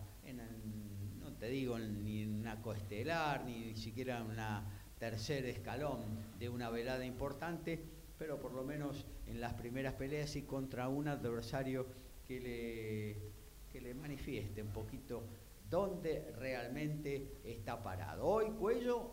[1.19, 4.63] no te digo ni en una coestelar, ni siquiera en una
[4.99, 6.01] tercer escalón
[6.39, 7.79] de una velada importante,
[8.17, 11.85] pero por lo menos en las primeras peleas y contra un adversario
[12.27, 15.23] que le, que le manifieste un poquito
[15.69, 18.25] dónde realmente está parado.
[18.25, 19.11] Hoy Cuello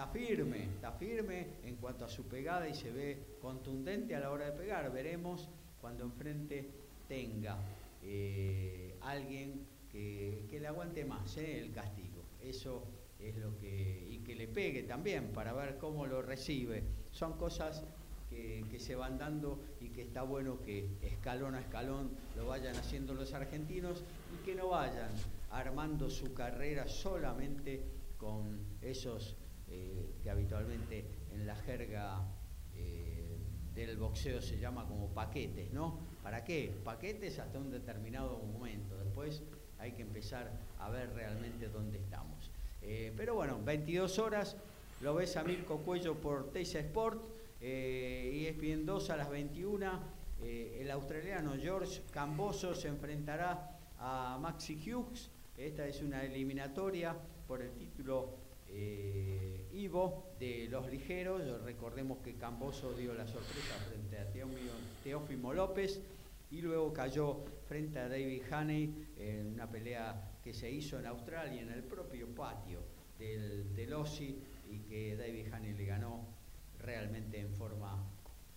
[0.00, 4.30] está firme, está firme en cuanto a su pegada y se ve contundente a la
[4.30, 4.90] hora de pegar.
[4.90, 6.70] Veremos cuando enfrente
[7.06, 7.58] tenga
[8.02, 12.24] eh, alguien que, le aguante más eh, el castigo.
[12.42, 12.82] Eso
[13.18, 14.06] es lo que.
[14.10, 16.82] y que le pegue también para ver cómo lo recibe.
[17.10, 17.84] Son cosas
[18.30, 23.12] que, se van dando y que está bueno que escalón a escalón lo vayan haciendo
[23.12, 24.02] los argentinos
[24.34, 25.10] y que no vayan
[25.50, 27.82] armando su carrera solamente
[28.16, 29.36] con esos
[29.70, 32.26] eh, que habitualmente en la jerga
[33.74, 36.00] del boxeo se llama como paquetes, ¿no?
[36.22, 36.74] ¿Para qué?
[36.84, 38.98] Paquetes hasta un determinado momento.
[38.98, 39.42] Después
[39.78, 42.50] hay que empezar a ver realmente dónde estamos.
[42.82, 44.56] Eh, pero bueno, 22 horas,
[45.00, 47.22] lo ves a Mirko Cuello por Teisa Sport,
[47.60, 50.00] eh, y es bien 2 a las 21.
[50.42, 55.30] Eh, el australiano George Camboso se enfrentará a Maxi Hughes.
[55.56, 57.14] Esta es una eliminatoria
[57.46, 64.18] por el título eh, Ivo de los ligeros, recordemos que Camboso dio la sorpresa frente
[64.18, 64.26] a
[65.02, 66.00] Teófimo López
[66.50, 71.62] y luego cayó frente a David Haney en una pelea que se hizo en Australia,
[71.62, 72.80] en el propio patio
[73.18, 73.94] del, del
[74.68, 76.26] y que David Haney le ganó
[76.78, 78.02] realmente en forma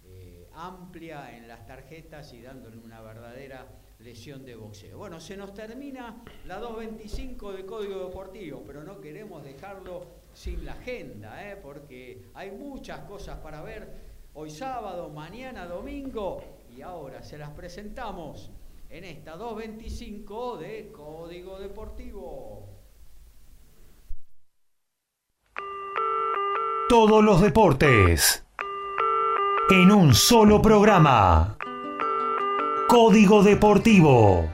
[0.05, 3.67] eh, amplia en las tarjetas y dándole una verdadera
[3.99, 4.97] lesión de boxeo.
[4.97, 10.73] Bueno, se nos termina la 225 de Código Deportivo, pero no queremos dejarlo sin la
[10.73, 11.57] agenda, ¿eh?
[11.61, 13.87] porque hay muchas cosas para ver
[14.33, 16.43] hoy sábado, mañana domingo,
[16.75, 18.51] y ahora se las presentamos
[18.89, 22.67] en esta 225 de Código Deportivo.
[26.89, 28.45] Todos los deportes
[29.69, 31.57] en un solo programa.
[32.87, 34.47] Código Deportivo.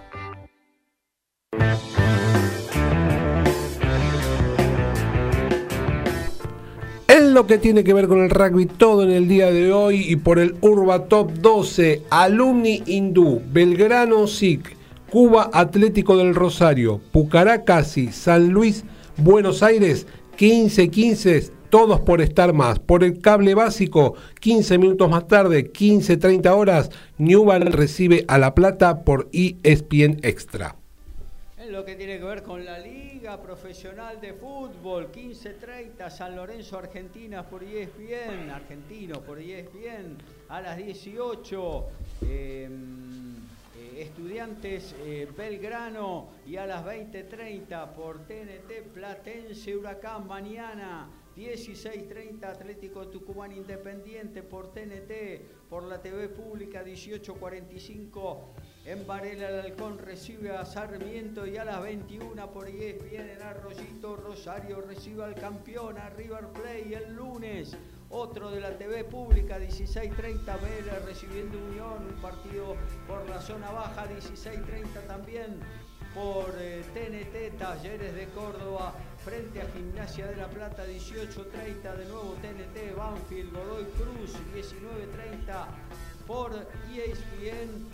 [7.34, 10.16] Lo que tiene que ver con el rugby, todo en el día de hoy y
[10.16, 14.76] por el Urba Top 12, Alumni Hindú, Belgrano SIC,
[15.10, 18.84] Cuba Atlético del Rosario, Pucará Casi, San Luis,
[19.18, 20.08] Buenos Aires,
[20.38, 22.80] 15-15, todos por estar más.
[22.80, 29.04] Por el cable básico, 15 minutos más tarde, 15-30 horas, Newell recibe a La Plata
[29.04, 30.79] por ESPN Extra.
[31.70, 37.48] Lo que tiene que ver con la Liga Profesional de Fútbol, 15.30, San Lorenzo, Argentina
[37.48, 40.18] por ESPN, argentino por ESPN,
[40.48, 41.88] a las 18.
[44.00, 53.52] Estudiantes eh, Belgrano y a las 20.30 por TNT Platense Huracán mañana 16.30 Atlético Tucumán
[53.52, 58.38] Independiente por TNT, por la TV Pública 18.45
[58.90, 64.16] en Varela el Halcón recibe a Sarmiento y a las 21 por ESPN en Arroyito
[64.16, 67.78] Rosario recibe al campeón a River Play el lunes
[68.10, 72.76] otro de la TV pública, 16.30 Vélez recibiendo Unión, un partido
[73.08, 75.60] por la zona baja, 16.30 también
[76.16, 82.36] por TNT eh, Talleres de Córdoba frente a Gimnasia de la Plata 18.30 de nuevo
[82.42, 85.68] TNT Banfield Godoy Cruz 19.30
[86.26, 86.52] por
[86.92, 87.88] ESPN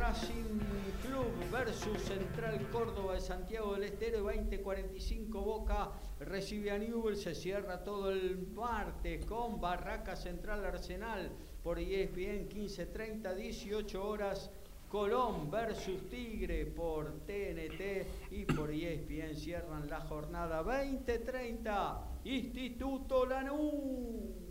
[0.00, 0.58] Racing
[1.02, 5.90] Club versus Central Córdoba de Santiago del Estero 2045 Boca
[6.20, 11.30] recibe a Newell, se cierra todo el martes con Barraca Central Arsenal
[11.62, 14.50] por ESPN 15.30, 18 horas.
[14.88, 21.98] Colón versus Tigre por TNT y por ESPN cierran la jornada 20.30.
[22.24, 24.49] Instituto Lanús.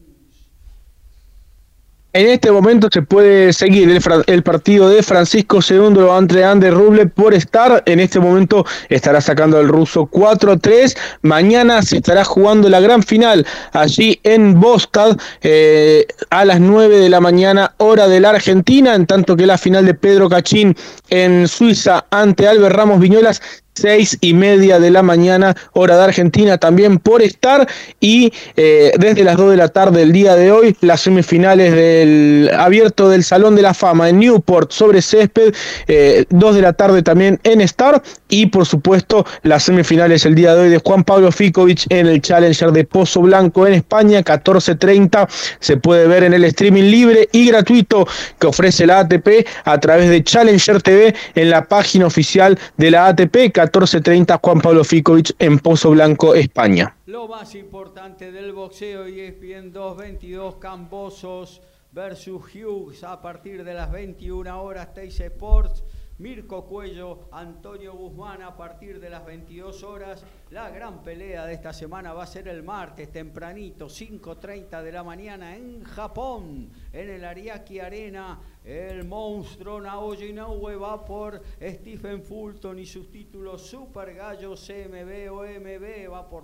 [2.11, 3.87] En este momento se puede seguir
[4.25, 7.83] el, partido de Francisco II ante Ander Ruble por estar.
[7.85, 10.97] En este momento estará sacando el ruso 4-3.
[11.21, 17.09] Mañana se estará jugando la gran final allí en Bostad eh, a las 9 de
[17.09, 18.95] la mañana, hora de la Argentina.
[18.95, 20.75] En tanto que la final de Pedro Cachín
[21.11, 23.39] en Suiza ante Albert Ramos Viñolas
[23.79, 27.67] seis y media de la mañana, hora de Argentina, también por estar.
[27.99, 32.51] Y eh, desde las 2 de la tarde del día de hoy, las semifinales del
[32.57, 35.53] abierto del Salón de la Fama en Newport sobre césped,
[35.87, 38.01] eh, 2 de la tarde también en Star.
[38.27, 42.21] Y por supuesto, las semifinales el día de hoy de Juan Pablo Ficovich en el
[42.21, 45.27] Challenger de Pozo Blanco en España, 14.30.
[45.59, 48.07] Se puede ver en el streaming libre y gratuito
[48.39, 53.07] que ofrece la ATP a través de Challenger TV en la página oficial de la
[53.07, 53.51] ATP.
[53.71, 56.95] 14.30 Juan Pablo Ficovich en Pozo Blanco, España.
[57.05, 63.73] Lo más importante del boxeo y es bien 222 Cambosos versus Hughes a partir de
[63.73, 65.83] las 21 horas Teis Sports.
[66.19, 70.25] Mirko Cuello, Antonio Guzmán a partir de las 22 horas.
[70.49, 75.01] La gran pelea de esta semana va a ser el martes tempranito, 5.30 de la
[75.01, 78.37] mañana en Japón, en el Ariaki Arena.
[78.65, 85.43] El monstruo Naoya Inoue va por Stephen Fulton y sus títulos Super Gallo CMB o
[85.45, 86.43] MB, va por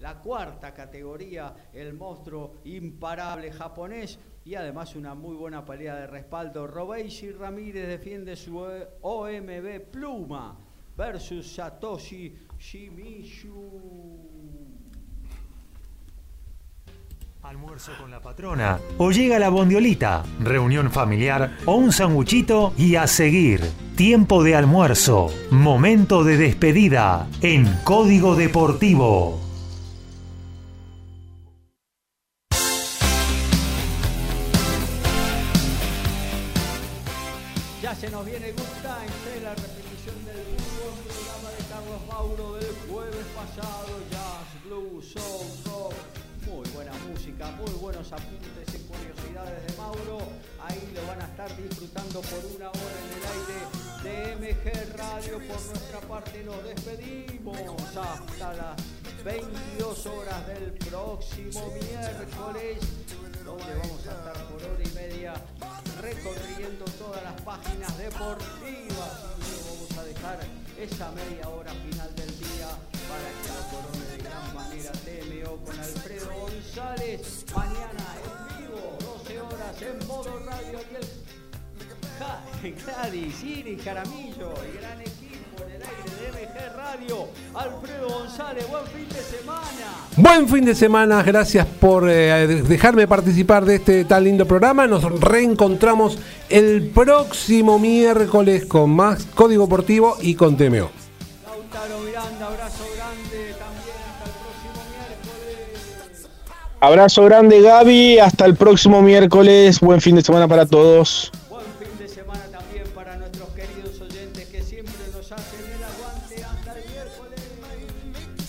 [0.00, 6.66] la cuarta categoría, el monstruo imparable japonés y además una muy buena pelea de respaldo.
[6.66, 10.58] Robeishi Ramírez defiende su OMB Pluma
[10.96, 14.12] versus Satoshi Shimizu.
[17.42, 18.78] Almuerzo con la patrona.
[18.98, 23.60] O llega la bondiolita, reunión familiar o un sanguchito y a seguir.
[23.96, 25.28] Tiempo de almuerzo.
[25.50, 29.51] Momento de despedida en Código Deportivo.
[38.02, 40.42] Se nos viene Times, la repetición del
[40.74, 45.94] buen programa de Carlos Mauro del jueves pasado, jazz, blues, soul, rock,
[46.44, 50.18] muy buena música, muy buenos apuntes y curiosidades de Mauro,
[50.66, 53.58] ahí lo van a estar disfrutando por una hora en el aire
[54.02, 57.56] de MG Radio, por nuestra parte nos despedimos
[57.96, 58.76] hasta las
[59.24, 62.78] 22 horas del próximo miércoles,
[63.56, 65.34] donde vamos a estar por hora y media
[66.00, 69.12] recorriendo todas las páginas deportivas.
[69.38, 70.38] Y vamos a dejar
[70.78, 72.68] esa media hora final del día
[73.08, 77.44] para que la corone de gran manera TMO con Alfredo González.
[77.54, 80.80] Mañana en vivo, 12 horas en modo radio.
[80.90, 85.02] Y el Gladys, Iris, Jaramillo, el gran
[85.84, 87.28] aire de MG Radio.
[87.54, 89.92] Alfredo González, buen fin de semana.
[90.16, 94.86] Buen fin de semana, gracias por eh, dejarme participar de este tan lindo programa.
[94.86, 96.18] Nos reencontramos
[96.48, 100.90] el próximo miércoles con más Código Deportivo y con TMO.
[101.44, 106.28] Lautaro Miranda, abrazo grande también hasta el próximo miércoles.
[106.80, 109.80] Abrazo grande Gaby, hasta el próximo miércoles.
[109.80, 111.32] Buen fin de semana para todos.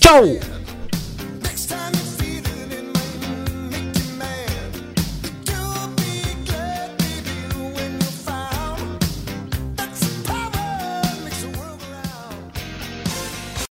[0.03, 0.52] Queridos oyentes